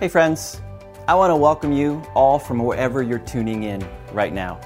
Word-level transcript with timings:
Hey, 0.00 0.06
friends. 0.06 0.62
I 1.08 1.16
want 1.16 1.32
to 1.32 1.34
welcome 1.34 1.72
you 1.72 2.00
all 2.14 2.38
from 2.38 2.60
wherever 2.60 3.02
you're 3.02 3.18
tuning 3.18 3.64
in 3.64 3.84
right 4.12 4.32
now. 4.32 4.60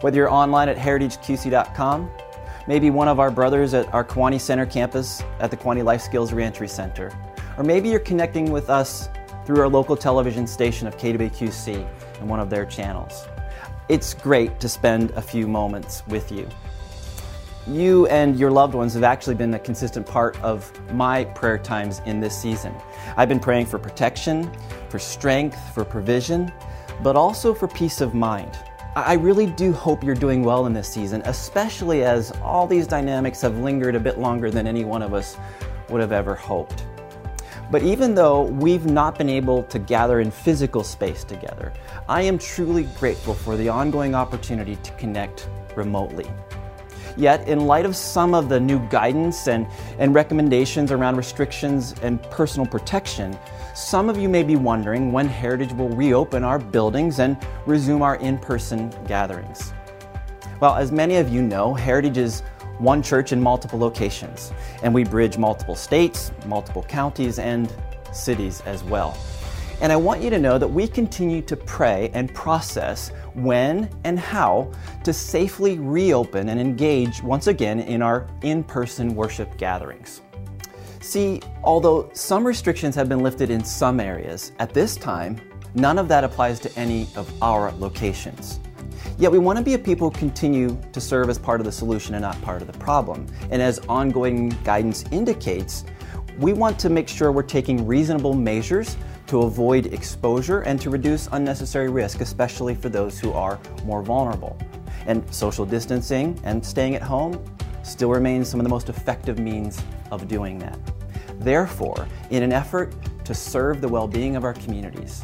Whether 0.00 0.16
you're 0.16 0.28
online 0.28 0.68
at 0.68 0.76
heritageqc.com, 0.76 2.10
maybe 2.66 2.90
one 2.90 3.06
of 3.06 3.20
our 3.20 3.30
brothers 3.30 3.74
at 3.74 3.94
our 3.94 4.04
Kewanee 4.04 4.40
Center 4.40 4.66
campus 4.66 5.22
at 5.38 5.52
the 5.52 5.56
Kewanee 5.56 5.84
Life 5.84 6.00
Skills 6.00 6.32
Reentry 6.32 6.66
Center, 6.66 7.16
or 7.56 7.62
maybe 7.62 7.90
you're 7.90 8.00
connecting 8.00 8.50
with 8.50 8.70
us 8.70 9.08
through 9.46 9.60
our 9.60 9.68
local 9.68 9.96
television 9.96 10.48
station 10.48 10.88
of 10.88 10.96
KWQC 10.96 11.88
and 12.18 12.28
one 12.28 12.40
of 12.40 12.50
their 12.50 12.66
channels. 12.66 13.28
It's 13.88 14.14
great 14.14 14.58
to 14.58 14.68
spend 14.68 15.12
a 15.12 15.22
few 15.22 15.46
moments 15.46 16.04
with 16.08 16.32
you. 16.32 16.48
You 17.66 18.06
and 18.08 18.36
your 18.36 18.50
loved 18.50 18.74
ones 18.74 18.94
have 18.94 19.04
actually 19.04 19.36
been 19.36 19.54
a 19.54 19.58
consistent 19.58 20.04
part 20.04 20.36
of 20.42 20.72
my 20.92 21.24
prayer 21.26 21.58
times 21.58 22.00
in 22.06 22.18
this 22.18 22.36
season. 22.36 22.74
I've 23.16 23.28
been 23.28 23.38
praying 23.38 23.66
for 23.66 23.78
protection, 23.78 24.50
for 24.88 24.98
strength, 24.98 25.56
for 25.72 25.84
provision, 25.84 26.52
but 27.04 27.14
also 27.14 27.54
for 27.54 27.68
peace 27.68 28.00
of 28.00 28.14
mind. 28.14 28.50
I 28.96 29.14
really 29.14 29.46
do 29.46 29.72
hope 29.72 30.02
you're 30.02 30.16
doing 30.16 30.42
well 30.42 30.66
in 30.66 30.72
this 30.72 30.88
season, 30.88 31.22
especially 31.24 32.02
as 32.02 32.32
all 32.42 32.66
these 32.66 32.88
dynamics 32.88 33.40
have 33.42 33.56
lingered 33.58 33.94
a 33.94 34.00
bit 34.00 34.18
longer 34.18 34.50
than 34.50 34.66
any 34.66 34.84
one 34.84 35.00
of 35.00 35.14
us 35.14 35.36
would 35.88 36.00
have 36.00 36.12
ever 36.12 36.34
hoped. 36.34 36.84
But 37.70 37.84
even 37.84 38.14
though 38.14 38.42
we've 38.42 38.86
not 38.86 39.16
been 39.16 39.30
able 39.30 39.62
to 39.64 39.78
gather 39.78 40.20
in 40.20 40.32
physical 40.32 40.82
space 40.82 41.22
together, 41.22 41.72
I 42.08 42.22
am 42.22 42.38
truly 42.38 42.88
grateful 42.98 43.34
for 43.34 43.56
the 43.56 43.68
ongoing 43.68 44.16
opportunity 44.16 44.76
to 44.76 44.92
connect 44.92 45.48
remotely. 45.76 46.26
Yet, 47.16 47.46
in 47.46 47.66
light 47.66 47.84
of 47.84 47.94
some 47.94 48.34
of 48.34 48.48
the 48.48 48.58
new 48.58 48.78
guidance 48.88 49.46
and, 49.48 49.66
and 49.98 50.14
recommendations 50.14 50.90
around 50.90 51.16
restrictions 51.16 51.94
and 52.02 52.22
personal 52.30 52.66
protection, 52.66 53.38
some 53.74 54.08
of 54.08 54.16
you 54.16 54.28
may 54.28 54.42
be 54.42 54.56
wondering 54.56 55.12
when 55.12 55.28
Heritage 55.28 55.72
will 55.72 55.90
reopen 55.90 56.44
our 56.44 56.58
buildings 56.58 57.18
and 57.18 57.36
resume 57.66 58.02
our 58.02 58.16
in 58.16 58.38
person 58.38 58.92
gatherings. 59.06 59.72
Well, 60.60 60.74
as 60.76 60.92
many 60.92 61.16
of 61.16 61.28
you 61.28 61.42
know, 61.42 61.74
Heritage 61.74 62.18
is 62.18 62.40
one 62.78 63.02
church 63.02 63.32
in 63.32 63.40
multiple 63.40 63.78
locations, 63.78 64.52
and 64.82 64.92
we 64.92 65.04
bridge 65.04 65.38
multiple 65.38 65.74
states, 65.74 66.32
multiple 66.46 66.82
counties, 66.82 67.38
and 67.38 67.72
cities 68.12 68.62
as 68.62 68.82
well. 68.84 69.16
And 69.82 69.90
I 69.90 69.96
want 69.96 70.22
you 70.22 70.30
to 70.30 70.38
know 70.38 70.58
that 70.58 70.68
we 70.68 70.86
continue 70.86 71.42
to 71.42 71.56
pray 71.56 72.08
and 72.14 72.32
process 72.32 73.10
when 73.34 73.90
and 74.04 74.16
how 74.16 74.70
to 75.02 75.12
safely 75.12 75.76
reopen 75.76 76.50
and 76.50 76.60
engage 76.60 77.20
once 77.20 77.48
again 77.48 77.80
in 77.80 78.00
our 78.00 78.28
in 78.42 78.62
person 78.62 79.12
worship 79.16 79.58
gatherings. 79.58 80.20
See, 81.00 81.42
although 81.64 82.08
some 82.12 82.46
restrictions 82.46 82.94
have 82.94 83.08
been 83.08 83.24
lifted 83.24 83.50
in 83.50 83.64
some 83.64 83.98
areas, 83.98 84.52
at 84.60 84.72
this 84.72 84.94
time, 84.94 85.40
none 85.74 85.98
of 85.98 86.06
that 86.06 86.22
applies 86.22 86.60
to 86.60 86.78
any 86.78 87.08
of 87.16 87.28
our 87.42 87.72
locations. 87.72 88.60
Yet 89.18 89.32
we 89.32 89.40
want 89.40 89.58
to 89.58 89.64
be 89.64 89.74
a 89.74 89.78
people 89.78 90.10
who 90.10 90.16
continue 90.16 90.80
to 90.92 91.00
serve 91.00 91.28
as 91.28 91.40
part 91.40 91.60
of 91.60 91.66
the 91.66 91.72
solution 91.72 92.14
and 92.14 92.22
not 92.22 92.40
part 92.42 92.62
of 92.62 92.70
the 92.70 92.78
problem. 92.78 93.26
And 93.50 93.60
as 93.60 93.80
ongoing 93.88 94.50
guidance 94.62 95.04
indicates, 95.10 95.84
we 96.38 96.52
want 96.52 96.78
to 96.78 96.88
make 96.88 97.08
sure 97.08 97.32
we're 97.32 97.42
taking 97.42 97.84
reasonable 97.84 98.32
measures 98.32 98.96
to 99.32 99.44
avoid 99.44 99.86
exposure 99.94 100.60
and 100.60 100.78
to 100.78 100.90
reduce 100.90 101.26
unnecessary 101.32 101.88
risk, 101.88 102.20
especially 102.20 102.74
for 102.74 102.90
those 102.90 103.18
who 103.18 103.32
are 103.32 103.58
more 103.82 104.02
vulnerable. 104.02 104.58
And 105.06 105.24
social 105.34 105.64
distancing 105.64 106.38
and 106.44 106.62
staying 106.62 106.96
at 106.96 107.00
home 107.00 107.42
still 107.82 108.10
remains 108.10 108.46
some 108.46 108.60
of 108.60 108.64
the 108.64 108.68
most 108.68 108.90
effective 108.90 109.38
means 109.38 109.80
of 110.10 110.28
doing 110.28 110.58
that. 110.58 110.78
Therefore, 111.40 112.06
in 112.28 112.42
an 112.42 112.52
effort 112.52 112.94
to 113.24 113.32
serve 113.32 113.80
the 113.80 113.88
well 113.88 114.06
being 114.06 114.36
of 114.36 114.44
our 114.44 114.52
communities 114.52 115.22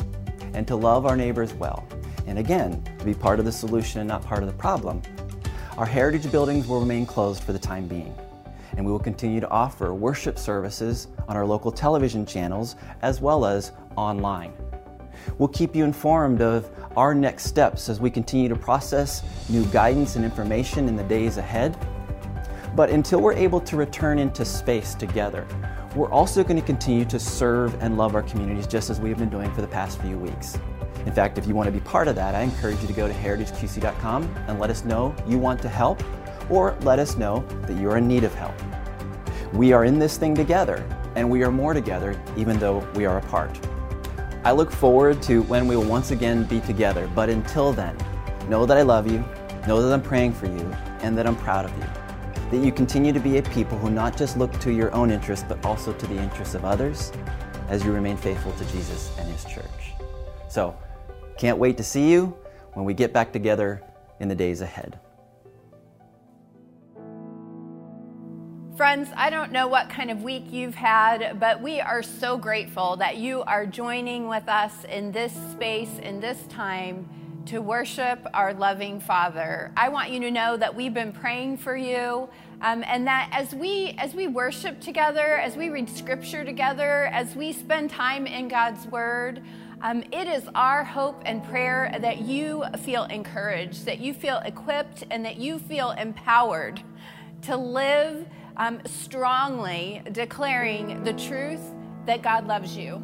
and 0.54 0.66
to 0.68 0.74
love 0.74 1.04
our 1.04 1.14
neighbors 1.14 1.52
well, 1.52 1.86
and 2.26 2.38
again, 2.38 2.82
to 2.98 3.04
be 3.04 3.12
part 3.12 3.38
of 3.38 3.44
the 3.44 3.52
solution 3.52 4.00
and 4.00 4.08
not 4.08 4.24
part 4.24 4.42
of 4.42 4.46
the 4.46 4.54
problem, 4.56 5.02
our 5.76 5.84
heritage 5.84 6.32
buildings 6.32 6.66
will 6.66 6.80
remain 6.80 7.04
closed 7.04 7.44
for 7.44 7.52
the 7.52 7.58
time 7.58 7.86
being 7.86 8.16
and 8.78 8.86
we 8.86 8.92
will 8.92 8.98
continue 9.00 9.40
to 9.40 9.48
offer 9.50 9.92
worship 9.92 10.38
services 10.38 11.08
on 11.26 11.36
our 11.36 11.44
local 11.44 11.72
television 11.72 12.24
channels 12.24 12.76
as 13.02 13.20
well 13.20 13.44
as 13.44 13.72
online. 13.96 14.52
We'll 15.36 15.48
keep 15.48 15.74
you 15.74 15.84
informed 15.84 16.40
of 16.40 16.70
our 16.96 17.12
next 17.12 17.46
steps 17.46 17.88
as 17.88 18.00
we 18.00 18.08
continue 18.08 18.48
to 18.48 18.54
process 18.54 19.24
new 19.48 19.64
guidance 19.66 20.14
and 20.14 20.24
information 20.24 20.86
in 20.86 20.94
the 20.94 21.02
days 21.02 21.38
ahead. 21.38 21.76
But 22.76 22.90
until 22.90 23.20
we're 23.20 23.32
able 23.32 23.60
to 23.62 23.76
return 23.76 24.20
into 24.20 24.44
space 24.44 24.94
together, 24.94 25.44
we're 25.96 26.10
also 26.12 26.44
going 26.44 26.60
to 26.60 26.64
continue 26.64 27.04
to 27.06 27.18
serve 27.18 27.74
and 27.82 27.98
love 27.98 28.14
our 28.14 28.22
communities 28.22 28.68
just 28.68 28.90
as 28.90 29.00
we've 29.00 29.18
been 29.18 29.28
doing 29.28 29.52
for 29.52 29.60
the 29.60 29.66
past 29.66 30.00
few 30.00 30.16
weeks. 30.16 30.56
In 31.04 31.12
fact, 31.12 31.36
if 31.36 31.48
you 31.48 31.54
want 31.56 31.66
to 31.66 31.72
be 31.72 31.80
part 31.80 32.06
of 32.06 32.14
that, 32.14 32.36
I 32.36 32.42
encourage 32.42 32.80
you 32.80 32.86
to 32.86 32.92
go 32.92 33.08
to 33.08 33.14
heritageqc.com 33.14 34.22
and 34.46 34.60
let 34.60 34.70
us 34.70 34.84
know 34.84 35.16
you 35.26 35.36
want 35.38 35.60
to 35.62 35.68
help 35.68 36.00
or 36.48 36.76
let 36.82 37.00
us 37.00 37.16
know 37.16 37.44
that 37.62 37.76
you're 37.76 37.96
in 37.96 38.06
need 38.06 38.22
of 38.22 38.34
help. 38.34 38.54
We 39.52 39.72
are 39.72 39.84
in 39.84 39.98
this 39.98 40.18
thing 40.18 40.34
together, 40.34 40.84
and 41.16 41.28
we 41.28 41.42
are 41.42 41.50
more 41.50 41.72
together 41.72 42.20
even 42.36 42.58
though 42.58 42.86
we 42.94 43.06
are 43.06 43.16
apart. 43.16 43.58
I 44.44 44.52
look 44.52 44.70
forward 44.70 45.22
to 45.22 45.42
when 45.42 45.66
we 45.66 45.74
will 45.74 45.84
once 45.84 46.10
again 46.10 46.44
be 46.44 46.60
together, 46.60 47.10
but 47.14 47.30
until 47.30 47.72
then, 47.72 47.96
know 48.48 48.66
that 48.66 48.76
I 48.76 48.82
love 48.82 49.10
you, 49.10 49.24
know 49.66 49.82
that 49.82 49.92
I'm 49.92 50.02
praying 50.02 50.34
for 50.34 50.46
you, 50.46 50.70
and 51.00 51.16
that 51.16 51.26
I'm 51.26 51.36
proud 51.36 51.64
of 51.64 51.76
you. 51.78 51.84
That 52.50 52.64
you 52.64 52.72
continue 52.72 53.12
to 53.12 53.20
be 53.20 53.38
a 53.38 53.42
people 53.42 53.78
who 53.78 53.90
not 53.90 54.16
just 54.18 54.36
look 54.36 54.52
to 54.60 54.70
your 54.70 54.92
own 54.92 55.10
interests, 55.10 55.46
but 55.48 55.64
also 55.64 55.92
to 55.94 56.06
the 56.06 56.16
interests 56.16 56.54
of 56.54 56.64
others 56.64 57.10
as 57.68 57.84
you 57.84 57.92
remain 57.92 58.16
faithful 58.16 58.52
to 58.52 58.64
Jesus 58.66 59.16
and 59.18 59.30
His 59.30 59.44
church. 59.44 59.94
So, 60.48 60.76
can't 61.38 61.58
wait 61.58 61.76
to 61.78 61.84
see 61.84 62.10
you 62.10 62.36
when 62.74 62.84
we 62.84 62.92
get 62.92 63.12
back 63.14 63.32
together 63.32 63.82
in 64.20 64.28
the 64.28 64.34
days 64.34 64.60
ahead. 64.60 64.98
Friends, 68.78 69.10
I 69.16 69.28
don't 69.30 69.50
know 69.50 69.66
what 69.66 69.90
kind 69.90 70.08
of 70.08 70.22
week 70.22 70.52
you've 70.52 70.76
had, 70.76 71.40
but 71.40 71.60
we 71.60 71.80
are 71.80 72.00
so 72.00 72.38
grateful 72.38 72.94
that 72.98 73.16
you 73.16 73.42
are 73.42 73.66
joining 73.66 74.28
with 74.28 74.48
us 74.48 74.72
in 74.84 75.10
this 75.10 75.32
space, 75.50 75.98
in 76.00 76.20
this 76.20 76.40
time, 76.48 77.08
to 77.46 77.58
worship 77.58 78.24
our 78.32 78.54
loving 78.54 79.00
Father. 79.00 79.72
I 79.76 79.88
want 79.88 80.10
you 80.10 80.20
to 80.20 80.30
know 80.30 80.56
that 80.56 80.76
we've 80.76 80.94
been 80.94 81.10
praying 81.10 81.56
for 81.56 81.76
you. 81.76 82.28
Um, 82.60 82.84
and 82.86 83.04
that 83.08 83.30
as 83.32 83.52
we 83.52 83.96
as 83.98 84.14
we 84.14 84.28
worship 84.28 84.80
together, 84.80 85.38
as 85.38 85.56
we 85.56 85.70
read 85.70 85.88
Scripture 85.90 86.44
together, 86.44 87.06
as 87.06 87.34
we 87.34 87.52
spend 87.52 87.90
time 87.90 88.28
in 88.28 88.46
God's 88.46 88.86
Word, 88.86 89.42
um, 89.82 90.04
it 90.12 90.28
is 90.28 90.44
our 90.54 90.84
hope 90.84 91.20
and 91.26 91.42
prayer 91.48 91.96
that 92.00 92.20
you 92.20 92.64
feel 92.84 93.06
encouraged, 93.06 93.86
that 93.86 93.98
you 93.98 94.14
feel 94.14 94.38
equipped, 94.44 95.02
and 95.10 95.24
that 95.24 95.36
you 95.36 95.58
feel 95.58 95.90
empowered 95.90 96.80
to 97.42 97.56
live 97.56 98.24
um, 98.58 98.80
strongly 98.84 100.02
declaring 100.12 101.04
the 101.04 101.12
truth 101.12 101.60
that 102.06 102.22
God 102.22 102.46
loves 102.46 102.76
you, 102.76 103.02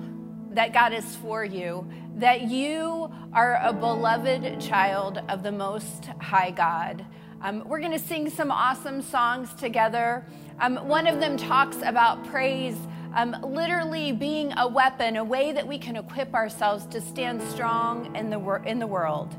that 0.51 0.73
God 0.73 0.93
is 0.93 1.17
for 1.17 1.45
you, 1.45 1.87
that 2.17 2.43
you 2.43 3.11
are 3.33 3.61
a 3.63 3.73
beloved 3.73 4.61
child 4.61 5.19
of 5.29 5.43
the 5.43 5.53
Most 5.53 6.07
High 6.21 6.51
God. 6.51 7.05
Um, 7.41 7.63
we're 7.69 7.81
going 7.81 7.93
to 7.93 7.99
sing 7.99 8.31
some 8.31 8.51
awesome 8.51 9.03
songs 9.03 9.53
together. 9.55 10.27
Um, 10.61 10.77
one 10.89 11.07
of 11.07 11.21
them 11.21 11.37
talks 11.37 11.77
about 11.83 12.25
praise. 12.27 12.77
Um, 13.15 13.37
literally 13.45 14.11
being 14.11 14.53
a 14.57 14.67
weapon, 14.67 15.17
a 15.17 15.23
way 15.23 15.53
that 15.53 15.69
we 15.69 15.79
can 15.79 15.95
equip 15.95 16.35
ourselves 16.35 16.85
to 16.87 17.01
stand 17.01 17.41
strong 17.43 18.17
in 18.17 18.29
the, 18.29 18.41
wor- 18.41 18.65
in 18.65 18.81
the 18.81 18.89
world. 18.89 19.37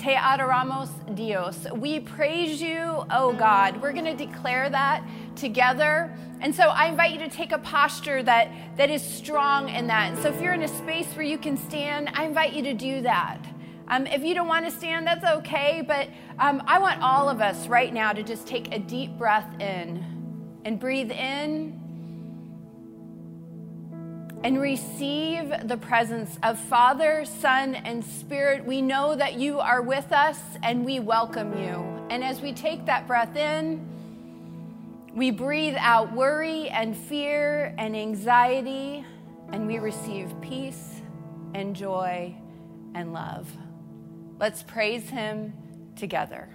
Te 0.00 0.14
adoramos 0.14 0.88
Dios. 1.14 1.66
We 1.74 2.00
praise 2.00 2.62
you, 2.62 3.04
oh 3.10 3.34
God. 3.38 3.82
We're 3.82 3.92
going 3.92 4.06
to 4.06 4.14
declare 4.14 4.70
that 4.70 5.06
together. 5.36 6.16
And 6.40 6.54
so 6.54 6.68
I 6.68 6.86
invite 6.86 7.12
you 7.12 7.18
to 7.18 7.28
take 7.28 7.52
a 7.52 7.58
posture 7.58 8.22
that, 8.22 8.50
that 8.78 8.88
is 8.88 9.02
strong 9.02 9.68
in 9.68 9.86
that. 9.88 10.14
And 10.14 10.22
so 10.22 10.30
if 10.30 10.40
you're 10.40 10.54
in 10.54 10.62
a 10.62 10.68
space 10.68 11.06
where 11.08 11.26
you 11.26 11.36
can 11.36 11.58
stand, 11.58 12.08
I 12.14 12.24
invite 12.24 12.54
you 12.54 12.62
to 12.62 12.72
do 12.72 13.02
that. 13.02 13.44
Um, 13.88 14.06
if 14.06 14.24
you 14.24 14.34
don't 14.34 14.48
want 14.48 14.64
to 14.64 14.70
stand, 14.70 15.06
that's 15.06 15.22
okay. 15.22 15.84
But 15.86 16.08
um, 16.38 16.62
I 16.66 16.78
want 16.78 17.02
all 17.02 17.28
of 17.28 17.42
us 17.42 17.66
right 17.66 17.92
now 17.92 18.14
to 18.14 18.22
just 18.22 18.46
take 18.46 18.74
a 18.74 18.78
deep 18.78 19.18
breath 19.18 19.60
in 19.60 20.02
and 20.64 20.80
breathe 20.80 21.10
in 21.10 21.78
and 24.42 24.60
receive 24.60 25.52
the 25.64 25.76
presence 25.76 26.38
of 26.42 26.58
Father, 26.58 27.24
Son, 27.24 27.74
and 27.74 28.04
Spirit. 28.04 28.64
We 28.64 28.80
know 28.80 29.14
that 29.14 29.34
you 29.34 29.60
are 29.60 29.82
with 29.82 30.12
us 30.12 30.38
and 30.62 30.84
we 30.84 30.98
welcome 30.98 31.58
you. 31.62 31.84
And 32.10 32.24
as 32.24 32.40
we 32.40 32.52
take 32.52 32.86
that 32.86 33.06
breath 33.06 33.36
in, 33.36 33.86
we 35.14 35.30
breathe 35.30 35.76
out 35.78 36.12
worry 36.12 36.68
and 36.68 36.96
fear 36.96 37.74
and 37.76 37.96
anxiety, 37.96 39.04
and 39.52 39.66
we 39.66 39.78
receive 39.78 40.32
peace 40.40 41.02
and 41.52 41.74
joy 41.74 42.34
and 42.94 43.12
love. 43.12 43.50
Let's 44.38 44.62
praise 44.62 45.10
Him 45.10 45.52
together. 45.96 46.48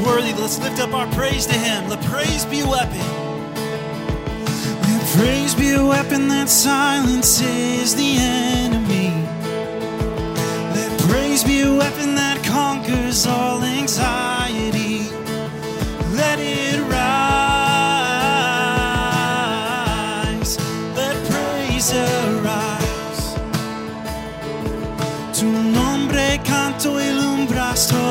worthy. 0.00 0.32
Let's 0.32 0.58
lift 0.58 0.80
up 0.80 0.92
our 0.94 1.06
praise 1.12 1.46
to 1.46 1.54
Him. 1.54 1.88
Let 1.88 2.02
praise 2.04 2.44
be 2.44 2.60
a 2.60 2.66
weapon. 2.66 2.98
Let 4.82 5.06
praise 5.16 5.54
be 5.54 5.70
a 5.72 5.84
weapon 5.84 6.28
that 6.28 6.48
silences 6.48 7.94
the 7.94 8.16
enemy. 8.18 9.10
Let 10.74 11.00
praise 11.08 11.42
be 11.44 11.60
a 11.62 11.72
weapon 11.72 12.14
that 12.14 12.42
conquers 12.44 13.26
all 13.26 13.62
anxiety. 13.62 15.10
Let 16.14 16.38
it 16.38 16.80
rise. 16.82 17.38
Let 20.96 21.16
praise 21.30 21.92
arise. 21.92 23.34
Tu 25.38 25.46
nombre 25.46 26.38
canto 26.44 26.98
ilumbras 26.98 27.88
todo. 27.88 28.07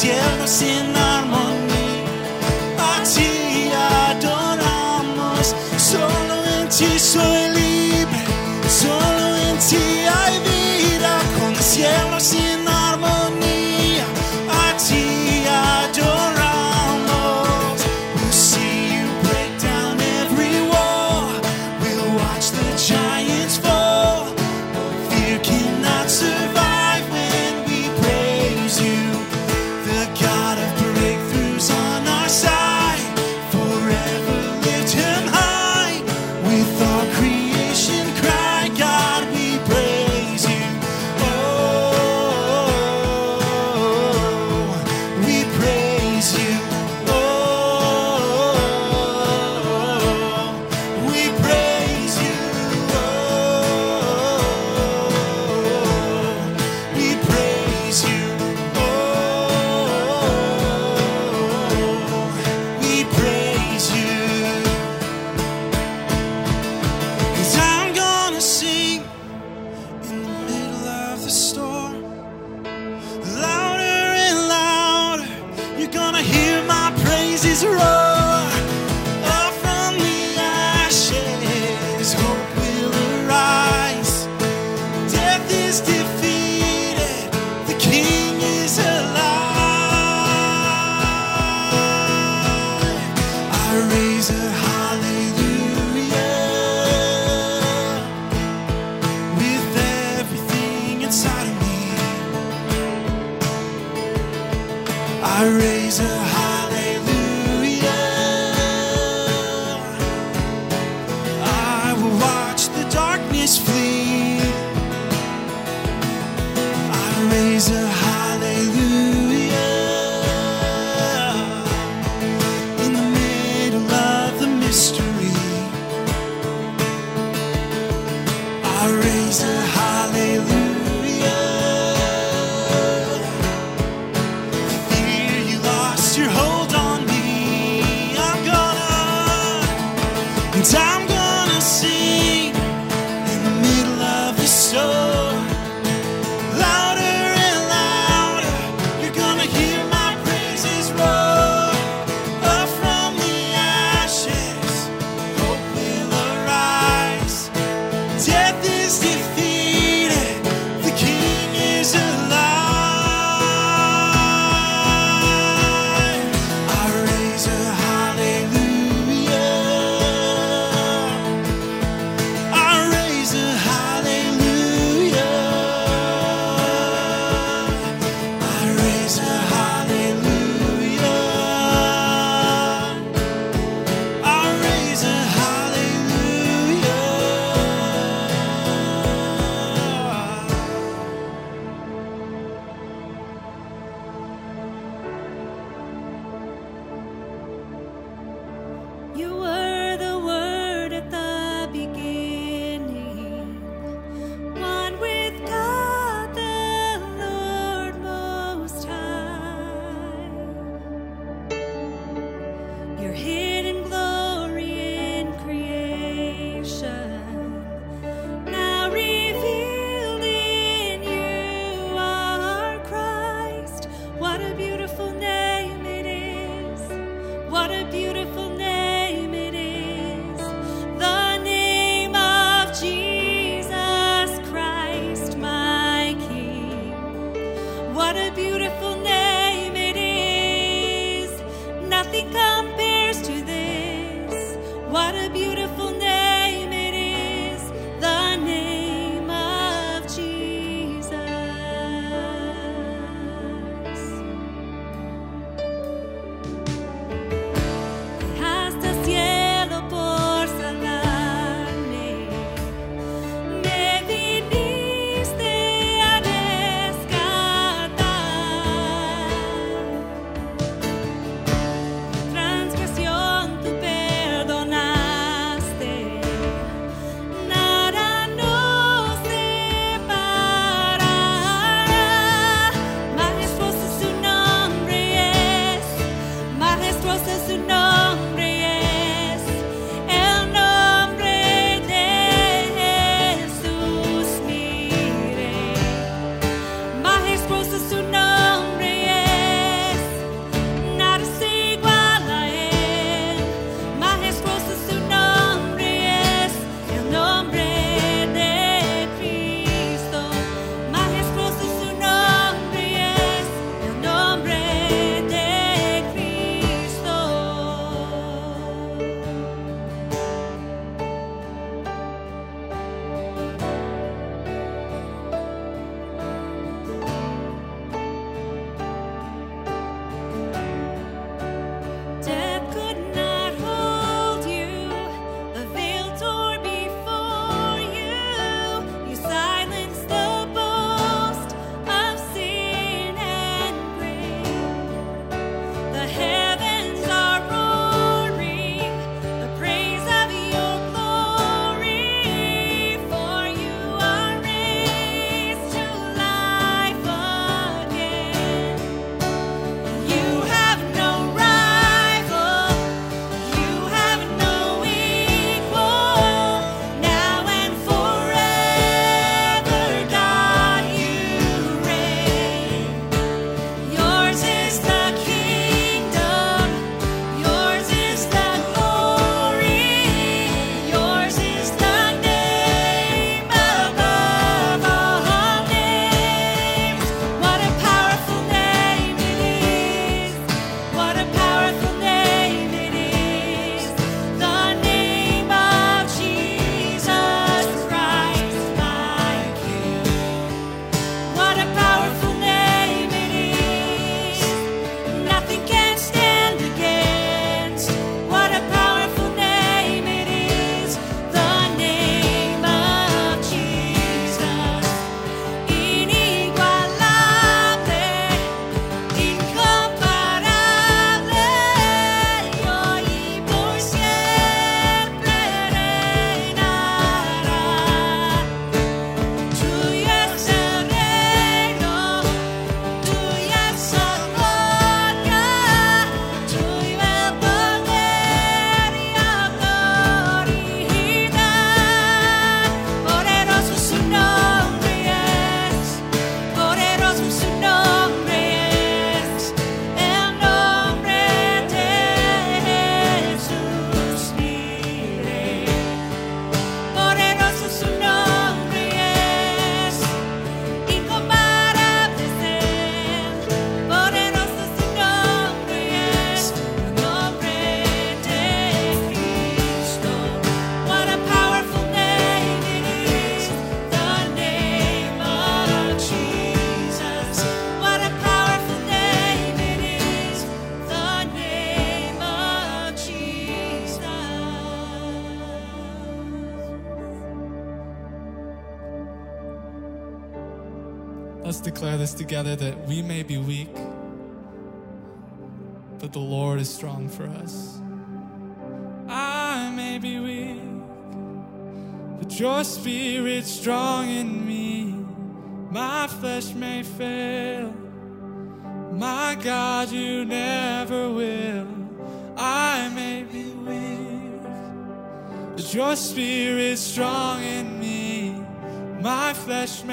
cielos 0.00 0.48
sin 0.48 0.92
nada. 0.94 1.09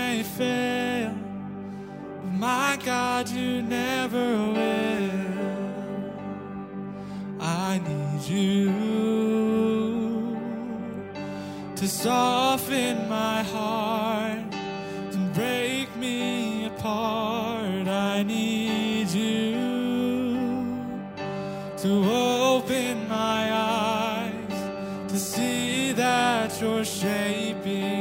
May 0.08 0.24
fail, 0.24 1.14
but 2.22 2.34
my 2.48 2.80
God, 2.92 3.28
you 3.30 3.62
never 3.62 4.28
will. 4.58 5.12
I 7.40 7.82
need 7.90 8.22
you 8.36 8.66
to 11.76 11.86
soften 11.88 12.96
my 13.10 13.40
heart 13.56 14.54
and 15.16 15.34
break 15.34 15.88
me 15.98 16.66
apart. 16.72 17.88
I 18.14 18.24
need 18.24 19.10
you 19.10 19.56
to 21.84 21.92
open 22.54 22.94
my 23.10 23.42
eyes 23.52 24.60
to 25.12 25.18
see 25.20 25.92
that 26.04 26.50
you're 26.62 26.86
shaping 26.86 27.97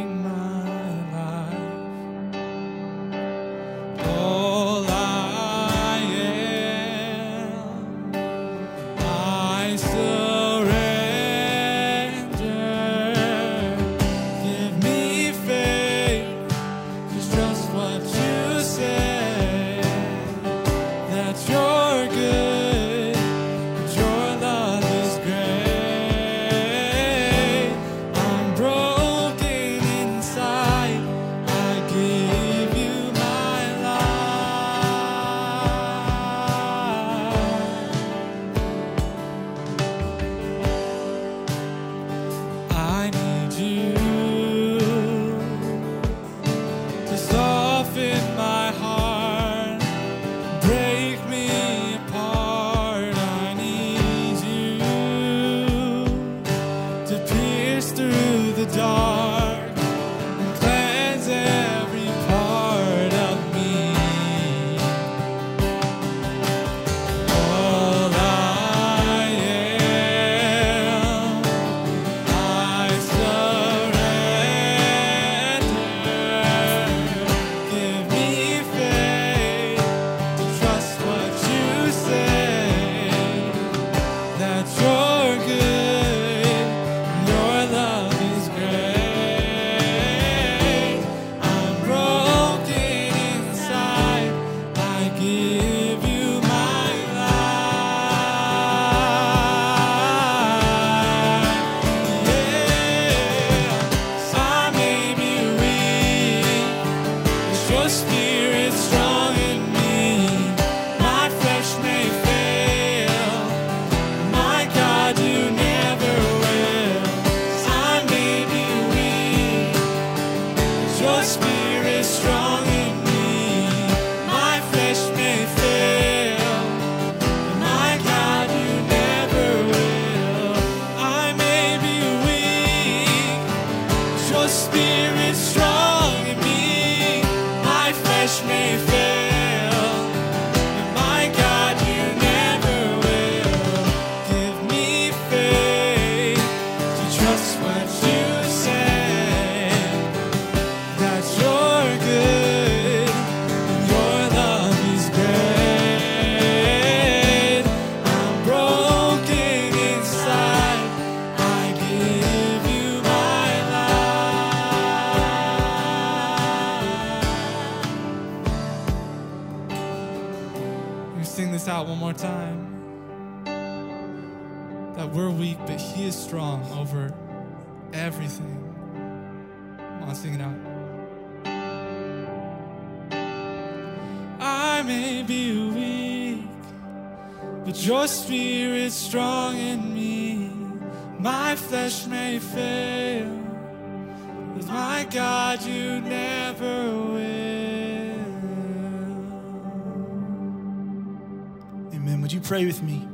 Would 202.27 202.33
you 202.33 202.41
pray 202.41 202.67
with 202.67 202.83
me? 202.83 203.07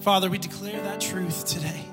Father, 0.00 0.30
we 0.30 0.38
declare 0.38 0.80
that 0.80 0.98
truth 0.98 1.44
today. 1.44 1.84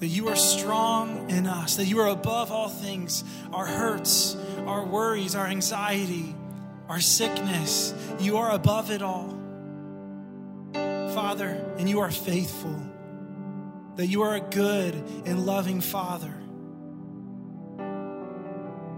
That 0.00 0.08
you 0.08 0.28
are 0.28 0.36
strong 0.36 1.30
in 1.30 1.46
us, 1.46 1.76
that 1.76 1.86
you 1.86 2.00
are 2.00 2.08
above 2.08 2.52
all 2.52 2.68
things 2.68 3.24
our 3.50 3.64
hurts, 3.64 4.36
our 4.66 4.84
worries, 4.84 5.34
our 5.34 5.46
anxiety, 5.46 6.36
our 6.86 7.00
sickness. 7.00 7.94
You 8.20 8.36
are 8.36 8.50
above 8.50 8.90
it 8.90 9.00
all. 9.00 9.40
Father, 11.14 11.74
and 11.78 11.88
you 11.88 12.00
are 12.00 12.10
faithful, 12.10 12.78
that 13.96 14.08
you 14.08 14.20
are 14.20 14.34
a 14.34 14.40
good 14.40 14.94
and 15.24 15.46
loving 15.46 15.80
Father. 15.80 16.34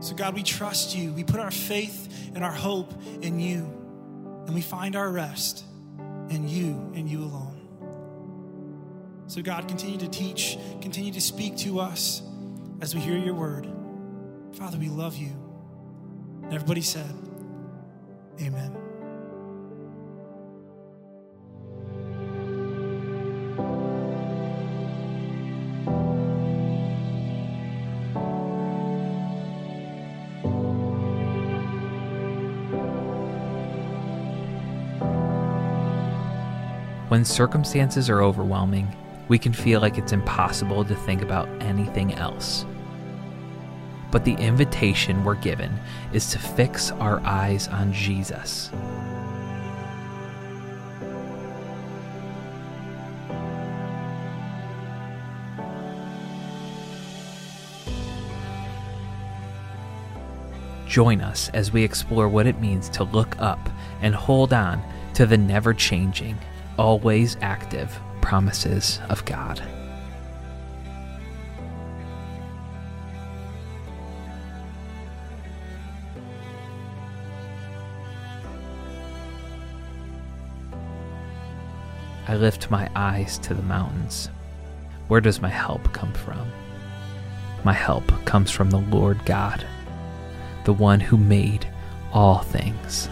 So, 0.01 0.15
God, 0.15 0.35
we 0.35 0.43
trust 0.43 0.95
you. 0.97 1.13
We 1.13 1.25
put 1.25 1.41
our 1.41 1.51
faith 1.51 2.31
and 2.35 2.45
our 2.45 2.53
hope 2.53 2.93
in 3.23 3.41
you, 3.41 3.65
and 4.47 4.55
we 4.55 4.61
find 4.61 4.97
our 4.97 5.11
rest 5.11 5.65
in 6.29 6.49
you 6.49 6.93
and 6.95 7.09
you 7.09 7.21
alone. 7.21 7.57
So, 9.27 9.43
God, 9.43 9.67
continue 9.69 9.99
to 9.99 10.09
teach, 10.09 10.57
continue 10.81 11.13
to 11.13 11.21
speak 11.21 11.57
to 11.59 11.81
us 11.81 12.23
as 12.81 12.95
we 12.95 13.01
hear 13.01 13.19
your 13.19 13.35
word. 13.35 13.69
Father, 14.53 14.79
we 14.79 14.89
love 14.89 15.17
you. 15.17 15.33
And 16.43 16.55
everybody 16.55 16.83
said, 16.83 17.13
Amen. 18.41 18.86
When 37.17 37.25
circumstances 37.25 38.11
are 38.11 38.23
overwhelming, 38.23 38.95
we 39.29 39.39
can 39.39 39.55
feel 39.55 39.81
like 39.81 39.97
it's 39.97 40.13
impossible 40.13 40.85
to 40.85 40.95
think 40.95 41.23
about 41.23 41.49
anything 41.63 42.13
else. 42.13 42.67
But 44.11 44.27
the 44.27 44.35
invitation 44.35 45.25
we're 45.25 45.37
given 45.37 45.73
is 46.13 46.31
to 46.33 46.39
fix 46.39 46.91
our 46.91 47.21
eyes 47.21 47.69
on 47.69 47.91
Jesus. 47.91 48.71
Join 60.87 61.23
us 61.23 61.49
as 61.55 61.73
we 61.73 61.83
explore 61.83 62.29
what 62.29 62.47
it 62.47 62.61
means 62.61 62.91
to 62.91 63.05
look 63.05 63.39
up 63.39 63.71
and 64.03 64.15
hold 64.15 64.53
on 64.53 64.83
to 65.15 65.25
the 65.25 65.39
never 65.39 65.73
changing, 65.73 66.37
always 66.79 67.37
active 67.41 67.99
promises 68.21 69.01
of 69.09 69.25
God. 69.25 69.63
I 82.29 82.35
lift 82.35 82.71
my 82.73 82.91
eyes 82.97 83.39
to 83.39 83.55
the 83.55 83.63
mountains. 83.63 84.31
Where 85.07 85.21
does 85.21 85.41
my 85.41 85.49
help 85.49 85.93
come 85.93 86.13
from? 86.13 86.51
My 87.63 87.73
help 87.73 88.07
comes 88.25 88.51
from 88.51 88.71
the 88.71 88.81
Lord 88.81 89.25
God, 89.25 89.65
the 90.65 90.73
one 90.73 90.99
who 90.99 91.17
made 91.17 91.67
all 92.13 92.41
things. 92.41 93.09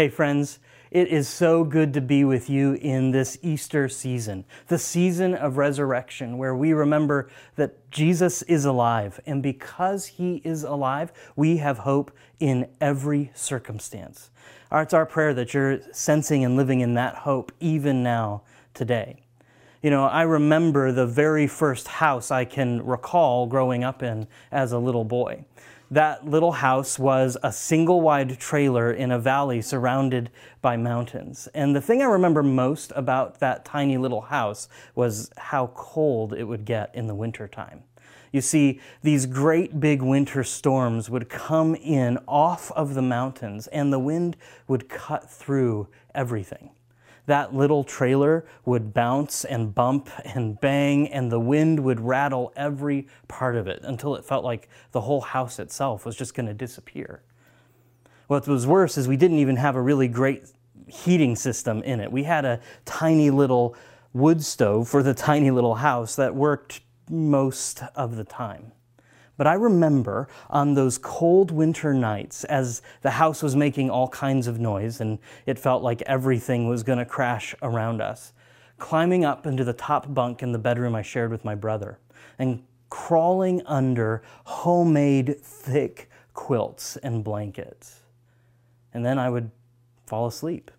Hey, 0.00 0.08
friends, 0.08 0.60
it 0.90 1.08
is 1.08 1.28
so 1.28 1.62
good 1.62 1.92
to 1.92 2.00
be 2.00 2.24
with 2.24 2.48
you 2.48 2.72
in 2.72 3.10
this 3.10 3.36
Easter 3.42 3.86
season, 3.86 4.46
the 4.68 4.78
season 4.78 5.34
of 5.34 5.58
resurrection, 5.58 6.38
where 6.38 6.56
we 6.56 6.72
remember 6.72 7.28
that 7.56 7.90
Jesus 7.90 8.40
is 8.44 8.64
alive. 8.64 9.20
And 9.26 9.42
because 9.42 10.06
he 10.06 10.36
is 10.36 10.62
alive, 10.62 11.12
we 11.36 11.58
have 11.58 11.76
hope 11.76 12.12
in 12.38 12.66
every 12.80 13.30
circumstance. 13.34 14.30
It's 14.72 14.94
our 14.94 15.04
prayer 15.04 15.34
that 15.34 15.52
you're 15.52 15.80
sensing 15.92 16.46
and 16.46 16.56
living 16.56 16.80
in 16.80 16.94
that 16.94 17.16
hope 17.16 17.52
even 17.60 18.02
now, 18.02 18.40
today. 18.72 19.20
You 19.82 19.90
know, 19.90 20.06
I 20.06 20.22
remember 20.22 20.92
the 20.92 21.06
very 21.06 21.46
first 21.46 21.86
house 21.88 22.30
I 22.30 22.46
can 22.46 22.82
recall 22.86 23.46
growing 23.46 23.84
up 23.84 24.02
in 24.02 24.28
as 24.50 24.72
a 24.72 24.78
little 24.78 25.04
boy. 25.04 25.44
That 25.92 26.24
little 26.24 26.52
house 26.52 27.00
was 27.00 27.36
a 27.42 27.50
single 27.50 28.00
wide 28.00 28.38
trailer 28.38 28.92
in 28.92 29.10
a 29.10 29.18
valley 29.18 29.60
surrounded 29.60 30.30
by 30.62 30.76
mountains. 30.76 31.48
And 31.52 31.74
the 31.74 31.80
thing 31.80 32.00
I 32.00 32.04
remember 32.04 32.44
most 32.44 32.92
about 32.94 33.40
that 33.40 33.64
tiny 33.64 33.98
little 33.98 34.20
house 34.20 34.68
was 34.94 35.32
how 35.36 35.72
cold 35.74 36.32
it 36.32 36.44
would 36.44 36.64
get 36.64 36.94
in 36.94 37.08
the 37.08 37.14
wintertime. 37.16 37.82
You 38.30 38.40
see, 38.40 38.80
these 39.02 39.26
great 39.26 39.80
big 39.80 40.00
winter 40.00 40.44
storms 40.44 41.10
would 41.10 41.28
come 41.28 41.74
in 41.74 42.18
off 42.28 42.70
of 42.72 42.94
the 42.94 43.02
mountains, 43.02 43.66
and 43.66 43.92
the 43.92 43.98
wind 43.98 44.36
would 44.68 44.88
cut 44.88 45.28
through 45.28 45.88
everything 46.14 46.70
that 47.30 47.54
little 47.54 47.84
trailer 47.84 48.44
would 48.64 48.92
bounce 48.92 49.44
and 49.44 49.72
bump 49.72 50.10
and 50.24 50.60
bang, 50.60 51.06
and 51.06 51.30
the 51.30 51.38
wind 51.38 51.78
would 51.78 52.00
rattle 52.00 52.52
every 52.56 53.06
part 53.28 53.54
of 53.54 53.68
it 53.68 53.80
until 53.84 54.16
it 54.16 54.24
felt 54.24 54.42
like 54.42 54.68
the 54.90 55.02
whole 55.02 55.20
house 55.20 55.60
itself 55.60 56.04
was 56.04 56.16
just 56.16 56.34
going 56.34 56.46
to 56.46 56.54
disappear. 56.54 57.22
What 58.26 58.48
was 58.48 58.66
worse 58.66 58.98
is 58.98 59.06
we 59.06 59.16
didn't 59.16 59.38
even 59.38 59.56
have 59.56 59.76
a 59.76 59.80
really 59.80 60.08
great 60.08 60.50
heating 60.88 61.36
system 61.36 61.84
in 61.84 62.00
it. 62.00 62.10
We 62.10 62.24
had 62.24 62.44
a 62.44 62.58
tiny 62.84 63.30
little 63.30 63.76
wood 64.12 64.42
stove 64.42 64.88
for 64.88 65.00
the 65.00 65.14
tiny 65.14 65.52
little 65.52 65.76
house 65.76 66.16
that 66.16 66.34
worked 66.34 66.80
most 67.08 67.84
of 67.94 68.16
the 68.16 68.24
time. 68.24 68.72
But 69.40 69.46
I 69.46 69.54
remember 69.54 70.28
on 70.50 70.74
those 70.74 70.98
cold 70.98 71.50
winter 71.50 71.94
nights, 71.94 72.44
as 72.44 72.82
the 73.00 73.12
house 73.12 73.42
was 73.42 73.56
making 73.56 73.88
all 73.88 74.08
kinds 74.08 74.46
of 74.46 74.60
noise 74.60 75.00
and 75.00 75.18
it 75.46 75.58
felt 75.58 75.82
like 75.82 76.02
everything 76.02 76.68
was 76.68 76.82
going 76.82 76.98
to 76.98 77.06
crash 77.06 77.54
around 77.62 78.02
us, 78.02 78.34
climbing 78.76 79.24
up 79.24 79.46
into 79.46 79.64
the 79.64 79.72
top 79.72 80.12
bunk 80.12 80.42
in 80.42 80.52
the 80.52 80.58
bedroom 80.58 80.94
I 80.94 81.00
shared 81.00 81.30
with 81.30 81.42
my 81.42 81.54
brother 81.54 81.98
and 82.38 82.62
crawling 82.90 83.62
under 83.64 84.22
homemade 84.44 85.40
thick 85.40 86.10
quilts 86.34 86.98
and 86.98 87.24
blankets. 87.24 88.00
And 88.92 89.06
then 89.06 89.18
I 89.18 89.30
would 89.30 89.50
fall 90.04 90.26
asleep, 90.26 90.70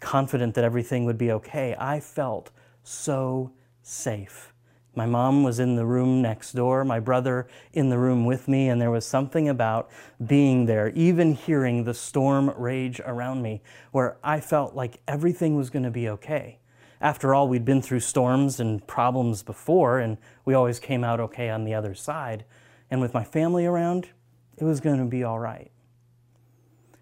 confident 0.00 0.54
that 0.54 0.64
everything 0.64 1.04
would 1.04 1.18
be 1.18 1.32
okay. 1.32 1.76
I 1.78 2.00
felt 2.00 2.50
so 2.82 3.52
safe. 3.82 4.54
My 5.00 5.06
mom 5.06 5.44
was 5.44 5.58
in 5.60 5.76
the 5.76 5.86
room 5.86 6.20
next 6.20 6.52
door, 6.52 6.84
my 6.84 7.00
brother 7.00 7.48
in 7.72 7.88
the 7.88 7.96
room 7.96 8.26
with 8.26 8.48
me, 8.48 8.68
and 8.68 8.78
there 8.78 8.90
was 8.90 9.06
something 9.06 9.48
about 9.48 9.88
being 10.26 10.66
there, 10.66 10.90
even 10.90 11.32
hearing 11.32 11.84
the 11.84 11.94
storm 11.94 12.50
rage 12.50 13.00
around 13.06 13.40
me, 13.40 13.62
where 13.92 14.18
I 14.22 14.40
felt 14.40 14.74
like 14.74 15.00
everything 15.08 15.56
was 15.56 15.70
going 15.70 15.84
to 15.84 15.90
be 15.90 16.10
okay. 16.10 16.58
After 17.00 17.34
all, 17.34 17.48
we'd 17.48 17.64
been 17.64 17.80
through 17.80 18.00
storms 18.00 18.60
and 18.60 18.86
problems 18.86 19.42
before, 19.42 20.00
and 20.00 20.18
we 20.44 20.52
always 20.52 20.78
came 20.78 21.02
out 21.02 21.18
okay 21.18 21.48
on 21.48 21.64
the 21.64 21.72
other 21.72 21.94
side. 21.94 22.44
And 22.90 23.00
with 23.00 23.14
my 23.14 23.24
family 23.24 23.64
around, 23.64 24.10
it 24.58 24.64
was 24.64 24.80
going 24.80 24.98
to 24.98 25.06
be 25.06 25.24
all 25.24 25.38
right. 25.38 25.70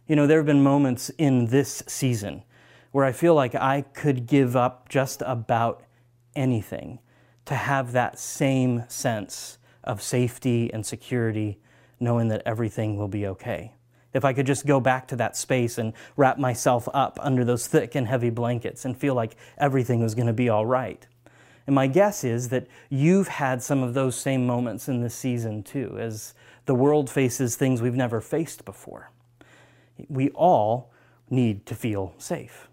You 0.06 0.14
know, 0.14 0.28
there 0.28 0.38
have 0.38 0.46
been 0.46 0.62
moments 0.62 1.10
in 1.18 1.46
this 1.46 1.82
season 1.88 2.44
where 2.92 3.04
I 3.04 3.10
feel 3.10 3.34
like 3.34 3.56
I 3.56 3.80
could 3.80 4.28
give 4.28 4.54
up 4.54 4.88
just 4.88 5.20
about 5.26 5.82
anything 6.36 7.00
to 7.48 7.54
have 7.54 7.92
that 7.92 8.18
same 8.18 8.84
sense 8.88 9.56
of 9.82 10.02
safety 10.02 10.70
and 10.70 10.84
security, 10.84 11.58
knowing 11.98 12.28
that 12.28 12.42
everything 12.44 12.98
will 12.98 13.08
be 13.08 13.26
okay. 13.26 13.72
If 14.12 14.22
I 14.22 14.34
could 14.34 14.44
just 14.44 14.66
go 14.66 14.80
back 14.80 15.08
to 15.08 15.16
that 15.16 15.34
space 15.34 15.78
and 15.78 15.94
wrap 16.14 16.38
myself 16.38 16.90
up 16.92 17.18
under 17.22 17.46
those 17.46 17.66
thick 17.66 17.94
and 17.94 18.06
heavy 18.06 18.28
blankets 18.28 18.84
and 18.84 18.94
feel 18.94 19.14
like 19.14 19.34
everything 19.56 20.02
was 20.02 20.14
going 20.14 20.26
to 20.26 20.34
be 20.34 20.50
all 20.50 20.66
right. 20.66 21.06
And 21.66 21.74
my 21.74 21.86
guess 21.86 22.22
is 22.22 22.50
that 22.50 22.66
you've 22.90 23.28
had 23.28 23.62
some 23.62 23.82
of 23.82 23.94
those 23.94 24.14
same 24.14 24.46
moments 24.46 24.86
in 24.86 25.00
this 25.00 25.14
season 25.14 25.62
too, 25.62 25.96
as 25.98 26.34
the 26.66 26.74
world 26.74 27.08
faces 27.08 27.56
things 27.56 27.80
we've 27.80 27.94
never 27.94 28.20
faced 28.20 28.66
before. 28.66 29.10
We 30.08 30.28
all 30.30 30.92
need 31.30 31.64
to 31.64 31.74
feel 31.74 32.12
safe. 32.18 32.68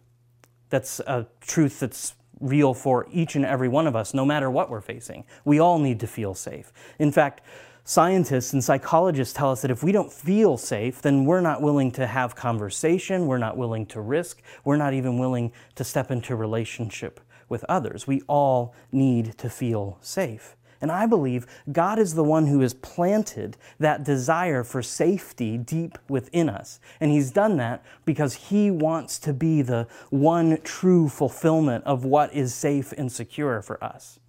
That's 0.70 1.00
a 1.02 1.28
truth 1.40 1.80
that's 1.80 2.16
real 2.40 2.74
for 2.74 3.08
each 3.12 3.36
and 3.36 3.46
every 3.46 3.68
one 3.68 3.88
of 3.88 3.96
us, 3.96 4.14
no 4.14 4.26
matter 4.26 4.50
what 4.50 4.70
we're 4.70 4.82
facing. 4.82 5.24
We 5.44 5.60
all 5.60 5.80
need 5.80 6.00
to 6.02 6.08
feel 6.08 6.36
safe. 6.36 6.72
In 7.00 7.12
fact, 7.12 7.42
scientists 7.84 8.54
and 8.54 8.64
psychologists 8.64 9.34
tell 9.34 9.52
us 9.52 9.62
that 9.62 9.72
if 9.72 9.84
we 9.84 9.92
don't 9.92 10.12
feel 10.12 10.58
safe, 10.58 11.02
then 11.02 11.26
we're 11.26 11.42
not 11.42 11.62
willing 11.62 11.92
to 11.92 12.08
have 12.08 12.36
conversation, 12.36 13.28
we're 13.28 13.38
not 13.38 13.58
willing 13.58 13.86
to 13.88 14.02
risk, 14.02 14.42
we're 14.64 14.78
not 14.78 14.94
even 14.94 15.18
willing 15.20 15.52
to 15.76 15.84
step 15.84 16.12
into 16.12 16.36
relationship 16.36 17.20
with 17.48 17.64
others. 17.70 18.08
We 18.08 18.22
all 18.28 18.74
need 18.92 19.38
to 19.38 19.50
feel 19.50 19.98
safe. 20.02 20.56
And 20.82 20.92
I 20.92 21.06
believe 21.06 21.48
God 21.72 22.00
is 22.00 22.14
the 22.14 22.24
one 22.24 22.48
who 22.48 22.60
has 22.62 22.74
planted 22.74 23.58
that 23.80 24.04
desire 24.04 24.64
for 24.64 24.82
safety 24.82 25.58
deep 25.58 25.98
within 26.10 26.50
us. 26.50 26.80
And 27.00 27.12
He's 27.12 27.32
done 27.32 27.58
that 27.58 27.84
because 28.06 28.34
He 28.36 28.70
wants 28.70 29.18
to 29.20 29.34
be 29.34 29.62
the 29.62 29.88
one 30.10 30.60
true 30.64 31.10
fulfillment 31.10 31.84
of 31.86 32.06
what 32.06 32.34
is 32.34 32.54
safe 32.54 32.92
and 32.92 33.12
secure 33.12 33.62
for 33.62 33.84
us. 33.84 34.20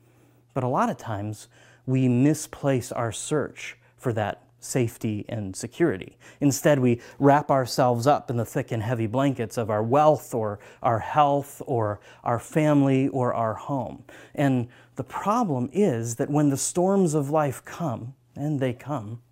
But 0.55 0.65
a 0.65 0.69
lot 0.69 0.89
of 0.89 0.97
times 0.97 1.49
we 1.85 2.09
misplace 2.09 2.91
our 2.91 3.13
search 3.13 3.77
for 3.97 4.13
that 4.15 4.43
safety 4.67 5.25
and 5.29 5.55
security. 5.55 6.19
Instead, 6.41 6.79
we 6.79 7.01
wrap 7.19 7.51
ourselves 7.51 8.07
up 8.07 8.31
in 8.31 8.37
the 8.37 8.45
thick 8.45 8.73
and 8.73 8.83
heavy 8.83 9.07
blankets 9.07 9.57
of 9.57 9.71
our 9.71 9.83
wealth 9.83 10.35
or 10.35 10.59
our 10.83 10.99
health 10.99 11.63
or 11.67 12.01
our 12.25 12.39
family 12.39 13.09
or 13.09 13.33
our 13.33 13.55
home. 13.55 14.05
And 14.35 14.69
the 14.97 15.05
problem 15.05 15.71
is 15.73 16.17
that 16.17 16.31
when 16.31 16.51
the 16.51 16.57
storms 16.57 17.15
of 17.15 17.31
life 17.31 17.65
come, 17.65 18.15
and 18.37 18.61
they 18.61 18.73
come, 18.73 19.23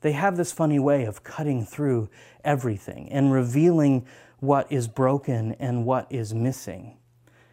they 0.00 0.12
have 0.12 0.36
this 0.36 0.52
funny 0.52 0.78
way 0.78 1.04
of 1.04 1.22
cutting 1.22 1.64
through 1.64 2.08
everything 2.44 3.10
and 3.12 3.32
revealing 3.32 4.06
what 4.40 4.70
is 4.70 4.88
broken 4.88 5.52
and 5.54 5.84
what 5.84 6.06
is 6.10 6.34
missing. 6.34 6.96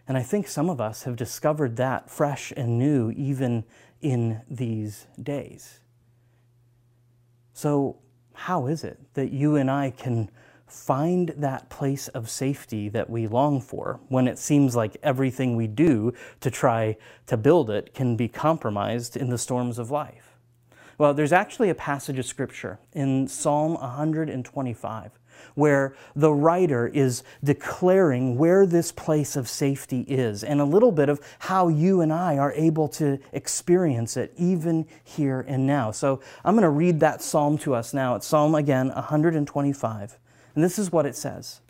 And 0.08 0.17
I 0.17 0.23
think 0.23 0.47
some 0.47 0.69
of 0.69 0.82
us 0.82 1.03
have 1.03 1.15
discovered 1.15 1.77
that 1.77 2.10
fresh 2.10 2.51
and 2.56 2.77
new 2.77 3.12
even 3.12 3.63
in 4.01 4.41
these 4.49 5.08
days. 5.21 5.79
So, 7.53 7.97
how 8.33 8.65
is 8.65 8.83
it 8.83 8.99
that 9.13 9.31
you 9.31 9.55
and 9.55 9.69
I 9.69 9.91
can 9.91 10.29
find 10.73 11.29
that 11.37 11.69
place 11.69 12.07
of 12.09 12.29
safety 12.29 12.89
that 12.89 13.09
we 13.09 13.27
long 13.27 13.61
for 13.61 13.99
when 14.09 14.27
it 14.27 14.39
seems 14.39 14.75
like 14.75 14.97
everything 15.03 15.55
we 15.55 15.67
do 15.67 16.11
to 16.41 16.49
try 16.49 16.97
to 17.27 17.37
build 17.37 17.69
it 17.69 17.93
can 17.93 18.15
be 18.15 18.27
compromised 18.27 19.15
in 19.15 19.29
the 19.29 19.37
storms 19.37 19.77
of 19.77 19.91
life? 19.91 20.39
Well, 20.97 21.13
there's 21.13 21.31
actually 21.31 21.69
a 21.69 21.75
passage 21.75 22.17
of 22.17 22.25
scripture 22.25 22.79
in 22.93 23.27
Psalm 23.27 23.75
125 23.75 25.11
where 25.56 25.95
the 26.15 26.34
writer 26.34 26.88
is 26.88 27.23
declaring 27.43 28.38
where 28.38 28.65
this 28.65 28.91
place 28.91 29.36
of 29.36 29.47
safety 29.47 30.01
is 30.01 30.43
and 30.43 30.60
a 30.60 30.65
little 30.65 30.91
bit 30.91 31.10
of 31.10 31.19
how 31.39 31.67
you 31.67 32.01
and 32.01 32.12
I 32.12 32.38
are 32.38 32.53
able 32.53 32.88
to 32.89 33.19
experience 33.32 34.17
it 34.17 34.34
even 34.38 34.86
here 35.03 35.45
and 35.47 35.65
now. 35.65 35.91
So 35.91 36.21
I'm 36.43 36.56
going 36.56 36.63
to 36.63 36.69
read 36.69 36.99
that 37.01 37.21
psalm 37.21 37.58
to 37.60 37.73
us 37.75 37.93
now. 37.93 38.15
It's 38.15 38.27
Psalm 38.27 38.56
again 38.56 38.89
125. 38.89 40.17
And 40.56 40.63
this 40.63 40.79
is 40.79 40.91
what 40.91 41.06
it 41.06 41.15
says. 41.15 41.62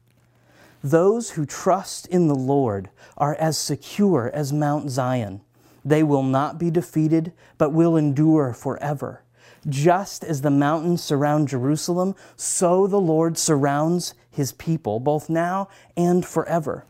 Those 0.83 1.31
who 1.31 1.45
trust 1.45 2.07
in 2.07 2.27
the 2.27 2.35
Lord 2.35 2.89
are 3.17 3.35
as 3.35 3.57
secure 3.57 4.29
as 4.33 4.51
Mount 4.51 4.89
Zion. 4.89 5.41
They 5.85 6.03
will 6.03 6.23
not 6.23 6.57
be 6.57 6.69
defeated, 6.69 7.31
but 7.57 7.71
will 7.71 7.95
endure 7.95 8.53
forever. 8.53 9.23
Just 9.67 10.23
as 10.23 10.41
the 10.41 10.51
mountains 10.51 11.01
surround 11.01 11.47
Jerusalem, 11.47 12.15
so 12.35 12.87
the 12.87 12.99
Lord 12.99 13.37
surrounds 13.37 14.13
his 14.29 14.51
people, 14.51 14.99
both 14.99 15.29
now 15.29 15.69
and 15.95 16.25
forever. 16.25 16.85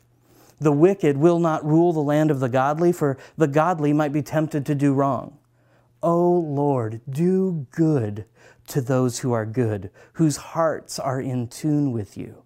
The 0.60 0.72
wicked 0.72 1.18
will 1.18 1.40
not 1.40 1.66
rule 1.66 1.94
the 1.94 2.00
land 2.00 2.32
of 2.32 2.40
the 2.40 2.50
godly, 2.50 2.92
for 2.92 3.18
the 3.38 3.48
godly 3.48 3.94
might 3.94 4.14
be 4.14 4.22
tempted 4.22 4.66
to 4.66 4.76
do 4.76 4.94
wrong. 4.94 5.38
O 6.02 6.32
Lord, 6.32 7.02
do 7.10 7.68
good 7.72 8.26
to 8.68 8.82
those 8.82 9.20
who 9.20 9.34
are 9.34 9.46
good, 9.46 9.92
whose 10.14 10.38
hearts 10.38 11.00
are 11.00 11.20
in 11.20 11.48
tune 11.48 11.92
with 11.92 12.18
you. 12.18 12.44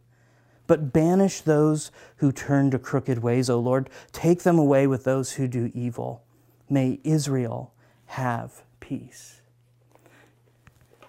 But 0.66 0.92
banish 0.92 1.42
those 1.42 1.92
who 2.18 2.32
turn 2.32 2.72
to 2.72 2.80
crooked 2.80 3.20
ways, 3.20 3.50
O 3.50 3.60
Lord. 3.60 3.90
Take 4.12 4.44
them 4.44 4.60
away 4.60 4.86
with 4.86 5.06
those 5.06 5.34
who 5.34 5.48
do 5.48 5.72
evil. 5.74 6.24
May 6.70 7.00
Israel 7.04 7.74
have 8.08 8.64
peace. 8.80 9.37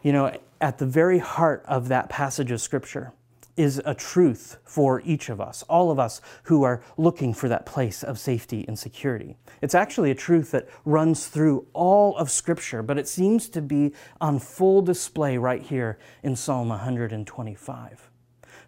You 0.09 0.13
know, 0.13 0.33
at 0.63 0.79
the 0.79 0.87
very 0.87 1.19
heart 1.19 1.63
of 1.69 1.89
that 1.89 2.09
passage 2.09 2.51
of 2.51 2.63
Scripture 2.63 3.13
is 3.59 3.83
a 3.85 3.95
truth 3.95 4.57
for 4.65 5.03
each 5.03 5.29
of 5.29 5.39
us, 5.39 5.63
all 5.65 5.91
of 5.91 5.99
us 5.99 6.23
who 6.45 6.63
are 6.63 6.83
looking 6.97 7.35
for 7.35 7.47
that 7.51 7.67
place 7.67 8.03
of 8.03 8.19
safety 8.19 8.65
and 8.67 8.79
security. 8.79 9.37
It's 9.61 9.75
actually 9.75 10.11
a 10.11 10.15
truth 10.15 10.51
that 10.53 10.67
runs 10.87 11.27
through 11.27 11.67
all 11.75 12.17
of 12.17 12.31
Scripture, 12.31 12.83
but 12.83 12.97
it 12.97 13.07
seems 13.07 13.51
to 13.51 13.61
be 13.61 13.93
on 14.19 14.39
full 14.39 14.81
display 14.81 15.37
right 15.37 15.61
here 15.61 15.99
in 16.23 16.37
Psalm 16.37 16.71
125. 16.71 18.11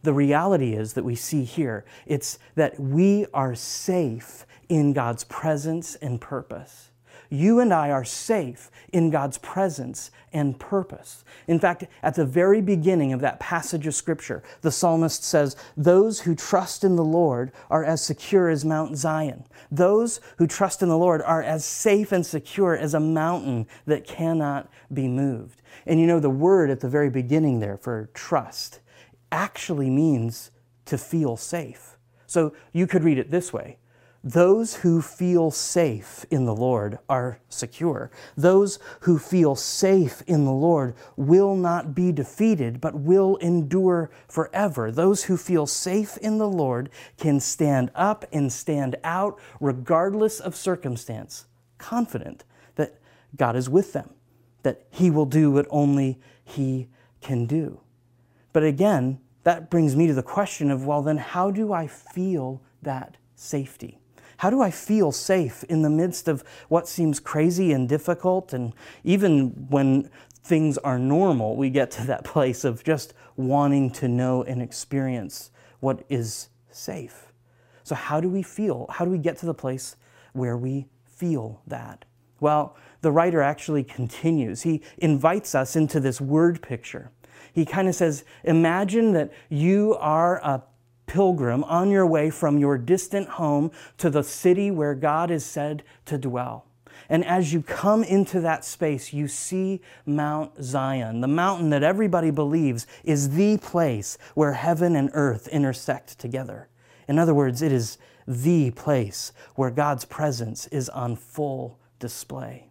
The 0.02 0.12
reality 0.12 0.74
is 0.74 0.92
that 0.92 1.04
we 1.04 1.14
see 1.14 1.44
here, 1.44 1.86
it's 2.04 2.38
that 2.54 2.78
we 2.78 3.24
are 3.32 3.54
safe 3.54 4.44
in 4.68 4.92
God's 4.92 5.24
presence 5.24 5.94
and 5.94 6.20
purpose 6.20 6.89
you 7.30 7.60
and 7.60 7.72
I 7.72 7.90
are 7.90 8.04
safe 8.04 8.70
in 8.92 9.10
God's 9.10 9.38
presence 9.38 10.10
and 10.32 10.58
purpose. 10.58 11.24
In 11.46 11.58
fact, 11.58 11.84
at 12.02 12.16
the 12.16 12.26
very 12.26 12.60
beginning 12.60 13.12
of 13.12 13.20
that 13.20 13.40
passage 13.40 13.86
of 13.86 13.94
Scripture, 13.94 14.42
the 14.62 14.70
psalmist 14.70 15.24
says, 15.24 15.56
Those 15.76 16.20
who 16.20 16.34
trust 16.34 16.84
in 16.84 16.96
the 16.96 17.04
Lord 17.04 17.52
are 17.70 17.84
as 17.84 18.04
secure 18.04 18.48
as 18.48 18.64
Mount 18.64 18.96
Zion. 18.96 19.44
Those 19.70 20.20
who 20.38 20.46
trust 20.46 20.82
in 20.82 20.88
the 20.88 20.98
Lord 20.98 21.22
are 21.22 21.42
as 21.42 21.64
safe 21.64 22.12
and 22.12 22.26
secure 22.26 22.76
as 22.76 22.94
a 22.94 23.00
mountain 23.00 23.66
that 23.86 24.06
cannot 24.06 24.68
be 24.92 25.08
moved. 25.08 25.62
And 25.86 26.00
you 26.00 26.06
know, 26.06 26.20
the 26.20 26.30
word 26.30 26.70
at 26.70 26.80
the 26.80 26.88
very 26.88 27.10
beginning 27.10 27.60
there 27.60 27.76
for 27.76 28.10
trust 28.12 28.80
actually 29.32 29.90
means 29.90 30.50
to 30.86 30.98
feel 30.98 31.36
safe. 31.36 31.96
So 32.26 32.54
you 32.72 32.86
could 32.86 33.04
read 33.04 33.18
it 33.18 33.30
this 33.30 33.52
way 33.52 33.78
those 34.22 34.76
who 34.76 35.00
feel 35.00 35.50
safe 35.50 36.26
in 36.30 36.44
the 36.44 36.54
Lord 36.54 36.98
are 37.08 37.40
secure. 37.48 38.10
Those 38.36 38.78
who 39.00 39.18
feel 39.18 39.54
safe 39.54 40.22
in 40.26 40.44
the 40.44 40.52
Lord 40.52 40.94
will 41.16 41.56
not 41.56 41.94
be 41.94 42.12
defeated, 42.12 42.82
but 42.82 42.94
will 42.94 43.36
endure 43.36 44.10
forever. 44.28 44.90
Those 44.90 45.24
who 45.24 45.38
feel 45.38 45.66
safe 45.66 46.18
in 46.18 46.36
the 46.36 46.48
Lord 46.48 46.90
can 47.16 47.40
stand 47.40 47.90
up 47.94 48.26
and 48.30 48.52
stand 48.52 48.96
out 49.04 49.38
regardless 49.58 50.38
of 50.38 50.54
circumstance, 50.54 51.46
confident 51.78 52.44
that 52.74 53.00
God 53.36 53.56
is 53.56 53.70
with 53.70 53.94
them, 53.94 54.10
that 54.64 54.82
He 54.90 55.10
will 55.10 55.26
do 55.26 55.50
what 55.50 55.66
only 55.70 56.20
He 56.44 56.88
can 57.22 57.46
do. 57.46 57.80
But 58.52 58.64
again, 58.64 59.18
that 59.44 59.70
brings 59.70 59.96
me 59.96 60.06
to 60.08 60.14
the 60.14 60.22
question 60.22 60.70
of 60.70 60.84
well, 60.84 61.00
then, 61.00 61.16
how 61.16 61.50
do 61.50 61.72
I 61.72 61.86
feel 61.86 62.60
that 62.82 63.16
safety? 63.34 63.99
How 64.40 64.48
do 64.48 64.62
I 64.62 64.70
feel 64.70 65.12
safe 65.12 65.64
in 65.64 65.82
the 65.82 65.90
midst 65.90 66.26
of 66.26 66.42
what 66.68 66.88
seems 66.88 67.20
crazy 67.20 67.72
and 67.72 67.86
difficult? 67.86 68.54
And 68.54 68.72
even 69.04 69.66
when 69.68 70.08
things 70.42 70.78
are 70.78 70.98
normal, 70.98 71.56
we 71.56 71.68
get 71.68 71.90
to 71.90 72.06
that 72.06 72.24
place 72.32 72.64
of 72.64 72.82
just 72.82 73.12
wanting 73.36 73.90
to 73.90 74.08
know 74.08 74.42
and 74.42 74.62
experience 74.62 75.50
what 75.80 76.06
is 76.08 76.48
safe. 76.70 77.34
So, 77.84 77.94
how 77.94 78.18
do 78.18 78.30
we 78.30 78.42
feel? 78.42 78.86
How 78.88 79.04
do 79.04 79.10
we 79.10 79.18
get 79.18 79.36
to 79.38 79.46
the 79.46 79.52
place 79.52 79.96
where 80.32 80.56
we 80.56 80.86
feel 81.04 81.60
that? 81.66 82.06
Well, 82.40 82.78
the 83.02 83.12
writer 83.12 83.42
actually 83.42 83.84
continues. 83.84 84.62
He 84.62 84.80
invites 84.96 85.54
us 85.54 85.76
into 85.76 86.00
this 86.00 86.18
word 86.18 86.62
picture. 86.62 87.10
He 87.52 87.66
kind 87.66 87.88
of 87.88 87.94
says, 87.94 88.24
Imagine 88.44 89.12
that 89.12 89.34
you 89.50 89.96
are 90.00 90.38
a 90.38 90.62
pilgrim 91.10 91.64
on 91.64 91.90
your 91.90 92.06
way 92.06 92.30
from 92.30 92.56
your 92.56 92.78
distant 92.78 93.28
home 93.30 93.72
to 93.98 94.08
the 94.08 94.22
city 94.22 94.70
where 94.70 94.94
God 94.94 95.28
is 95.28 95.44
said 95.44 95.82
to 96.04 96.16
dwell. 96.16 96.66
And 97.08 97.24
as 97.24 97.52
you 97.52 97.62
come 97.62 98.04
into 98.04 98.40
that 98.42 98.64
space, 98.64 99.12
you 99.12 99.26
see 99.26 99.80
Mount 100.06 100.62
Zion, 100.62 101.20
the 101.20 101.26
mountain 101.26 101.70
that 101.70 101.82
everybody 101.82 102.30
believes 102.30 102.86
is 103.02 103.30
the 103.30 103.58
place 103.58 104.18
where 104.36 104.52
heaven 104.52 104.94
and 104.94 105.10
earth 105.12 105.48
intersect 105.48 106.16
together. 106.20 106.68
In 107.08 107.18
other 107.18 107.34
words, 107.34 107.60
it 107.60 107.72
is 107.72 107.98
the 108.28 108.70
place 108.70 109.32
where 109.56 109.72
God's 109.72 110.04
presence 110.04 110.68
is 110.68 110.88
on 110.90 111.16
full 111.16 111.80
display. 111.98 112.70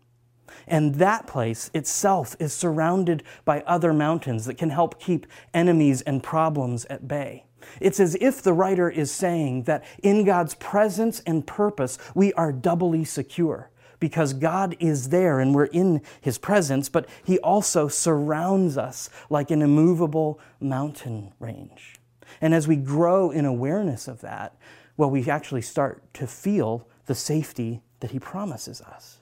And 0.65 0.95
that 0.95 1.27
place 1.27 1.69
itself 1.73 2.37
is 2.39 2.53
surrounded 2.53 3.23
by 3.43 3.63
other 3.63 3.91
mountains 3.91 4.45
that 4.45 4.57
can 4.57 4.69
help 4.69 4.97
keep 4.97 5.27
enemies 5.53 6.01
and 6.03 6.23
problems 6.23 6.85
at 6.85 7.05
bay. 7.05 7.43
It's 7.79 7.99
as 7.99 8.15
if 8.19 8.41
the 8.41 8.53
writer 8.53 8.89
is 8.89 9.11
saying 9.11 9.63
that 9.63 9.83
in 10.01 10.23
God's 10.23 10.55
presence 10.55 11.21
and 11.25 11.45
purpose, 11.45 11.97
we 12.15 12.33
are 12.33 12.51
doubly 12.51 13.03
secure 13.03 13.69
because 13.99 14.33
God 14.33 14.75
is 14.79 15.09
there 15.09 15.39
and 15.39 15.53
we're 15.53 15.65
in 15.65 16.01
His 16.21 16.37
presence, 16.37 16.89
but 16.89 17.07
He 17.23 17.37
also 17.39 17.87
surrounds 17.87 18.77
us 18.77 19.09
like 19.29 19.51
an 19.51 19.61
immovable 19.61 20.39
mountain 20.59 21.33
range. 21.39 21.99
And 22.41 22.53
as 22.53 22.67
we 22.67 22.75
grow 22.75 23.31
in 23.31 23.45
awareness 23.45 24.07
of 24.07 24.21
that, 24.21 24.55
well, 24.97 25.09
we 25.09 25.29
actually 25.29 25.61
start 25.61 26.13
to 26.15 26.27
feel 26.27 26.87
the 27.05 27.15
safety 27.15 27.81
that 27.99 28.11
He 28.11 28.19
promises 28.19 28.81
us. 28.81 29.17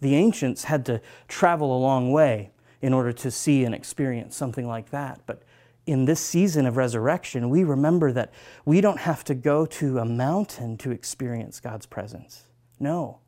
The 0.00 0.14
ancients 0.14 0.64
had 0.64 0.84
to 0.86 1.00
travel 1.28 1.76
a 1.76 1.78
long 1.78 2.12
way 2.12 2.50
in 2.80 2.92
order 2.92 3.12
to 3.12 3.30
see 3.30 3.64
and 3.64 3.74
experience 3.74 4.36
something 4.36 4.66
like 4.66 4.90
that, 4.90 5.20
but 5.26 5.42
in 5.86 6.04
this 6.04 6.20
season 6.20 6.66
of 6.66 6.76
resurrection, 6.76 7.50
we 7.50 7.64
remember 7.64 8.12
that 8.12 8.32
we 8.64 8.80
don't 8.80 9.00
have 9.00 9.24
to 9.24 9.34
go 9.34 9.66
to 9.66 9.98
a 9.98 10.04
mountain 10.04 10.76
to 10.78 10.90
experience 10.90 11.60
God's 11.60 11.86
presence. 11.86 12.44
No. 12.78 13.18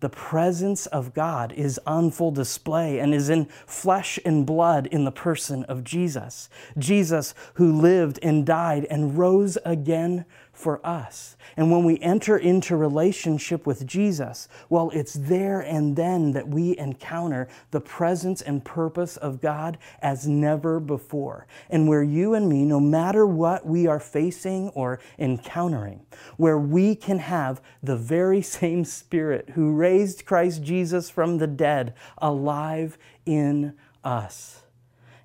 The 0.00 0.08
presence 0.08 0.86
of 0.86 1.12
God 1.12 1.52
is 1.52 1.78
on 1.86 2.10
full 2.10 2.30
display 2.30 2.98
and 2.98 3.14
is 3.14 3.28
in 3.28 3.44
flesh 3.66 4.18
and 4.24 4.46
blood 4.46 4.86
in 4.86 5.04
the 5.04 5.12
person 5.12 5.64
of 5.64 5.84
Jesus. 5.84 6.48
Jesus, 6.78 7.34
who 7.54 7.78
lived 7.78 8.18
and 8.22 8.46
died 8.46 8.86
and 8.90 9.18
rose 9.18 9.58
again 9.64 10.24
for 10.60 10.84
us. 10.86 11.36
And 11.56 11.72
when 11.72 11.84
we 11.84 11.98
enter 12.00 12.36
into 12.36 12.76
relationship 12.76 13.66
with 13.66 13.86
Jesus, 13.86 14.46
well, 14.68 14.90
it's 14.90 15.14
there 15.14 15.60
and 15.60 15.96
then 15.96 16.32
that 16.32 16.48
we 16.48 16.76
encounter 16.76 17.48
the 17.70 17.80
presence 17.80 18.42
and 18.42 18.64
purpose 18.64 19.16
of 19.16 19.40
God 19.40 19.78
as 20.02 20.28
never 20.28 20.78
before. 20.78 21.46
And 21.70 21.88
where 21.88 22.02
you 22.02 22.34
and 22.34 22.48
me, 22.48 22.64
no 22.64 22.78
matter 22.78 23.26
what 23.26 23.66
we 23.66 23.86
are 23.86 23.98
facing 23.98 24.68
or 24.70 25.00
encountering, 25.18 26.04
where 26.36 26.58
we 26.58 26.94
can 26.94 27.18
have 27.18 27.62
the 27.82 27.96
very 27.96 28.42
same 28.60 28.84
Spirit 28.84 29.50
who 29.54 29.72
raised 29.72 30.26
Christ 30.26 30.62
Jesus 30.62 31.08
from 31.08 31.38
the 31.38 31.46
dead 31.46 31.94
alive 32.18 32.98
in 33.24 33.74
us. 34.04 34.62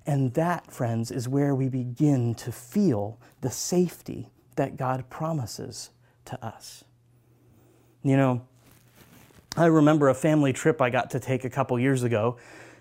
And 0.06 0.32
that, 0.34 0.72
friends, 0.72 1.10
is 1.10 1.28
where 1.28 1.54
we 1.54 1.68
begin 1.68 2.34
to 2.36 2.52
feel 2.52 3.18
the 3.40 3.50
safety 3.50 4.30
that 4.56 4.76
God 4.76 5.08
promises 5.08 5.90
to 6.26 6.44
us. 6.44 6.84
You 8.02 8.16
know, 8.16 8.42
I 9.56 9.66
remember 9.66 10.08
a 10.08 10.14
family 10.14 10.52
trip 10.52 10.82
I 10.82 10.90
got 10.90 11.10
to 11.10 11.20
take 11.20 11.44
a 11.44 11.50
couple 11.50 11.78
years 11.78 12.02
ago 12.02 12.36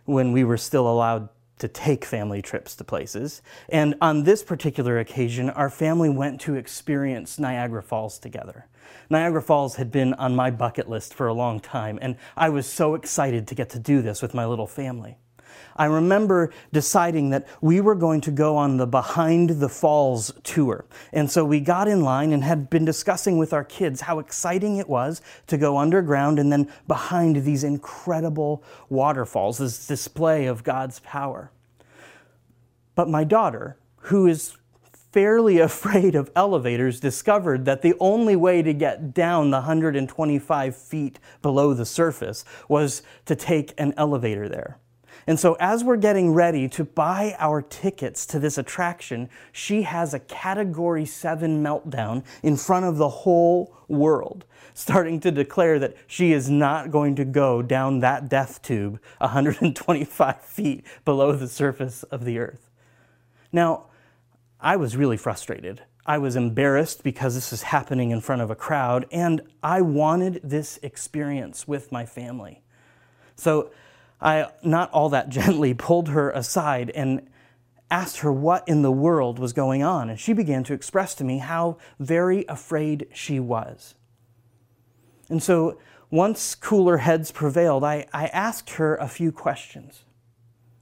when 0.05 0.31
we 0.31 0.43
were 0.43 0.57
still 0.57 0.88
allowed 0.88 1.29
to 1.59 1.67
take 1.67 2.03
family 2.03 2.41
trips 2.41 2.75
to 2.75 2.83
places. 2.83 3.41
And 3.69 3.95
on 4.01 4.23
this 4.23 4.43
particular 4.43 4.99
occasion, 4.99 5.49
our 5.49 5.69
family 5.69 6.09
went 6.09 6.41
to 6.41 6.55
experience 6.55 7.39
Niagara 7.39 7.81
Falls 7.81 8.19
together. 8.19 8.67
Niagara 9.09 9.41
Falls 9.41 9.77
had 9.77 9.91
been 9.91 10.13
on 10.15 10.35
my 10.35 10.51
bucket 10.51 10.89
list 10.89 11.13
for 11.13 11.27
a 11.27 11.33
long 11.33 11.59
time, 11.59 11.97
and 12.01 12.17
I 12.35 12.49
was 12.49 12.67
so 12.67 12.93
excited 12.93 13.47
to 13.47 13.55
get 13.55 13.69
to 13.69 13.79
do 13.79 14.01
this 14.01 14.21
with 14.21 14.33
my 14.33 14.45
little 14.45 14.67
family. 14.67 15.17
I 15.75 15.86
remember 15.86 16.51
deciding 16.71 17.31
that 17.31 17.47
we 17.62 17.81
were 17.81 17.95
going 17.95 18.21
to 18.21 18.31
go 18.31 18.55
on 18.55 18.77
the 18.77 18.88
Behind 18.88 19.49
the 19.49 19.69
Falls 19.69 20.31
tour. 20.43 20.86
And 21.12 21.29
so 21.29 21.43
we 21.43 21.60
got 21.60 21.88
in 21.88 22.01
line 22.01 22.31
and 22.31 22.43
had 22.43 22.69
been 22.69 22.86
discussing 22.86 23.38
with 23.38 23.51
our 23.53 23.63
kids 23.63 24.01
how 24.01 24.19
exciting 24.19 24.77
it 24.77 24.88
was 24.88 25.21
to 25.47 25.58
go 25.58 25.77
underground 25.77 26.39
and 26.39 26.51
then 26.51 26.71
behind 26.88 27.43
these 27.43 27.63
incredible 27.63 28.63
waterfalls, 28.89 29.58
this 29.58 29.86
display 29.86 30.45
of 30.45 30.63
God's 30.63 30.99
power. 31.01 31.51
But 32.95 33.10
my 33.10 33.25
daughter, 33.25 33.77
who 33.97 34.27
is 34.27 34.55
fairly 35.12 35.60
afraid 35.60 36.15
of 36.15 36.31
elevators, 36.36 36.99
discovered 36.99 37.65
that 37.65 37.81
the 37.81 37.95
only 37.99 38.36
way 38.36 38.62
to 38.62 38.73
get 38.73 39.13
down 39.13 39.51
the 39.51 39.58
125 39.58 40.75
feet 40.75 41.19
below 41.41 41.73
the 41.73 41.86
surface 41.86 42.45
was 42.67 43.01
to 43.25 43.36
take 43.36 43.73
an 43.77 43.93
elevator 43.97 44.47
there. 44.49 44.77
And 45.27 45.39
so, 45.39 45.55
as 45.59 45.83
we're 45.83 45.97
getting 45.97 46.33
ready 46.33 46.69
to 46.69 46.83
buy 46.83 47.35
our 47.39 47.61
tickets 47.61 48.27
to 48.27 48.38
this 48.38 48.59
attraction, 48.59 49.29
she 49.51 49.81
has 49.81 50.13
a 50.13 50.19
category 50.19 51.05
seven 51.05 51.63
meltdown 51.63 52.23
in 52.43 52.57
front 52.57 52.85
of 52.85 52.97
the 52.97 53.09
whole 53.09 53.75
world, 53.88 54.45
starting 54.75 55.19
to 55.21 55.31
declare 55.31 55.79
that 55.79 55.95
she 56.05 56.31
is 56.31 56.49
not 56.49 56.91
going 56.91 57.15
to 57.15 57.25
go 57.25 57.63
down 57.63 57.99
that 57.99 58.29
death 58.29 58.61
tube 58.61 58.99
125 59.17 60.41
feet 60.41 60.85
below 61.05 61.31
the 61.31 61.47
surface 61.47 62.03
of 62.03 62.23
the 62.23 62.38
earth. 62.38 62.69
Now, 63.51 63.85
I 64.59 64.75
was 64.75 64.95
really 64.95 65.17
frustrated. 65.17 65.81
I 66.05 66.19
was 66.19 66.35
embarrassed 66.35 67.03
because 67.03 67.33
this 67.33 67.51
is 67.51 67.63
happening 67.63 68.11
in 68.11 68.21
front 68.21 68.43
of 68.43 68.51
a 68.51 68.55
crowd, 68.55 69.07
and 69.11 69.41
I 69.63 69.81
wanted 69.81 70.39
this 70.43 70.77
experience 70.83 71.67
with 71.67 71.91
my 71.91 72.05
family. 72.05 72.61
So, 73.35 73.71
I, 74.21 74.49
not 74.63 74.91
all 74.91 75.10
that 75.10 75.30
gently, 75.39 75.73
pulled 75.73 76.10
her 76.10 76.30
aside 76.32 76.89
and 76.91 77.28
asked 77.91 78.19
her 78.19 78.32
what 78.32 78.67
in 78.67 78.82
the 78.82 78.91
world 78.91 79.39
was 79.39 79.54
going 79.54 79.84
on. 79.84 80.10
And 80.10 80.19
she 80.19 80.34
began 80.34 80.63
to 80.65 80.73
express 80.73 81.13
to 81.15 81.23
me 81.23 81.38
how 81.38 81.78
very 81.99 82.45
afraid 82.47 83.08
she 83.13 83.39
was. 83.39 83.95
And 85.30 85.41
so, 85.41 85.80
once 86.12 86.56
cooler 86.56 86.97
heads 86.97 87.32
prevailed, 87.32 87.84
I, 87.84 88.06
I 88.13 88.28
asked 88.28 88.71
her 88.71 88.95
a 88.95 89.08
few 89.08 89.32
questions. 89.32 90.06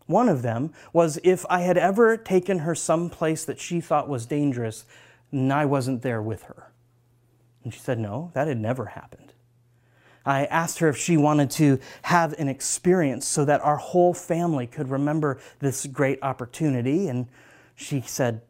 One 0.06 0.28
of 0.28 0.42
them 0.42 0.74
was 0.92 1.18
if 1.24 1.46
I 1.50 1.62
had 1.62 1.78
ever 1.78 2.18
taken 2.18 2.60
her 2.60 2.76
someplace 2.76 3.46
that 3.46 3.60
she 3.60 3.80
thought 3.80 4.10
was 4.10 4.26
dangerous 4.26 4.86
and 5.32 5.52
I 5.52 5.66
wasn't 5.66 6.02
there 6.02 6.22
with 6.22 6.44
her. 6.44 6.72
And 7.64 7.74
she 7.74 7.80
said, 7.80 8.00
No, 8.00 8.32
that 8.34 8.48
had 8.48 8.60
never 8.60 8.86
happened. 8.88 9.33
I 10.26 10.46
asked 10.46 10.80
her 10.80 10.88
if 10.88 10.98
she 10.98 11.18
wanted 11.18 11.52
to 11.52 11.80
have 12.04 12.34
an 12.34 12.48
experience 12.48 13.28
so 13.28 13.44
that 13.46 13.62
our 13.62 13.78
whole 13.78 14.14
family 14.14 14.68
could 14.68 14.90
remember 14.90 15.40
this 15.60 15.86
great 15.86 16.20
opportunity. 16.22 17.08
And 17.08 17.28
she 17.76 18.02
said, 18.02 18.42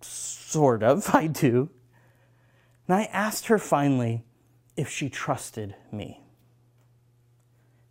Sort 0.00 0.82
of, 0.82 1.08
I 1.14 1.28
do. 1.28 1.70
And 2.88 2.96
I 2.96 3.04
asked 3.04 3.46
her 3.46 3.58
finally 3.58 4.24
if 4.76 4.88
she 4.88 5.08
trusted 5.08 5.76
me. 5.92 6.20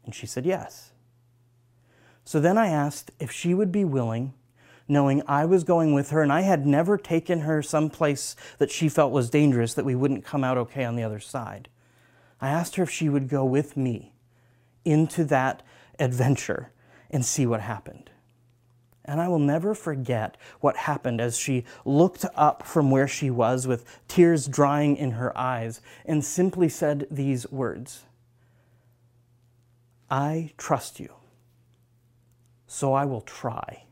And 0.04 0.14
she 0.14 0.26
said 0.26 0.46
yes. 0.46 0.92
So 2.26 2.40
then 2.40 2.58
I 2.58 2.68
asked 2.68 3.12
if 3.20 3.32
she 3.32 3.54
would 3.54 3.72
be 3.72 3.86
willing, 3.86 4.34
knowing 4.88 5.24
I 5.28 5.46
was 5.46 5.64
going 5.64 5.94
with 5.94 6.10
her 6.10 6.22
and 6.22 6.34
I 6.34 6.42
had 6.42 6.66
never 6.66 6.98
taken 6.98 7.42
her 7.42 7.62
someplace 7.62 8.36
that 8.58 8.72
she 8.72 8.90
felt 8.90 9.12
was 9.12 9.30
dangerous, 9.30 9.74
that 9.76 9.86
we 9.86 9.96
wouldn't 9.96 10.26
come 10.26 10.44
out 10.44 10.58
okay 10.58 10.84
on 10.84 10.96
the 10.96 11.04
other 11.04 11.20
side. 11.20 11.70
I 12.42 12.50
asked 12.50 12.76
her 12.76 12.84
if 12.84 12.90
she 12.90 13.08
would 13.08 13.30
go 13.30 13.46
with 13.46 13.78
me 13.78 14.14
into 14.84 15.24
that 15.26 15.62
adventure 16.00 16.72
and 17.12 17.24
see 17.24 17.46
what 17.46 17.62
happened. 17.62 18.10
And 19.06 19.22
I 19.22 19.28
will 19.28 19.40
never 19.40 19.74
forget 19.74 20.38
what 20.60 20.76
happened 20.76 21.22
as 21.22 21.38
she 21.38 21.66
looked 21.86 22.26
up 22.36 22.64
from 22.64 22.92
where 22.92 23.08
she 23.08 23.30
was 23.30 23.68
with 23.68 23.86
tears 24.08 24.48
drying 24.48 24.96
in 24.96 25.12
her 25.12 25.38
eyes 25.38 25.82
and 26.06 26.24
simply 26.24 26.70
said 26.70 27.08
these 27.10 27.50
words 27.52 28.06
I 30.10 30.52
trust 30.58 31.00
you, 31.00 31.14
so 32.68 32.94
I 32.94 33.06
will 33.06 33.22
try. 33.22 33.86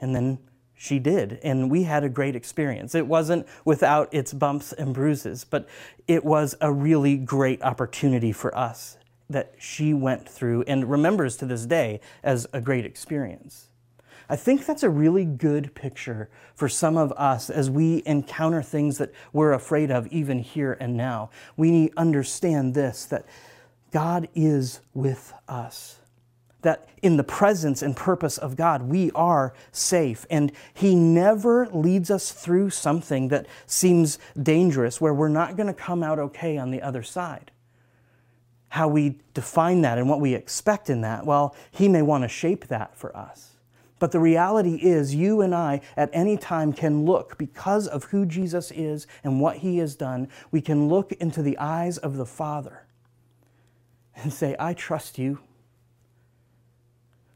And 0.00 0.16
then 0.16 0.38
she 0.78 1.00
did, 1.00 1.40
and 1.42 1.70
we 1.72 1.82
had 1.82 2.04
a 2.04 2.08
great 2.08 2.36
experience. 2.36 2.94
It 2.94 3.08
wasn't 3.08 3.48
without 3.64 4.14
its 4.14 4.32
bumps 4.32 4.72
and 4.72 4.94
bruises, 4.94 5.44
but 5.44 5.68
it 6.06 6.24
was 6.24 6.54
a 6.60 6.72
really 6.72 7.16
great 7.16 7.60
opportunity 7.62 8.30
for 8.30 8.56
us 8.56 8.96
that 9.28 9.54
she 9.58 9.92
went 9.92 10.28
through 10.28 10.62
and 10.62 10.88
remembers 10.88 11.36
to 11.38 11.46
this 11.46 11.66
day 11.66 12.00
as 12.22 12.46
a 12.52 12.60
great 12.60 12.86
experience. 12.86 13.66
I 14.28 14.36
think 14.36 14.66
that's 14.66 14.84
a 14.84 14.88
really 14.88 15.24
good 15.24 15.74
picture 15.74 16.30
for 16.54 16.68
some 16.68 16.96
of 16.96 17.10
us 17.12 17.50
as 17.50 17.68
we 17.68 18.04
encounter 18.06 18.62
things 18.62 18.98
that 18.98 19.12
we're 19.32 19.52
afraid 19.52 19.90
of, 19.90 20.06
even 20.08 20.38
here 20.38 20.76
and 20.78 20.96
now. 20.96 21.30
We 21.56 21.90
understand 21.96 22.74
this 22.74 23.04
that 23.06 23.26
God 23.90 24.28
is 24.34 24.80
with 24.94 25.32
us 25.48 25.97
that 26.62 26.88
in 27.02 27.16
the 27.16 27.24
presence 27.24 27.82
and 27.82 27.96
purpose 27.96 28.36
of 28.36 28.56
God, 28.56 28.82
we 28.82 29.10
are 29.12 29.54
safe. 29.70 30.26
And 30.28 30.50
He 30.74 30.94
never 30.94 31.68
leads 31.68 32.10
us 32.10 32.32
through 32.32 32.70
something 32.70 33.28
that 33.28 33.46
seems 33.66 34.18
dangerous 34.40 35.00
where 35.00 35.14
we're 35.14 35.28
not 35.28 35.56
going 35.56 35.68
to 35.68 35.74
come 35.74 36.02
out 36.02 36.18
okay 36.18 36.58
on 36.58 36.70
the 36.70 36.82
other 36.82 37.02
side. 37.02 37.50
How 38.70 38.88
we 38.88 39.20
define 39.34 39.82
that 39.82 39.98
and 39.98 40.08
what 40.08 40.20
we 40.20 40.34
expect 40.34 40.90
in 40.90 41.02
that, 41.02 41.24
well, 41.24 41.54
He 41.70 41.88
may 41.88 42.02
want 42.02 42.24
to 42.24 42.28
shape 42.28 42.66
that 42.66 42.96
for 42.96 43.16
us. 43.16 43.54
But 44.00 44.12
the 44.12 44.20
reality 44.20 44.76
is, 44.76 45.14
you 45.14 45.40
and 45.40 45.54
I 45.54 45.80
at 45.96 46.10
any 46.12 46.36
time 46.36 46.72
can 46.72 47.04
look, 47.04 47.36
because 47.38 47.88
of 47.88 48.04
who 48.04 48.26
Jesus 48.26 48.70
is 48.70 49.06
and 49.24 49.40
what 49.40 49.58
He 49.58 49.78
has 49.78 49.96
done, 49.96 50.28
we 50.50 50.60
can 50.60 50.88
look 50.88 51.12
into 51.12 51.42
the 51.42 51.58
eyes 51.58 51.98
of 51.98 52.16
the 52.16 52.26
Father 52.26 52.84
and 54.14 54.32
say, 54.32 54.54
I 54.58 54.74
trust 54.74 55.18
you. 55.18 55.38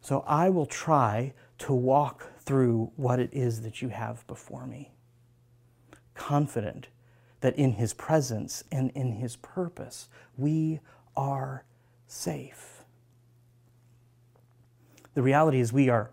So 0.02 0.24
I 0.26 0.50
will 0.50 0.66
try 0.66 1.32
to 1.58 1.72
walk 1.72 2.26
through 2.40 2.90
what 2.96 3.20
it 3.20 3.30
is 3.32 3.62
that 3.62 3.80
you 3.80 3.88
have 3.88 4.26
before 4.26 4.66
me, 4.66 4.90
confident 6.14 6.88
that 7.40 7.56
in 7.56 7.74
His 7.74 7.94
presence 7.94 8.64
and 8.70 8.90
in 8.90 9.12
His 9.12 9.36
purpose, 9.36 10.08
we 10.36 10.80
are 11.16 11.64
safe. 12.06 12.84
The 15.14 15.22
reality 15.22 15.60
is, 15.60 15.72
we 15.72 15.88
are 15.88 16.10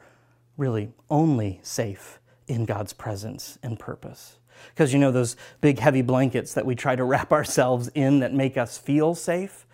really 0.56 0.92
only 1.10 1.60
safe 1.64 2.20
in 2.48 2.66
God's 2.66 2.94
presence 2.94 3.58
and 3.64 3.80
purpose. 3.80 4.38
Because 4.70 4.94
you 4.94 5.00
know, 5.00 5.12
those 5.12 5.36
big 5.62 5.80
heavy 5.80 6.02
blankets 6.02 6.54
that 6.54 6.66
we 6.66 6.76
try 6.76 6.96
to 6.96 7.04
wrap 7.04 7.32
ourselves 7.32 7.90
in 7.96 8.20
that 8.20 8.34
make 8.34 8.56
us 8.56 8.78
feel 8.78 9.16
safe, 9.16 9.66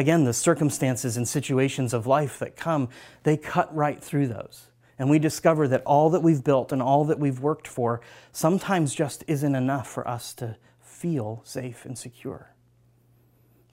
again, 0.00 0.24
the 0.24 0.32
circumstances 0.32 1.16
and 1.16 1.28
situations 1.28 1.92
of 1.92 2.06
life 2.06 2.38
that 2.38 2.56
come, 2.56 2.88
they 3.22 3.36
cut 3.36 3.74
right 3.76 4.02
through 4.02 4.28
those. 4.28 4.68
And 4.98 5.10
we 5.10 5.18
discover 5.18 5.68
that 5.68 5.82
all 5.84 6.10
that 6.10 6.22
we've 6.22 6.42
built 6.42 6.72
and 6.72 6.82
all 6.82 7.04
that 7.04 7.18
we've 7.18 7.40
worked 7.40 7.68
for 7.68 8.00
sometimes 8.32 8.94
just 8.94 9.24
isn't 9.28 9.54
enough 9.54 9.88
for 9.88 10.08
us 10.08 10.34
to 10.34 10.56
feel 10.80 11.42
safe 11.44 11.84
and 11.84 11.96
secure. 11.98 12.54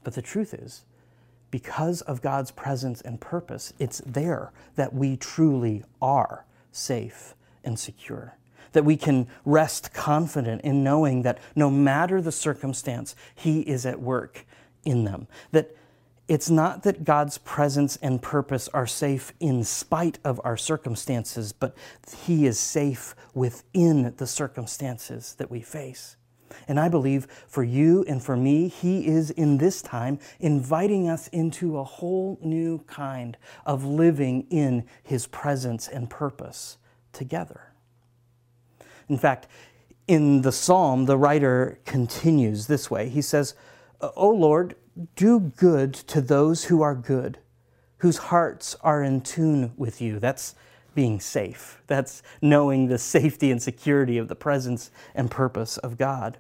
But 0.04 0.16
the 0.16 0.22
truth 0.22 0.54
is, 0.54 0.84
because 1.50 2.02
of 2.02 2.22
God's 2.22 2.52
presence 2.52 3.02
and 3.02 3.20
purpose, 3.22 3.74
it's 3.80 4.02
there 4.06 4.52
that 4.76 4.94
we 4.94 5.18
truly 5.18 5.84
are 6.02 6.46
safe 6.72 7.36
and 7.64 7.80
secure. 7.80 8.38
that 8.74 8.84
we 8.84 8.96
can 8.96 9.28
rest 9.46 9.94
confident 9.94 10.62
in 10.62 10.84
knowing 10.84 11.24
that 11.24 11.40
no 11.56 11.70
matter 11.70 12.22
the 12.22 12.32
circumstance, 12.32 13.16
He 13.36 13.62
is 13.62 13.86
at 13.86 14.00
work 14.00 14.46
in 14.84 15.04
them. 15.04 15.28
That 15.52 15.76
it's 16.28 16.50
not 16.50 16.84
that 16.84 17.06
God's 17.06 17.38
presence 17.38 17.98
and 18.02 18.22
purpose 18.22 18.68
are 18.70 18.88
safe 18.88 19.34
in 19.40 19.64
spite 19.64 20.20
of 20.26 20.42
our 20.44 20.58
circumstances, 20.58 21.54
but 21.54 21.76
He 22.26 22.46
is 22.46 22.60
safe 22.60 23.16
within 23.34 24.14
the 24.18 24.28
circumstances 24.28 25.36
that 25.36 25.50
we 25.50 25.62
face. 25.62 26.18
And 26.68 26.80
I 26.80 26.90
believe 26.90 27.28
for 27.48 27.64
you 27.64 28.04
and 28.08 28.22
for 28.22 28.36
me, 28.36 28.68
He 28.68 29.08
is 29.08 29.32
in 29.32 29.58
this 29.58 29.82
time 29.82 30.20
inviting 30.40 31.08
us 31.08 31.30
into 31.30 31.78
a 31.78 31.84
whole 31.84 32.38
new 32.42 32.80
kind 32.88 33.38
of 33.66 33.86
living 33.86 34.48
in 34.50 34.86
His 35.04 35.28
presence 35.28 35.88
and 35.88 36.10
purpose 36.10 36.78
together. 37.14 37.74
In 39.08 39.18
fact, 39.18 39.48
in 40.08 40.42
the 40.42 40.52
psalm, 40.52 41.06
the 41.06 41.18
writer 41.18 41.80
continues 41.86 42.68
this 42.68 42.92
way 42.92 43.08
He 43.08 43.22
says, 43.22 43.56
O 44.02 44.30
Lord, 44.30 44.76
do 45.16 45.40
good 45.40 45.94
to 45.94 46.22
those 46.22 46.66
who 46.66 46.82
are 46.82 46.96
good, 46.96 47.40
whose 47.98 48.18
hearts 48.18 48.76
are 48.82 49.04
in 49.04 49.22
tune 49.22 49.74
with 49.78 50.02
you. 50.02 50.20
That's 50.20 50.56
being 50.96 51.20
safe. 51.20 51.82
That's 51.88 52.24
knowing 52.42 52.88
the 52.88 52.98
safety 52.98 53.52
and 53.52 53.62
security 53.62 54.18
of 54.18 54.28
the 54.28 54.36
presence 54.36 54.92
and 55.14 55.30
purpose 55.30 55.78
of 55.78 55.98
God. 55.98 56.40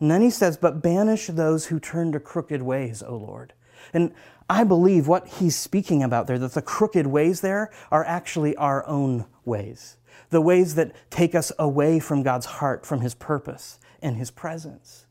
And 0.00 0.10
then 0.10 0.22
he 0.22 0.30
says, 0.30 0.56
But 0.56 0.82
banish 0.82 1.26
those 1.26 1.66
who 1.66 1.78
turn 1.78 2.12
to 2.12 2.20
crooked 2.20 2.62
ways, 2.62 3.02
O 3.02 3.16
Lord. 3.16 3.52
And 3.92 4.12
I 4.48 4.64
believe 4.64 5.06
what 5.06 5.28
he's 5.28 5.56
speaking 5.56 6.02
about 6.02 6.26
there, 6.26 6.38
that 6.38 6.52
the 6.52 6.62
crooked 6.62 7.06
ways 7.06 7.40
there 7.40 7.70
are 7.90 8.04
actually 8.04 8.56
our 8.56 8.86
own 8.86 9.26
ways, 9.44 9.96
the 10.30 10.40
ways 10.40 10.74
that 10.74 10.92
take 11.10 11.34
us 11.34 11.52
away 11.58 11.98
from 11.98 12.22
God's 12.22 12.46
heart, 12.46 12.84
from 12.84 13.00
his 13.00 13.14
purpose 13.14 13.78
and 14.02 14.16
his 14.16 14.30
presence. 14.30 15.03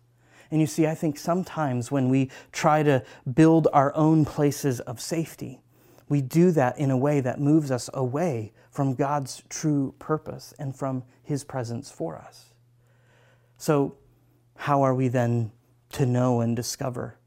And 0.54 0.62
you 0.62 0.68
see, 0.68 0.86
I 0.86 0.94
think 0.94 1.18
sometimes 1.18 1.90
when 1.90 2.10
we 2.10 2.30
try 2.52 2.84
to 2.84 3.04
build 3.34 3.68
our 3.74 3.92
own 3.96 4.24
places 4.24 4.80
of 4.82 5.02
safety, 5.02 5.60
we 6.10 6.22
do 6.22 6.52
that 6.52 6.78
in 6.78 6.92
a 6.92 6.98
way 6.98 7.22
that 7.22 7.40
moves 7.40 7.72
us 7.72 7.90
away 7.92 8.54
from 8.70 8.94
God's 8.94 9.42
true 9.50 9.96
purpose 9.98 10.54
and 10.60 10.76
from 10.76 11.06
his 11.24 11.44
presence 11.44 11.90
for 11.90 12.20
us. 12.20 12.54
So, 13.58 13.98
how 14.56 14.84
are 14.84 14.94
we 14.94 15.08
then 15.08 15.52
to 15.94 16.06
know 16.06 16.42
and 16.42 16.56
discover 16.56 17.18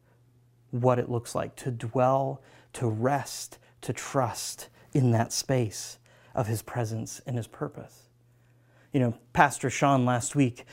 what 0.70 1.00
it 1.00 1.10
looks 1.10 1.34
like 1.34 1.56
to 1.56 1.72
dwell, 1.72 2.40
to 2.74 2.86
rest, 2.86 3.58
to 3.80 3.92
trust 3.92 4.68
in 4.92 5.10
that 5.10 5.32
space 5.32 5.98
of 6.32 6.46
His 6.46 6.62
presence 6.62 7.20
and 7.26 7.36
His 7.36 7.48
purpose? 7.48 8.04
You 8.92 9.00
know, 9.00 9.18
Pastor 9.32 9.68
Sean 9.68 10.04
last 10.04 10.36
week 10.36 10.64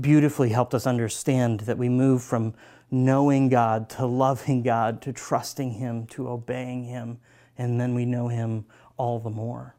beautifully 0.00 0.50
helped 0.50 0.74
us 0.74 0.86
understand 0.86 1.60
that 1.60 1.78
we 1.78 1.88
move 1.88 2.22
from 2.22 2.54
knowing 2.90 3.48
God 3.48 3.88
to 3.90 4.06
loving 4.06 4.62
God 4.62 5.02
to 5.02 5.12
trusting 5.12 5.72
Him 5.72 6.06
to 6.08 6.28
obeying 6.28 6.84
Him, 6.84 7.18
and 7.56 7.80
then 7.80 7.94
we 7.94 8.04
know 8.04 8.28
Him 8.28 8.64
all 8.96 9.18
the 9.18 9.30
more. 9.30 9.76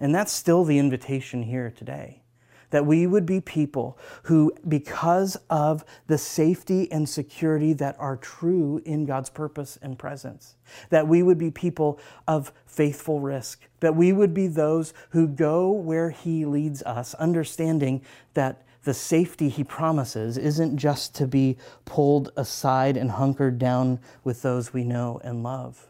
And 0.00 0.14
that's 0.14 0.32
still 0.32 0.64
the 0.64 0.78
invitation 0.78 1.42
here 1.42 1.70
today 1.70 2.22
that 2.70 2.86
we 2.86 3.06
would 3.06 3.26
be 3.26 3.40
people 3.40 3.98
who, 4.24 4.52
because 4.66 5.36
of 5.48 5.84
the 6.06 6.18
safety 6.18 6.90
and 6.90 7.08
security 7.08 7.72
that 7.72 7.96
are 7.98 8.16
true 8.16 8.82
in 8.84 9.06
God's 9.06 9.30
purpose 9.30 9.78
and 9.80 9.98
presence, 9.98 10.56
that 10.90 11.06
we 11.06 11.22
would 11.22 11.38
be 11.38 11.50
people 11.50 11.98
of 12.26 12.52
faithful 12.66 13.20
risk, 13.20 13.66
that 13.80 13.94
we 13.94 14.12
would 14.12 14.34
be 14.34 14.46
those 14.46 14.92
who 15.10 15.28
go 15.28 15.70
where 15.70 16.10
He 16.10 16.44
leads 16.44 16.82
us, 16.82 17.14
understanding 17.14 18.02
that 18.34 18.65
the 18.86 18.94
safety 18.94 19.48
He 19.48 19.64
promises 19.64 20.38
isn't 20.38 20.76
just 20.76 21.12
to 21.16 21.26
be 21.26 21.58
pulled 21.84 22.30
aside 22.36 22.96
and 22.96 23.10
hunkered 23.10 23.58
down 23.58 23.98
with 24.22 24.42
those 24.42 24.72
we 24.72 24.84
know 24.84 25.20
and 25.24 25.42
love, 25.42 25.88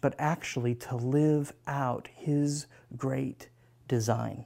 but 0.00 0.16
actually 0.18 0.74
to 0.74 0.96
live 0.96 1.52
out 1.68 2.08
His 2.12 2.66
great 2.96 3.48
design. 3.86 4.44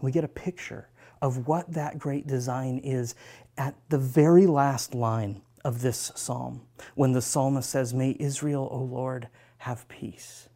We 0.00 0.12
get 0.12 0.22
a 0.22 0.28
picture 0.28 0.90
of 1.20 1.48
what 1.48 1.72
that 1.72 1.98
great 1.98 2.28
design 2.28 2.78
is 2.84 3.16
at 3.58 3.74
the 3.88 3.98
very 3.98 4.46
last 4.46 4.94
line 4.94 5.42
of 5.64 5.82
this 5.82 6.12
psalm 6.14 6.60
when 6.94 7.10
the 7.10 7.20
psalmist 7.20 7.68
says, 7.68 7.92
May 7.92 8.16
Israel, 8.20 8.68
O 8.70 8.78
Lord, 8.78 9.26
have 9.58 9.88
peace. 9.88 10.48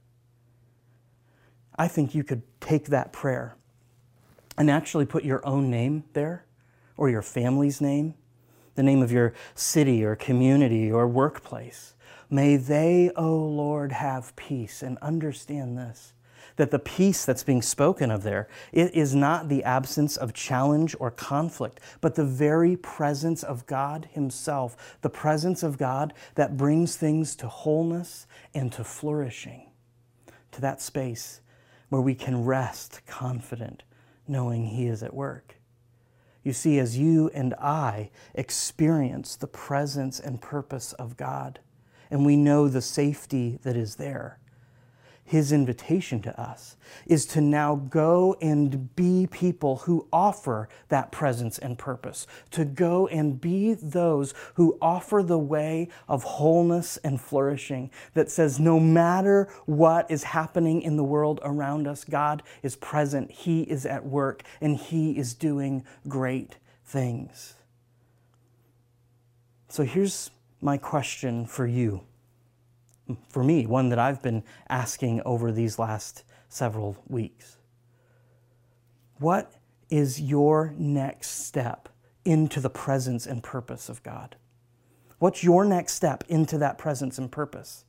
I 1.74 1.88
think 1.88 2.14
you 2.14 2.22
could 2.22 2.42
take 2.60 2.84
that 2.86 3.12
prayer 3.12 3.56
and 4.56 4.70
actually 4.70 5.06
put 5.06 5.24
your 5.24 5.44
own 5.44 5.68
name 5.68 6.04
there 6.12 6.44
or 6.96 7.08
your 7.08 7.22
family's 7.22 7.80
name, 7.80 8.14
the 8.74 8.82
name 8.82 9.02
of 9.02 9.12
your 9.12 9.34
city 9.54 10.04
or 10.04 10.16
community 10.16 10.90
or 10.90 11.06
workplace. 11.06 11.94
May 12.30 12.56
they, 12.56 13.10
O 13.16 13.36
Lord, 13.36 13.92
have 13.92 14.34
peace 14.36 14.82
and 14.82 14.98
understand 14.98 15.76
this 15.76 16.14
that 16.56 16.70
the 16.70 16.78
peace 16.78 17.24
that's 17.24 17.42
being 17.42 17.62
spoken 17.62 18.10
of 18.10 18.22
there 18.22 18.48
it 18.72 18.94
is 18.94 19.14
not 19.14 19.48
the 19.48 19.64
absence 19.64 20.16
of 20.16 20.32
challenge 20.32 20.94
or 21.00 21.10
conflict, 21.10 21.80
but 22.00 22.14
the 22.14 22.24
very 22.24 22.76
presence 22.76 23.42
of 23.42 23.66
God 23.66 24.08
Himself, 24.12 24.96
the 25.02 25.10
presence 25.10 25.62
of 25.62 25.78
God 25.78 26.12
that 26.34 26.56
brings 26.56 26.96
things 26.96 27.36
to 27.36 27.48
wholeness 27.48 28.26
and 28.54 28.72
to 28.72 28.84
flourishing, 28.84 29.70
to 30.52 30.60
that 30.60 30.80
space 30.80 31.40
where 31.88 32.02
we 32.02 32.14
can 32.14 32.44
rest 32.44 33.00
confident, 33.06 33.82
knowing 34.26 34.66
He 34.66 34.86
is 34.86 35.02
at 35.02 35.14
work. 35.14 35.56
You 36.42 36.52
see, 36.52 36.78
as 36.78 36.98
you 36.98 37.30
and 37.34 37.54
I 37.54 38.10
experience 38.34 39.36
the 39.36 39.46
presence 39.46 40.18
and 40.18 40.40
purpose 40.40 40.92
of 40.94 41.16
God, 41.16 41.60
and 42.10 42.26
we 42.26 42.36
know 42.36 42.68
the 42.68 42.82
safety 42.82 43.58
that 43.62 43.76
is 43.76 43.96
there, 43.96 44.38
his 45.24 45.52
invitation 45.52 46.20
to 46.20 46.40
us 46.40 46.76
is 47.06 47.24
to 47.24 47.40
now 47.40 47.76
go 47.76 48.36
and 48.42 48.94
be 48.96 49.26
people 49.30 49.76
who 49.78 50.06
offer 50.12 50.68
that 50.88 51.12
presence 51.12 51.58
and 51.58 51.78
purpose, 51.78 52.26
to 52.50 52.64
go 52.64 53.06
and 53.06 53.40
be 53.40 53.74
those 53.74 54.34
who 54.54 54.76
offer 54.82 55.22
the 55.22 55.38
way 55.38 55.88
of 56.08 56.22
wholeness 56.24 56.98
and 56.98 57.20
flourishing 57.20 57.90
that 58.14 58.30
says 58.30 58.60
no 58.60 58.78
matter 58.78 59.48
what 59.64 60.10
is 60.10 60.24
happening 60.24 60.82
in 60.82 60.96
the 60.96 61.04
world 61.04 61.40
around 61.44 61.86
us, 61.86 62.04
God 62.04 62.42
is 62.62 62.76
present, 62.76 63.30
He 63.30 63.62
is 63.62 63.86
at 63.86 64.04
work, 64.04 64.42
and 64.60 64.76
He 64.76 65.16
is 65.16 65.34
doing 65.34 65.84
great 66.08 66.56
things. 66.84 67.54
So 69.68 69.84
here's 69.84 70.30
my 70.60 70.76
question 70.76 71.46
for 71.46 71.66
you 71.66 72.02
for 73.28 73.42
me, 73.42 73.66
one 73.66 73.88
that 73.90 73.98
I've 73.98 74.22
been 74.22 74.42
asking 74.68 75.22
over 75.22 75.52
these 75.52 75.78
last 75.78 76.24
several 76.48 76.96
weeks. 77.08 77.56
What 79.18 79.52
is 79.90 80.20
your 80.20 80.74
next 80.78 81.46
step 81.46 81.88
into 82.24 82.60
the 82.60 82.70
presence 82.70 83.26
and 83.26 83.42
purpose 83.42 83.88
of 83.88 84.02
God? 84.02 84.36
What's 85.18 85.44
your 85.44 85.64
next 85.64 85.94
step 85.94 86.24
into 86.28 86.58
that 86.58 86.78
presence 86.78 87.18
and 87.18 87.30
purpose? 87.30 87.84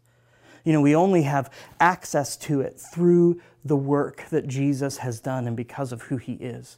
You 0.64 0.74
know, 0.74 0.82
we 0.82 0.96
only 0.96 1.24
have 1.24 1.52
access 1.80 2.38
to 2.38 2.62
it 2.62 2.80
through 2.80 3.42
the 3.66 3.76
work 3.76 4.26
that 4.30 4.48
Jesus 4.48 4.98
has 4.98 5.20
done 5.20 5.48
and 5.48 5.58
because 5.58 5.92
of 5.92 6.04
who 6.04 6.18
he 6.18 6.34
is. 6.34 6.78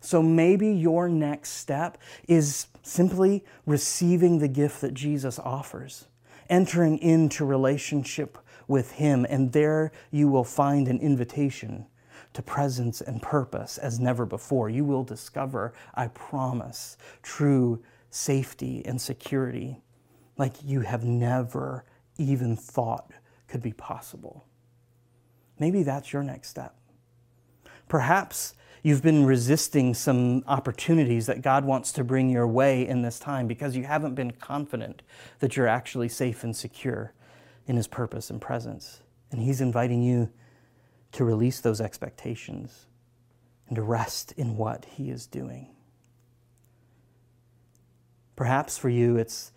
So 0.00 0.22
maybe 0.22 0.68
your 0.72 1.08
next 1.08 1.50
step 1.50 1.98
is 2.26 2.66
simply 2.82 3.44
receiving 3.66 4.38
the 4.38 4.48
gift 4.48 4.80
that 4.80 4.94
Jesus 4.94 5.38
offers 5.38 6.06
entering 6.50 6.98
into 6.98 7.46
relationship 7.46 8.36
with 8.68 8.92
Him, 8.92 9.26
and 9.30 9.52
there 9.52 9.92
you 10.10 10.28
will 10.28 10.44
find 10.44 10.88
an 10.88 10.98
invitation 11.00 11.86
to 12.32 12.42
presence 12.42 13.00
and 13.00 13.22
purpose 13.22 13.78
as 13.78 13.98
never 13.98 14.26
before. 14.26 14.68
You 14.68 14.84
will 14.84 15.04
discover, 15.04 15.72
I 15.94 16.08
promise, 16.08 16.96
true 17.22 17.82
safety 18.10 18.82
and 18.84 19.00
security 19.00 19.80
like 20.36 20.54
you 20.64 20.80
have 20.80 21.04
never 21.04 21.84
even 22.18 22.56
thought 22.56 23.10
could 23.48 23.62
be 23.62 23.72
possible. 23.72 24.46
Maybe 25.58 25.82
that's 25.82 26.12
your 26.12 26.22
next 26.22 26.48
step. 26.48 26.74
Perhaps 27.88 28.54
You've 28.82 29.02
been 29.02 29.26
resisting 29.26 29.92
some 29.92 30.42
opportunities 30.46 31.26
that 31.26 31.42
God 31.42 31.64
wants 31.64 31.92
to 31.92 32.04
bring 32.04 32.30
your 32.30 32.46
way 32.46 32.86
in 32.86 33.02
this 33.02 33.18
time 33.18 33.46
because 33.46 33.76
you 33.76 33.84
haven't 33.84 34.14
been 34.14 34.30
confident 34.30 35.02
that 35.40 35.56
you're 35.56 35.66
actually 35.66 36.08
safe 36.08 36.44
and 36.44 36.56
secure 36.56 37.12
in 37.66 37.76
His 37.76 37.86
purpose 37.86 38.30
and 38.30 38.40
presence. 38.40 39.02
And 39.30 39.42
He's 39.42 39.60
inviting 39.60 40.02
you 40.02 40.30
to 41.12 41.24
release 41.24 41.60
those 41.60 41.80
expectations 41.80 42.86
and 43.68 43.76
to 43.76 43.82
rest 43.82 44.32
in 44.32 44.56
what 44.56 44.86
He 44.86 45.10
is 45.10 45.26
doing. 45.26 45.74
Perhaps 48.34 48.78
for 48.78 48.88
you, 48.88 49.16
it's 49.16 49.52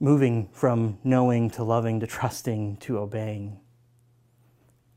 moving 0.00 0.48
from 0.52 0.98
knowing 1.04 1.48
to 1.50 1.62
loving 1.62 2.00
to 2.00 2.06
trusting 2.08 2.76
to 2.78 2.98
obeying, 2.98 3.60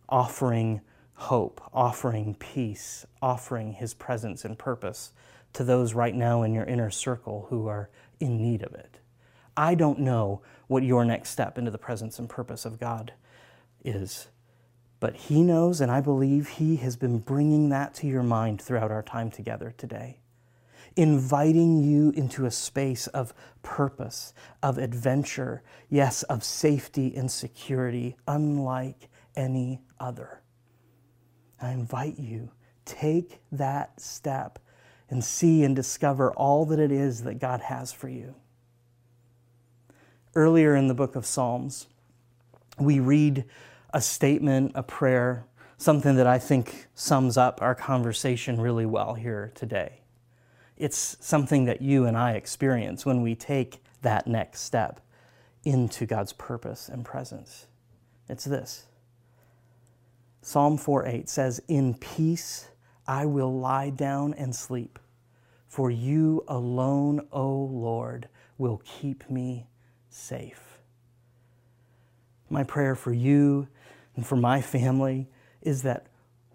offering 0.10 0.82
hope, 1.20 1.62
offering 1.74 2.34
peace, 2.36 3.06
offering 3.22 3.74
his 3.74 3.94
presence 3.94 4.46
and 4.46 4.58
purpose 4.58 5.12
to 5.54 5.64
those 5.64 5.94
right 5.94 6.16
now 6.16 6.44
in 6.44 6.54
your 6.54 6.64
inner 6.64 6.90
circle 6.90 7.48
who 7.50 7.68
are 7.68 7.90
in 8.20 8.42
need 8.42 8.64
of 8.64 8.74
it. 8.74 9.00
I 9.58 9.76
don't 9.76 10.00
know 10.00 10.42
what 10.68 10.84
your 10.84 11.04
next 11.04 11.32
step 11.32 11.58
into 11.58 11.72
the 11.72 11.78
presence 11.78 12.20
and 12.20 12.30
purpose 12.30 12.64
of 12.66 12.80
God 12.80 13.14
is, 13.84 14.30
but 15.00 15.16
he 15.16 15.42
knows, 15.42 15.82
and 15.82 15.92
I 15.92 16.02
believe 16.02 16.48
he 16.48 16.78
has 16.78 16.96
been 16.96 17.20
bringing 17.20 17.70
that 17.70 17.94
to 17.96 18.08
your 18.08 18.24
mind 18.24 18.62
throughout 18.62 18.92
our 18.92 19.04
time 19.04 19.30
together 19.30 19.74
today 19.78 20.20
inviting 20.96 21.82
you 21.82 22.12
into 22.12 22.46
a 22.46 22.52
space 22.52 23.08
of 23.08 23.34
purpose, 23.62 24.34
of 24.62 24.78
adventure, 24.78 25.62
yes, 25.90 26.24
of 26.24 26.44
safety 26.44 27.16
and 27.16 27.32
security, 27.32 28.18
unlike 28.28 29.10
any 29.36 29.82
other. 30.00 30.42
I 31.62 31.72
invite 31.72 32.20
you, 32.20 32.52
take 32.86 33.40
that 33.52 34.00
step 34.02 34.60
and 35.10 35.24
see 35.24 35.64
and 35.64 35.76
discover 35.76 36.32
all 36.32 36.66
that 36.66 36.80
it 36.80 36.92
is 36.92 37.24
that 37.24 37.40
God 37.40 37.62
has 37.62 37.92
for 37.92 38.10
you. 38.10 38.36
Earlier 40.36 40.76
in 40.76 40.88
the 40.88 40.94
book 40.94 41.16
of 41.16 41.26
Psalms, 41.26 41.88
we 42.80 43.00
read 43.00 43.46
a 43.94 44.02
statement, 44.02 44.72
a 44.76 44.84
prayer, 44.84 45.46
something 45.78 46.16
that 46.16 46.28
I 46.28 46.38
think 46.38 46.88
sums 46.94 47.38
up 47.38 47.62
our 47.62 47.74
conversation 47.74 48.62
really 48.62 48.86
well 48.86 49.16
here 49.16 49.52
today. 49.56 50.02
It's 50.78 51.18
something 51.20 51.66
that 51.66 51.82
you 51.82 52.06
and 52.06 52.18
I 52.18 52.34
experience 52.34 53.06
when 53.06 53.22
we 53.22 53.36
take 53.36 53.84
that 54.02 54.28
next 54.28 54.62
step 54.62 55.02
into 55.66 56.06
God's 56.06 56.34
purpose 56.34 56.88
and 56.88 57.04
presence. 57.04 57.68
It's 58.30 58.46
this 58.46 58.86
Psalm 60.42 60.78
4:8 60.78 61.28
says, 61.30 61.62
In 61.68 61.94
peace 61.96 62.70
I 63.08 63.26
will 63.26 63.54
lie 63.58 63.90
down 63.90 64.34
and 64.34 64.56
sleep, 64.56 65.00
for 65.68 65.92
you 65.92 66.44
alone, 66.48 67.28
O 67.32 67.50
Lord, 67.50 68.30
will 68.58 68.82
keep 68.84 69.30
me 69.30 69.68
safe. 70.10 70.80
My 72.50 72.64
prayer 72.64 72.96
for 72.96 73.14
you 73.14 73.68
and 74.16 74.26
for 74.26 74.36
my 74.36 74.62
family 74.62 75.30
is 75.62 75.84
that 75.84 76.08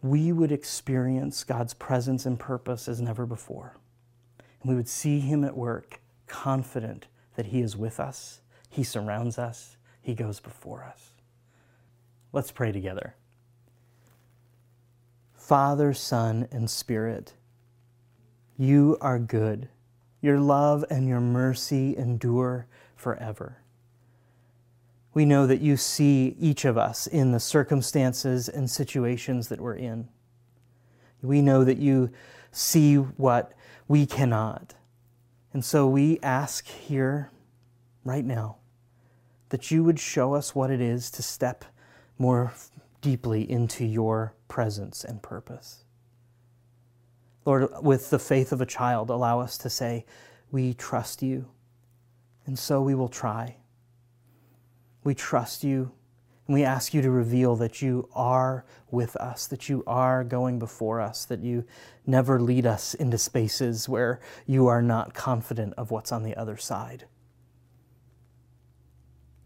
we 0.03 0.33
would 0.33 0.53
experience 0.53 1.45
God's 1.45 1.75
presence 1.75 2.27
and 2.27 2.39
purpose 2.39 2.89
as 2.89 3.01
never 3.01 3.27
before 3.27 3.77
and 4.65 4.71
we 4.71 4.77
would 4.77 4.89
see 4.89 5.21
Him 5.21 5.45
at 5.45 5.57
work, 5.57 6.01
confident 6.27 7.07
that 7.37 7.47
He 7.47 7.61
is 7.61 7.77
with 7.77 8.01
us, 8.01 8.41
He 8.69 8.83
surrounds 8.83 9.39
us, 9.39 9.77
He 10.01 10.15
goes 10.15 10.41
before 10.41 10.83
us. 10.85 11.11
Let's 12.33 12.51
pray 12.51 12.73
together. 12.73 13.15
Father, 15.45 15.93
Son, 15.93 16.49
and 16.51 16.71
Spirit, 16.71 17.35
you 18.57 18.97
are 19.03 19.19
good. 19.19 19.69
Your 20.23 20.41
love 20.41 20.87
and 20.89 21.07
your 21.07 21.21
mercy 21.21 21.95
endure 21.95 22.67
forever. 22.97 23.59
We 25.13 25.27
know 25.27 25.47
that 25.47 25.61
you 25.61 25.77
see 25.77 26.35
each 26.41 26.65
of 26.65 26.79
us 26.79 27.07
in 27.07 27.33
the 27.33 27.41
circumstances 27.41 28.49
and 28.49 28.71
situations 28.71 29.49
that 29.49 29.61
we're 29.61 29.77
in. 29.77 30.09
We 31.21 31.43
know 31.43 31.63
that 31.63 31.77
you 31.77 32.09
see 32.51 32.95
what 32.95 33.53
we 33.87 34.07
cannot. 34.07 34.73
And 35.53 35.63
so 35.63 35.87
we 35.87 36.19
ask 36.23 36.67
here, 36.67 37.31
right 38.03 38.25
now, 38.25 38.57
that 39.51 39.71
you 39.71 39.85
would 39.85 40.01
show 40.01 40.33
us 40.33 40.55
what 40.55 40.71
it 40.71 40.81
is 40.81 41.11
to 41.11 41.23
step 41.23 41.67
more 42.17 42.55
deeply 43.05 43.49
into 43.49 43.85
your 43.85 44.35
presence 44.49 45.05
and 45.05 45.23
purpose. 45.23 45.85
Lord, 47.45 47.69
with 47.83 48.09
the 48.09 48.19
faith 48.19 48.51
of 48.51 48.63
a 48.63 48.67
child, 48.67 49.11
allow 49.11 49.41
us 49.41 49.59
to 49.59 49.69
say, 49.69 50.07
We 50.51 50.73
trust 50.73 51.23
you, 51.23 51.51
and 52.47 52.59
so 52.59 52.81
we 52.81 52.95
will 52.95 53.11
try. 53.11 53.59
We 55.05 55.15
trust 55.15 55.63
you 55.63 55.93
and 56.47 56.55
we 56.55 56.65
ask 56.65 56.95
you 56.95 57.03
to 57.03 57.11
reveal 57.11 57.57
that 57.57 57.83
you 57.83 58.09
are 58.15 58.65
with 58.91 59.17
us, 59.17 59.47
that 59.47 59.69
you 59.69 59.85
are 59.87 60.25
going 60.25 60.59
before 60.59 61.01
us, 61.01 61.27
that 61.27 61.41
you 61.41 61.65
never 62.07 62.41
lead 62.41 62.65
us 62.65 62.95
into 62.95 63.19
spaces 63.19 63.87
where 63.87 64.21
you 64.47 64.67
are 64.67 64.83
not 64.83 65.13
confident 65.13 65.75
of 65.77 65.91
what's 65.91 66.13
on 66.13 66.23
the 66.23 66.37
other 66.37 66.57
side. 66.57 67.05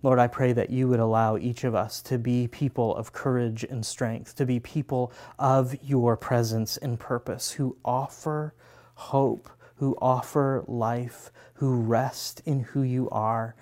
Lord, 0.03 0.21
I 0.21 0.29
pray 0.29 0.53
that 0.53 0.71
you 0.71 0.87
would 0.89 1.01
allow 1.01 1.37
each 1.37 1.65
of 1.65 1.75
us 1.75 2.01
to 2.03 2.19
be 2.19 2.47
people 2.47 2.95
of 2.95 3.13
courage 3.13 3.65
and 3.65 3.85
strength, 3.85 4.37
to 4.37 4.47
be 4.47 4.61
people 4.61 5.13
of 5.39 5.75
your 5.83 6.17
presence 6.17 6.77
and 6.77 7.01
purpose, 7.01 7.53
who 7.53 7.77
offer 7.85 8.55
hope, 8.95 9.49
who 9.77 9.97
offer 10.01 10.65
life, 10.69 11.33
who 11.55 11.81
rest 11.81 12.43
in 12.45 12.61
who 12.61 12.83
you 12.83 13.09
are, 13.11 13.57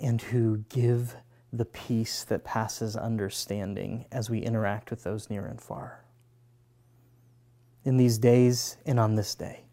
and 0.00 0.22
who 0.22 0.64
give 0.70 1.16
the 1.52 1.64
peace 1.66 2.24
that 2.24 2.44
passes 2.44 2.96
understanding 2.96 4.06
as 4.10 4.30
we 4.30 4.38
interact 4.38 4.90
with 4.90 5.02
those 5.04 5.28
near 5.28 5.46
and 5.46 5.60
far. 5.60 6.04
In 7.84 7.96
these 7.96 8.18
days 8.18 8.76
and 8.86 8.98
on 8.98 9.14
this 9.14 9.34
day, 9.34 9.64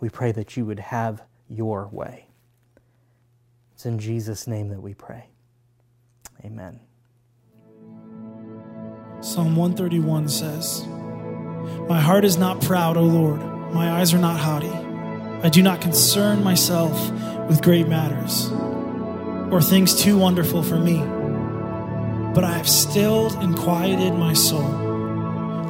we 0.00 0.08
pray 0.08 0.32
that 0.32 0.56
you 0.56 0.64
would 0.64 0.80
have 0.80 1.22
your 1.48 1.88
way. 1.92 2.31
It's 3.82 3.86
in 3.88 3.98
Jesus' 3.98 4.46
name 4.46 4.68
that 4.68 4.80
we 4.80 4.94
pray. 4.94 5.24
Amen. 6.44 6.78
Psalm 9.20 9.56
131 9.56 10.28
says, 10.28 10.86
My 11.88 12.00
heart 12.00 12.24
is 12.24 12.36
not 12.36 12.62
proud, 12.62 12.96
O 12.96 13.02
Lord. 13.02 13.40
My 13.74 13.90
eyes 13.90 14.14
are 14.14 14.20
not 14.20 14.38
haughty. 14.38 14.68
I 14.68 15.48
do 15.48 15.64
not 15.64 15.80
concern 15.80 16.44
myself 16.44 16.92
with 17.48 17.60
great 17.60 17.88
matters 17.88 18.52
or 19.52 19.60
things 19.60 20.00
too 20.00 20.16
wonderful 20.16 20.62
for 20.62 20.78
me. 20.78 20.98
But 22.34 22.44
I 22.44 22.52
have 22.52 22.68
stilled 22.68 23.32
and 23.42 23.56
quieted 23.56 24.14
my 24.14 24.32
soul, 24.32 24.70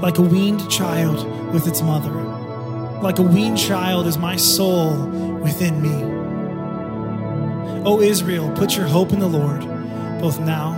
like 0.03 0.19
a 0.19 0.23
weaned 0.23 0.71
child 0.71 1.25
with 1.55 1.67
its 1.67 1.81
mother. 1.81 2.13
Like 3.01 3.19
a 3.19 3.23
weaned 3.23 3.57
child 3.57 4.07
is 4.07 4.19
my 4.19 4.37
soul 4.37 5.07
within 5.39 5.81
me. 5.81 6.22
O 7.85 8.01
Israel, 8.01 8.51
put 8.53 8.77
your 8.77 8.87
hope 8.87 9.13
in 9.13 9.19
the 9.19 9.29
Lord, 9.29 9.61
both 10.21 10.39
now 10.41 10.75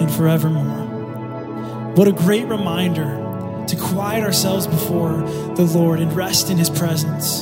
and 0.00 0.10
forevermore. 0.10 1.94
What 1.94 2.08
a 2.08 2.12
great 2.12 2.46
reminder 2.46 3.64
to 3.68 3.76
quiet 3.76 4.24
ourselves 4.24 4.66
before 4.66 5.22
the 5.56 5.64
Lord 5.64 6.00
and 6.00 6.12
rest 6.14 6.50
in 6.50 6.56
his 6.56 6.70
presence. 6.70 7.40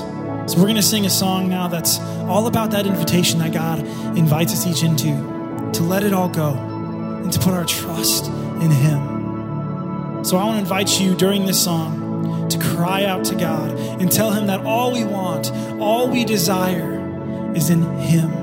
So 0.51 0.57
we're 0.57 0.64
going 0.64 0.74
to 0.74 0.82
sing 0.82 1.07
a 1.07 1.11
song 1.11 1.49
now 1.49 1.68
that's 1.68 2.01
all 2.01 2.49
about 2.49 2.72
that 2.72 2.84
invitation 2.84 3.38
that 3.38 3.53
God 3.53 3.78
invites 4.18 4.53
us 4.53 4.66
each 4.66 4.82
into 4.82 5.70
to 5.74 5.82
let 5.84 6.03
it 6.03 6.12
all 6.12 6.28
go 6.28 6.55
and 6.55 7.32
to 7.32 7.38
put 7.38 7.55
our 7.55 7.64
trust 7.64 8.26
in 8.26 8.70
Him. 8.70 10.24
So 10.24 10.36
I 10.36 10.45
want 10.45 10.57
to 10.57 10.61
invite 10.61 11.01
you 11.01 11.14
during 11.14 11.47
this 11.47 11.62
song 11.62 12.49
to 12.49 12.59
cry 12.59 13.05
out 13.05 13.24
to 13.26 13.36
God 13.36 13.70
and 14.01 14.11
tell 14.11 14.32
Him 14.32 14.49
that 14.49 14.66
all 14.66 14.93
we 14.93 15.05
want, 15.05 15.53
all 15.80 16.09
we 16.09 16.24
desire 16.24 17.55
is 17.55 17.70
in 17.70 17.82
Him. 18.01 18.39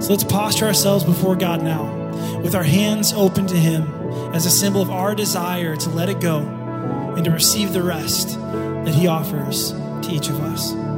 So 0.00 0.12
let's 0.12 0.24
posture 0.24 0.66
ourselves 0.66 1.04
before 1.04 1.36
God 1.36 1.62
now 1.62 2.00
with 2.40 2.54
our 2.54 2.62
hands 2.62 3.12
open 3.12 3.46
to 3.48 3.56
Him 3.56 3.82
as 4.34 4.46
a 4.46 4.50
symbol 4.50 4.80
of 4.80 4.90
our 4.90 5.14
desire 5.14 5.76
to 5.76 5.90
let 5.90 6.08
it 6.08 6.20
go 6.20 6.38
and 7.16 7.24
to 7.24 7.30
receive 7.30 7.72
the 7.72 7.82
rest 7.82 8.38
that 8.38 8.94
He 8.94 9.06
offers 9.06 9.72
to 9.72 10.08
each 10.10 10.28
of 10.28 10.40
us. 10.40 10.89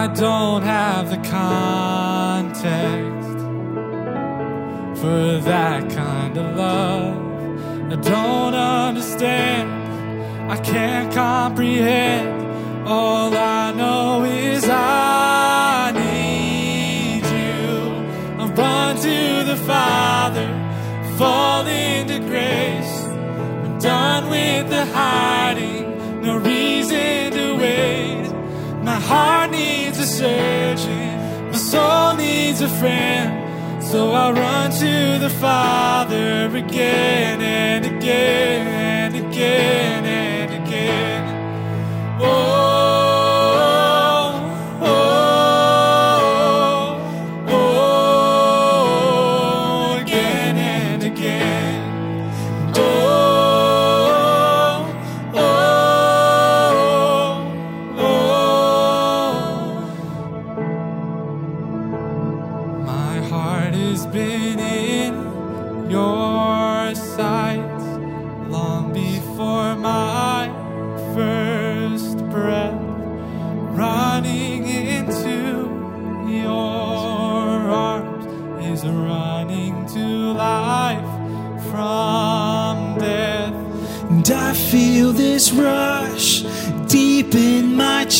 I 0.00 0.06
don't 0.06 0.62
have 0.62 1.10
the 1.10 1.16
context 1.28 2.58
for 5.00 5.40
that 5.50 5.90
kind 5.90 6.38
of 6.38 6.56
love. 6.56 7.16
I 7.92 7.96
don't 7.96 8.54
understand, 8.54 9.68
I 10.52 10.56
can't 10.58 11.12
comprehend. 11.12 12.86
All 12.86 13.36
I 13.36 13.72
know 13.72 14.22
is 14.22 14.68
I 14.68 15.90
need 16.02 17.24
you. 17.24 17.66
I 18.40 18.46
run 18.52 18.96
to 18.98 19.44
the 19.50 19.56
Father, 19.66 20.48
fall 21.18 21.66
into 21.66 22.20
grace. 22.20 23.02
I'm 23.64 23.80
done 23.80 24.30
with 24.30 24.70
the 24.70 24.86
hiding, 24.86 26.22
no 26.22 26.36
reason 26.36 27.32
to 27.32 27.56
wait. 27.56 28.28
My 28.84 29.00
heart 29.00 29.47
surgeon, 30.18 31.50
my 31.52 31.56
soul 31.56 32.16
needs 32.16 32.60
a 32.60 32.68
friend. 32.80 33.28
So 33.84 34.10
I 34.10 34.32
run 34.32 34.70
to 34.84 35.18
the 35.24 35.30
Father 35.30 36.50
again 36.56 37.40
and 37.40 37.86
again 37.86 38.66
and 38.66 39.14
again 39.14 40.04
and 40.04 40.50
again. 40.60 41.22
Oh, 42.20 42.77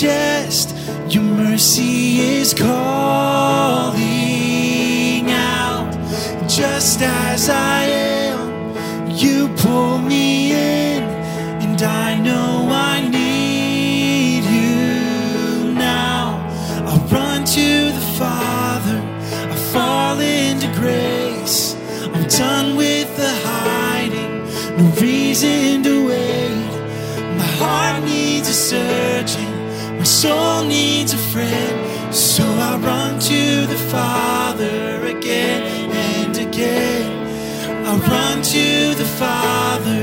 chest. 0.01 0.77
Your 1.09 1.25
mercy 1.25 2.21
is 2.21 2.55
calling 2.55 2.69
out. 5.33 5.91
Just 6.49 7.01
as 7.03 7.49
I 7.49 7.83
am, 7.85 9.11
you 9.11 9.49
pull 9.57 9.99
me 9.99 10.53
in. 10.53 11.03
And 11.65 11.83
I 11.83 12.17
know 12.21 12.69
I 12.71 13.09
need 13.09 14.45
you 14.45 15.73
now. 15.75 16.47
I 16.87 16.95
run 17.11 17.45
to 17.45 17.93
the 17.99 18.07
Father, 18.19 19.01
I 19.53 19.57
fall 19.73 20.21
into 20.21 20.69
grace. 20.81 21.75
I'm 22.15 22.29
done 22.29 22.77
with 22.77 23.17
the 23.17 23.33
hiding, 23.45 24.47
no 24.79 24.85
reason 25.01 25.83
to 25.83 25.98
soul 30.23 30.65
needs 30.65 31.13
a 31.13 31.17
friend. 31.33 32.13
So 32.13 32.43
I 32.43 32.77
run 32.79 33.21
to 33.21 33.67
the 33.73 33.81
Father 33.95 35.07
again 35.07 35.63
and 35.93 36.37
again. 36.37 37.07
I 37.87 37.93
run 38.13 38.43
to 38.43 38.95
the 39.03 39.09
Father, 39.23 40.03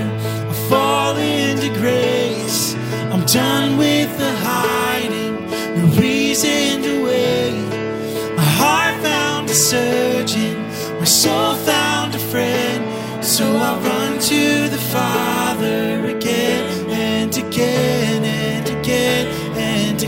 I 0.51 0.53
fall 0.69 1.17
into 1.17 1.67
grace. 1.81 2.75
I'm 3.11 3.25
done 3.25 3.77
with 3.77 4.17
the 4.17 4.31
hiding, 4.49 5.35
no 5.77 5.85
reason 5.99 6.81
to 6.83 6.93
wait. 7.07 7.65
My 8.37 8.49
heart 8.61 8.95
found 9.03 9.49
a 9.49 9.53
surgeon, 9.53 10.55
my 10.99 11.09
soul 11.23 11.55
found 11.55 12.15
a 12.15 12.23
friend. 12.31 12.81
So 13.21 13.43
I 13.43 13.71
run 13.89 14.19
to 14.31 14.69
the 14.69 14.83
Father 14.95 15.94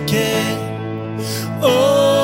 again. 0.08 1.20
Oh, 1.62 2.17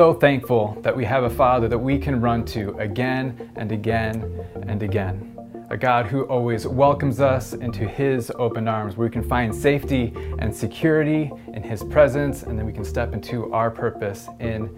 So 0.00 0.14
thankful 0.14 0.78
that 0.80 0.96
we 0.96 1.04
have 1.04 1.24
a 1.24 1.28
Father 1.28 1.68
that 1.68 1.76
we 1.76 1.98
can 1.98 2.22
run 2.22 2.46
to 2.46 2.74
again 2.78 3.52
and 3.56 3.70
again 3.70 4.46
and 4.66 4.82
again. 4.82 5.36
A 5.68 5.76
God 5.76 6.06
who 6.06 6.22
always 6.22 6.66
welcomes 6.66 7.20
us 7.20 7.52
into 7.52 7.86
His 7.86 8.32
open 8.36 8.66
arms, 8.66 8.96
where 8.96 9.08
we 9.08 9.12
can 9.12 9.22
find 9.22 9.54
safety 9.54 10.14
and 10.38 10.56
security 10.56 11.30
in 11.52 11.62
His 11.62 11.84
presence, 11.84 12.44
and 12.44 12.58
then 12.58 12.64
we 12.64 12.72
can 12.72 12.82
step 12.82 13.12
into 13.12 13.52
our 13.52 13.70
purpose 13.70 14.26
in 14.40 14.68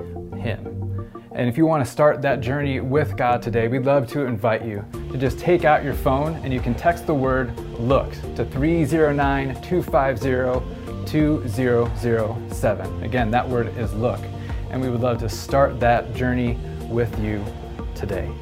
Him. 0.41 1.09
And 1.37 1.49
if 1.49 1.57
you 1.57 1.66
want 1.66 1.85
to 1.85 1.89
start 1.89 2.20
that 2.23 2.41
journey 2.41 2.81
with 2.81 3.16
God 3.16 3.43
today, 3.43 3.68
we'd 3.68 3.85
love 3.85 4.09
to 4.09 4.23
invite 4.23 4.64
you 4.64 4.85
to 5.12 5.16
just 5.16 5.39
take 5.39 5.64
out 5.64 5.85
your 5.85 5.95
phone 5.95 6.35
and 6.43 6.53
you 6.53 6.59
can 6.59 6.75
text 6.75 7.07
the 7.07 7.14
word 7.14 7.57
LOOK 7.79 8.11
to 8.35 8.45
309 8.47 9.62
250 9.62 11.07
2007. 11.07 13.03
Again, 13.05 13.31
that 13.31 13.49
word 13.49 13.68
is 13.79 13.95
look. 13.95 14.18
And 14.73 14.81
we 14.81 14.89
would 14.89 15.03
love 15.03 15.18
to 15.18 15.29
start 15.29 15.79
that 15.81 16.14
journey 16.14 16.59
with 16.89 17.16
you 17.20 17.45
today. 17.95 18.33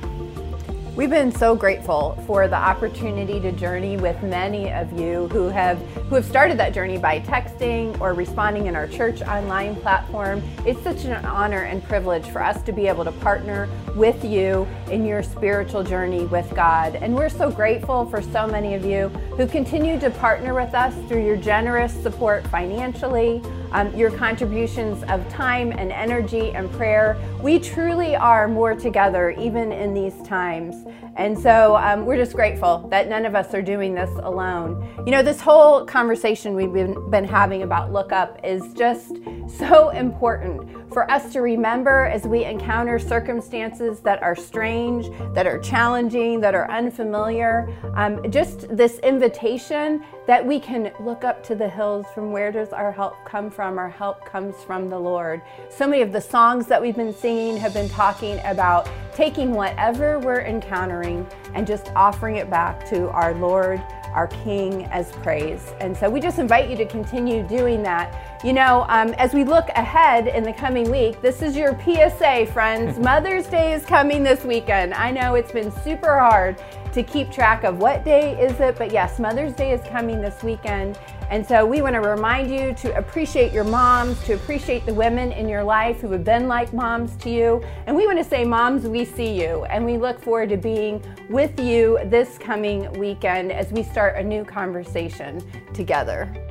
We've 0.97 1.11
been 1.11 1.33
so 1.33 1.55
grateful 1.55 2.23
for 2.27 2.47
the 2.47 2.57
opportunity 2.57 3.41
to 3.41 3.53
journey 3.53 3.97
with 3.97 4.23
many 4.23 4.73
of 4.73 4.93
you 4.99 5.29
who 5.29 5.49
have 5.49 5.79
who 6.09 6.17
have 6.17 6.25
started 6.25 6.59
that 6.59 6.75
journey 6.75 6.99
by 6.99 7.21
texting 7.21 7.99
or 8.01 8.13
responding 8.13 8.67
in 8.67 8.77
our 8.77 8.87
church 8.87 9.23
online 9.23 9.77
platform. 9.77 10.43
It's 10.67 10.83
such 10.83 11.05
an 11.05 11.25
honor 11.25 11.63
and 11.63 11.83
privilege 11.83 12.27
for 12.27 12.43
us 12.43 12.63
to 12.65 12.73
be 12.73 12.87
able 12.87 13.05
to 13.05 13.13
partner 13.13 13.69
with 13.95 14.25
you 14.25 14.69
in 14.91 15.05
your 15.07 15.23
spiritual 15.23 15.85
journey 15.85 16.27
with 16.27 16.53
God. 16.55 16.97
And 16.97 17.15
we're 17.15 17.29
so 17.29 17.51
grateful 17.51 18.05
for 18.07 18.21
so 18.21 18.47
many 18.47 18.75
of 18.75 18.85
you 18.85 19.09
who 19.37 19.47
continue 19.47 19.99
to 20.01 20.11
partner 20.11 20.55
with 20.55 20.75
us 20.75 20.95
through 21.09 21.25
your 21.25 21.37
generous 21.37 21.95
support 22.03 22.47
financially, 22.49 23.43
um, 23.73 23.95
your 23.97 24.11
contributions 24.11 25.03
of 25.05 25.29
time 25.29 25.73
and 25.73 25.93
energy 25.93 26.53
and 26.53 26.71
prayer. 26.73 27.17
We 27.43 27.59
truly 27.59 28.17
are 28.17 28.49
more 28.49 28.75
together 28.75 29.31
even 29.31 29.73
in 29.73 29.95
these 29.95 30.21
times. 30.23 30.87
And 31.17 31.39
so 31.39 31.77
um, 31.77 32.07
we're 32.07 32.17
just 32.17 32.35
grateful 32.35 32.87
that 32.89 33.09
none 33.09 33.27
of 33.27 33.35
us 33.35 33.53
are 33.53 33.63
doing 33.63 33.95
this 33.95 34.11
alone. 34.23 34.89
You 35.05 35.13
know, 35.13 35.23
this 35.23 35.41
whole 35.41 35.85
conversation 35.85 36.55
we've 36.55 36.73
been, 36.73 37.11
been 37.11 37.25
having 37.25 37.63
about 37.63 37.93
Look 37.93 38.13
Up 38.13 38.41
is 38.45 38.73
just 38.75 39.17
so 39.59 39.91
important 39.91 40.93
for 40.93 41.11
us 41.11 41.33
to 41.33 41.41
remember 41.41 42.07
as 42.07 42.25
we 42.25 42.45
encounter 42.45 42.99
circumstances 42.99 44.01
that 44.01 44.23
are 44.23 44.35
strange, 44.35 45.09
that 45.35 45.47
are 45.47 45.59
challenging, 45.59 46.41
that 46.41 46.55
are 46.55 46.71
unfamiliar. 46.71 47.69
Um, 47.95 48.31
just 48.31 48.75
this 48.75 48.99
invitation 49.01 50.03
that 50.31 50.47
we 50.47 50.61
can 50.61 50.93
look 51.01 51.25
up 51.25 51.43
to 51.43 51.57
the 51.57 51.69
hills 51.69 52.07
from 52.15 52.31
where 52.31 52.53
does 52.53 52.73
our 52.73 52.93
help 52.93 53.17
come 53.25 53.51
from? 53.51 53.81
Our 53.81 53.89
help 53.89 54.25
comes 54.25 54.55
from 54.63 54.89
the 54.89 54.97
Lord. 54.97 55.43
So 55.71 55.89
many 55.89 56.03
of 56.03 56.13
the 56.13 56.21
songs 56.21 56.69
that 56.69 56.81
we've 56.81 56.95
been 56.95 57.13
singing 57.13 57.57
have 57.57 57.75
been 57.75 57.89
talking 57.89 58.39
about 58.45 58.89
taking 59.13 59.51
whatever 59.51 60.21
we're 60.21 60.43
encountering 60.43 61.27
and 61.55 61.67
just 61.67 61.91
offering 61.97 62.37
it 62.37 62.49
back 62.49 62.89
to 62.91 63.09
our 63.11 63.35
Lord 63.35 63.83
our 64.15 64.27
King 64.29 64.85
as 64.87 65.13
praise. 65.13 65.73
And 65.81 65.97
so 65.97 66.09
we 66.09 66.21
just 66.21 66.39
invite 66.39 66.69
you 66.69 66.77
to 66.77 66.87
continue 66.87 67.43
doing 67.43 67.83
that. 67.83 68.41
You 68.45 68.53
know, 68.53 68.87
um, 68.89 69.11
as 69.19 69.35
we 69.35 69.45
look 69.45 69.69
ahead 69.71 70.27
in 70.27 70.45
the 70.45 70.53
coming 70.53 70.91
week, 70.91 71.21
this 71.21 71.43
is 71.43 71.57
your 71.57 71.79
PSA, 71.81 72.47
friends. 72.53 72.99
Mother's 73.11 73.47
Day 73.47 73.73
is 73.73 73.85
coming 73.85 74.23
this 74.23 74.45
weekend. 74.45 74.95
I 74.95 75.11
know 75.11 75.35
it's 75.35 75.53
been 75.53 75.73
super 75.83 76.19
hard 76.19 76.63
to 76.93 77.03
keep 77.03 77.31
track 77.31 77.65
of 77.65 77.79
what 77.79 78.05
day 78.05 78.41
is 78.41 78.59
it, 78.61 78.77
but 78.77 78.93
yes, 78.93 79.19
Mother's 79.19 79.53
Day 79.53 79.73
is 79.73 79.81
coming 79.89 80.21
this 80.21 80.43
weekend. 80.43 80.99
And 81.31 81.47
so 81.47 81.65
we 81.65 81.81
want 81.81 81.95
to 81.95 82.01
remind 82.01 82.51
you 82.51 82.75
to 82.75 82.97
appreciate 82.99 83.53
your 83.53 83.63
moms, 83.63 84.21
to 84.25 84.35
appreciate 84.35 84.85
the 84.85 84.93
women 84.93 85.31
in 85.31 85.49
your 85.49 85.63
life 85.63 86.01
who 86.01 86.11
have 86.11 86.25
been 86.25 86.49
like 86.49 86.73
moms 86.73 87.15
to 87.19 87.31
you. 87.31 87.63
And 87.87 87.95
we 87.95 88.05
want 88.05 88.19
to 88.19 88.25
say, 88.25 88.45
Moms, 88.45 88.83
we 88.89 89.05
see 89.05 89.41
you. 89.41 89.65
And 89.67 89.87
we 89.87 89.97
look 89.97 90.21
forward 90.21 90.49
to 90.49 90.57
being 90.57 91.01
with 91.29 91.59
you 91.61 92.01
this 92.07 92.37
coming 92.37 92.93
weekend 92.95 93.53
as 93.53 93.71
we 93.71 93.85
start 93.85 94.17
a 94.17 94.25
new 94.25 94.45
conversation 94.45 95.41
together. 95.73 96.50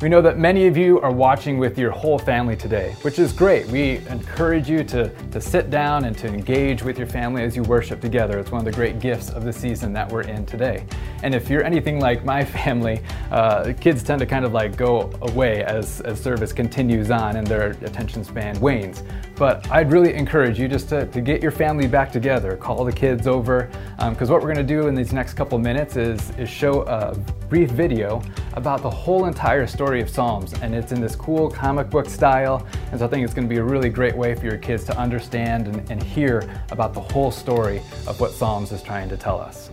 We 0.00 0.08
know 0.08 0.22
that 0.22 0.38
many 0.38 0.68
of 0.68 0.76
you 0.76 1.00
are 1.00 1.10
watching 1.10 1.58
with 1.58 1.76
your 1.76 1.90
whole 1.90 2.20
family 2.20 2.54
today, 2.54 2.94
which 3.02 3.18
is 3.18 3.32
great. 3.32 3.66
We 3.66 3.96
encourage 4.06 4.70
you 4.70 4.84
to, 4.84 5.08
to 5.08 5.40
sit 5.40 5.70
down 5.70 6.04
and 6.04 6.16
to 6.18 6.28
engage 6.28 6.84
with 6.84 6.98
your 6.98 7.08
family 7.08 7.42
as 7.42 7.56
you 7.56 7.64
worship 7.64 8.00
together. 8.00 8.38
It's 8.38 8.52
one 8.52 8.60
of 8.60 8.64
the 8.64 8.70
great 8.70 9.00
gifts 9.00 9.30
of 9.30 9.42
the 9.42 9.52
season 9.52 9.92
that 9.94 10.08
we're 10.08 10.20
in 10.20 10.46
today. 10.46 10.86
And 11.24 11.34
if 11.34 11.50
you're 11.50 11.64
anything 11.64 11.98
like 11.98 12.24
my 12.24 12.44
family, 12.64 13.02
uh, 13.32 13.72
kids 13.80 14.04
tend 14.04 14.20
to 14.20 14.26
kind 14.26 14.44
of 14.44 14.52
like 14.52 14.76
go 14.76 15.10
away 15.22 15.64
as, 15.64 16.00
as 16.02 16.22
service 16.22 16.52
continues 16.52 17.10
on 17.10 17.34
and 17.34 17.44
their 17.44 17.70
attention 17.70 18.22
span 18.22 18.60
wanes. 18.60 19.02
But 19.34 19.68
I'd 19.68 19.90
really 19.90 20.14
encourage 20.14 20.60
you 20.60 20.68
just 20.68 20.88
to, 20.90 21.06
to 21.06 21.20
get 21.20 21.42
your 21.42 21.50
family 21.50 21.88
back 21.88 22.12
together, 22.12 22.56
call 22.56 22.84
the 22.84 22.92
kids 22.92 23.26
over, 23.26 23.68
because 23.96 24.30
um, 24.30 24.32
what 24.32 24.42
we're 24.42 24.54
going 24.54 24.64
to 24.64 24.74
do 24.74 24.86
in 24.86 24.94
these 24.94 25.12
next 25.12 25.34
couple 25.34 25.58
minutes 25.58 25.96
is, 25.96 26.30
is 26.38 26.48
show 26.48 26.82
a 26.82 27.16
brief 27.48 27.70
video 27.70 28.22
about 28.54 28.82
the 28.82 28.90
whole 28.90 29.24
entire 29.24 29.66
story 29.66 30.00
of 30.00 30.10
Psalms, 30.10 30.52
and 30.60 30.74
it's 30.74 30.92
in 30.92 31.00
this 31.00 31.16
cool 31.16 31.50
comic 31.50 31.88
book 31.88 32.08
style. 32.08 32.66
And 32.90 32.98
so 32.98 33.06
I 33.06 33.08
think 33.08 33.24
it's 33.24 33.34
going 33.34 33.48
to 33.48 33.52
be 33.52 33.60
a 33.60 33.64
really 33.64 33.88
great 33.88 34.16
way 34.16 34.34
for 34.34 34.44
your 34.44 34.58
kids 34.58 34.84
to 34.84 34.98
understand 34.98 35.66
and, 35.66 35.90
and 35.90 36.02
hear 36.02 36.48
about 36.70 36.92
the 36.94 37.00
whole 37.00 37.30
story 37.30 37.78
of 38.06 38.20
what 38.20 38.32
Psalms 38.32 38.72
is 38.72 38.82
trying 38.82 39.08
to 39.08 39.16
tell 39.16 39.40
us. 39.40 39.70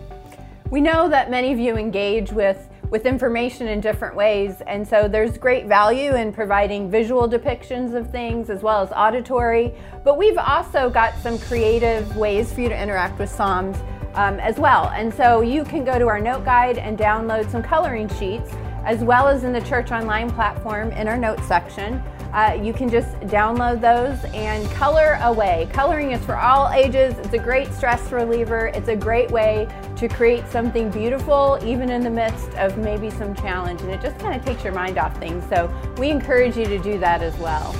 We 0.70 0.80
know 0.80 1.08
that 1.08 1.30
many 1.30 1.52
of 1.52 1.58
you 1.58 1.76
engage 1.76 2.32
with 2.32 2.68
with 2.90 3.04
information 3.04 3.66
in 3.66 3.80
different 3.80 4.14
ways. 4.14 4.62
And 4.66 4.86
so 4.86 5.08
there's 5.08 5.36
great 5.38 5.66
value 5.66 6.14
in 6.14 6.32
providing 6.32 6.90
visual 6.90 7.28
depictions 7.28 7.94
of 7.94 8.10
things 8.10 8.48
as 8.48 8.62
well 8.62 8.80
as 8.80 8.92
auditory. 8.92 9.74
But 10.04 10.16
we've 10.16 10.38
also 10.38 10.88
got 10.88 11.18
some 11.18 11.38
creative 11.38 12.16
ways 12.16 12.52
for 12.52 12.60
you 12.60 12.68
to 12.68 12.80
interact 12.80 13.18
with 13.18 13.28
Psalms 13.28 13.76
um, 14.16 14.40
as 14.40 14.58
well. 14.58 14.90
And 14.94 15.12
so 15.12 15.40
you 15.40 15.64
can 15.64 15.84
go 15.84 15.98
to 15.98 16.08
our 16.08 16.20
note 16.20 16.44
guide 16.44 16.78
and 16.78 16.98
download 16.98 17.50
some 17.50 17.62
coloring 17.62 18.08
sheets 18.18 18.50
as 18.84 19.02
well 19.02 19.26
as 19.26 19.44
in 19.44 19.52
the 19.52 19.60
Church 19.62 19.90
Online 19.90 20.30
platform 20.30 20.92
in 20.92 21.08
our 21.08 21.16
notes 21.16 21.46
section. 21.46 22.02
Uh, 22.32 22.58
you 22.60 22.72
can 22.72 22.88
just 22.88 23.18
download 23.20 23.80
those 23.80 24.22
and 24.32 24.68
color 24.72 25.18
away. 25.22 25.68
Coloring 25.72 26.12
is 26.12 26.24
for 26.24 26.36
all 26.36 26.70
ages. 26.70 27.18
It's 27.18 27.32
a 27.32 27.38
great 27.38 27.72
stress 27.72 28.12
reliever. 28.12 28.66
It's 28.68 28.88
a 28.88 28.96
great 28.96 29.30
way 29.30 29.66
to 29.96 30.08
create 30.08 30.46
something 30.48 30.90
beautiful, 30.90 31.58
even 31.64 31.90
in 31.90 32.02
the 32.02 32.10
midst 32.10 32.50
of 32.54 32.78
maybe 32.78 33.10
some 33.10 33.34
challenge. 33.34 33.80
And 33.80 33.90
it 33.90 34.00
just 34.00 34.18
kind 34.18 34.38
of 34.38 34.44
takes 34.44 34.62
your 34.62 34.74
mind 34.74 34.98
off 34.98 35.16
things. 35.18 35.48
So 35.48 35.72
we 35.98 36.10
encourage 36.10 36.56
you 36.56 36.66
to 36.66 36.78
do 36.78 36.98
that 36.98 37.22
as 37.22 37.36
well. 37.38 37.74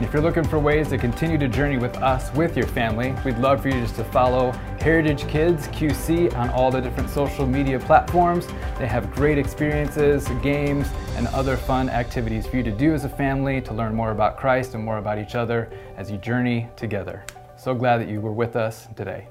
If 0.00 0.12
you're 0.12 0.22
looking 0.22 0.44
for 0.44 0.60
ways 0.60 0.90
to 0.90 0.96
continue 0.96 1.36
to 1.38 1.48
journey 1.48 1.76
with 1.76 1.96
us, 1.96 2.32
with 2.34 2.56
your 2.56 2.68
family, 2.68 3.16
we'd 3.24 3.36
love 3.38 3.62
for 3.62 3.68
you 3.68 3.80
just 3.80 3.96
to 3.96 4.04
follow 4.04 4.52
Heritage 4.80 5.26
Kids 5.26 5.66
QC 5.68 6.32
on 6.36 6.50
all 6.50 6.70
the 6.70 6.80
different 6.80 7.10
social 7.10 7.44
media 7.44 7.80
platforms. 7.80 8.46
They 8.78 8.86
have 8.86 9.10
great 9.10 9.38
experiences, 9.38 10.28
games, 10.40 10.86
and 11.16 11.26
other 11.28 11.56
fun 11.56 11.88
activities 11.88 12.46
for 12.46 12.58
you 12.58 12.62
to 12.62 12.70
do 12.70 12.94
as 12.94 13.04
a 13.04 13.08
family 13.08 13.60
to 13.62 13.74
learn 13.74 13.92
more 13.92 14.12
about 14.12 14.36
Christ 14.36 14.76
and 14.76 14.84
more 14.84 14.98
about 14.98 15.18
each 15.18 15.34
other 15.34 15.68
as 15.96 16.12
you 16.12 16.16
journey 16.18 16.68
together. 16.76 17.24
So 17.56 17.74
glad 17.74 17.98
that 17.98 18.08
you 18.08 18.20
were 18.20 18.32
with 18.32 18.54
us 18.54 18.86
today. 18.94 19.26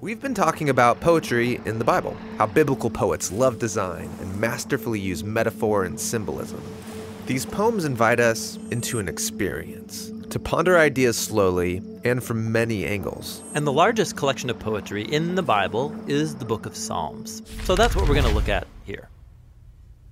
We've 0.00 0.22
been 0.22 0.34
talking 0.34 0.68
about 0.68 1.00
poetry 1.00 1.60
in 1.64 1.80
the 1.80 1.84
Bible, 1.84 2.16
how 2.38 2.46
biblical 2.46 2.90
poets 2.90 3.32
love 3.32 3.58
design 3.58 4.08
and 4.20 4.40
masterfully 4.40 5.00
use 5.00 5.24
metaphor 5.24 5.82
and 5.84 5.98
symbolism. 5.98 6.62
These 7.26 7.46
poems 7.46 7.84
invite 7.84 8.18
us 8.18 8.58
into 8.72 8.98
an 8.98 9.08
experience, 9.08 10.10
to 10.30 10.40
ponder 10.40 10.76
ideas 10.76 11.16
slowly 11.16 11.80
and 12.04 12.22
from 12.22 12.50
many 12.50 12.84
angles. 12.84 13.42
And 13.54 13.64
the 13.64 13.72
largest 13.72 14.16
collection 14.16 14.50
of 14.50 14.58
poetry 14.58 15.04
in 15.04 15.36
the 15.36 15.42
Bible 15.42 15.94
is 16.08 16.34
the 16.34 16.44
book 16.44 16.66
of 16.66 16.74
Psalms. 16.74 17.42
So 17.62 17.76
that's 17.76 17.94
what 17.94 18.08
we're 18.08 18.16
going 18.16 18.26
to 18.26 18.34
look 18.34 18.48
at 18.48 18.66
here. 18.84 19.08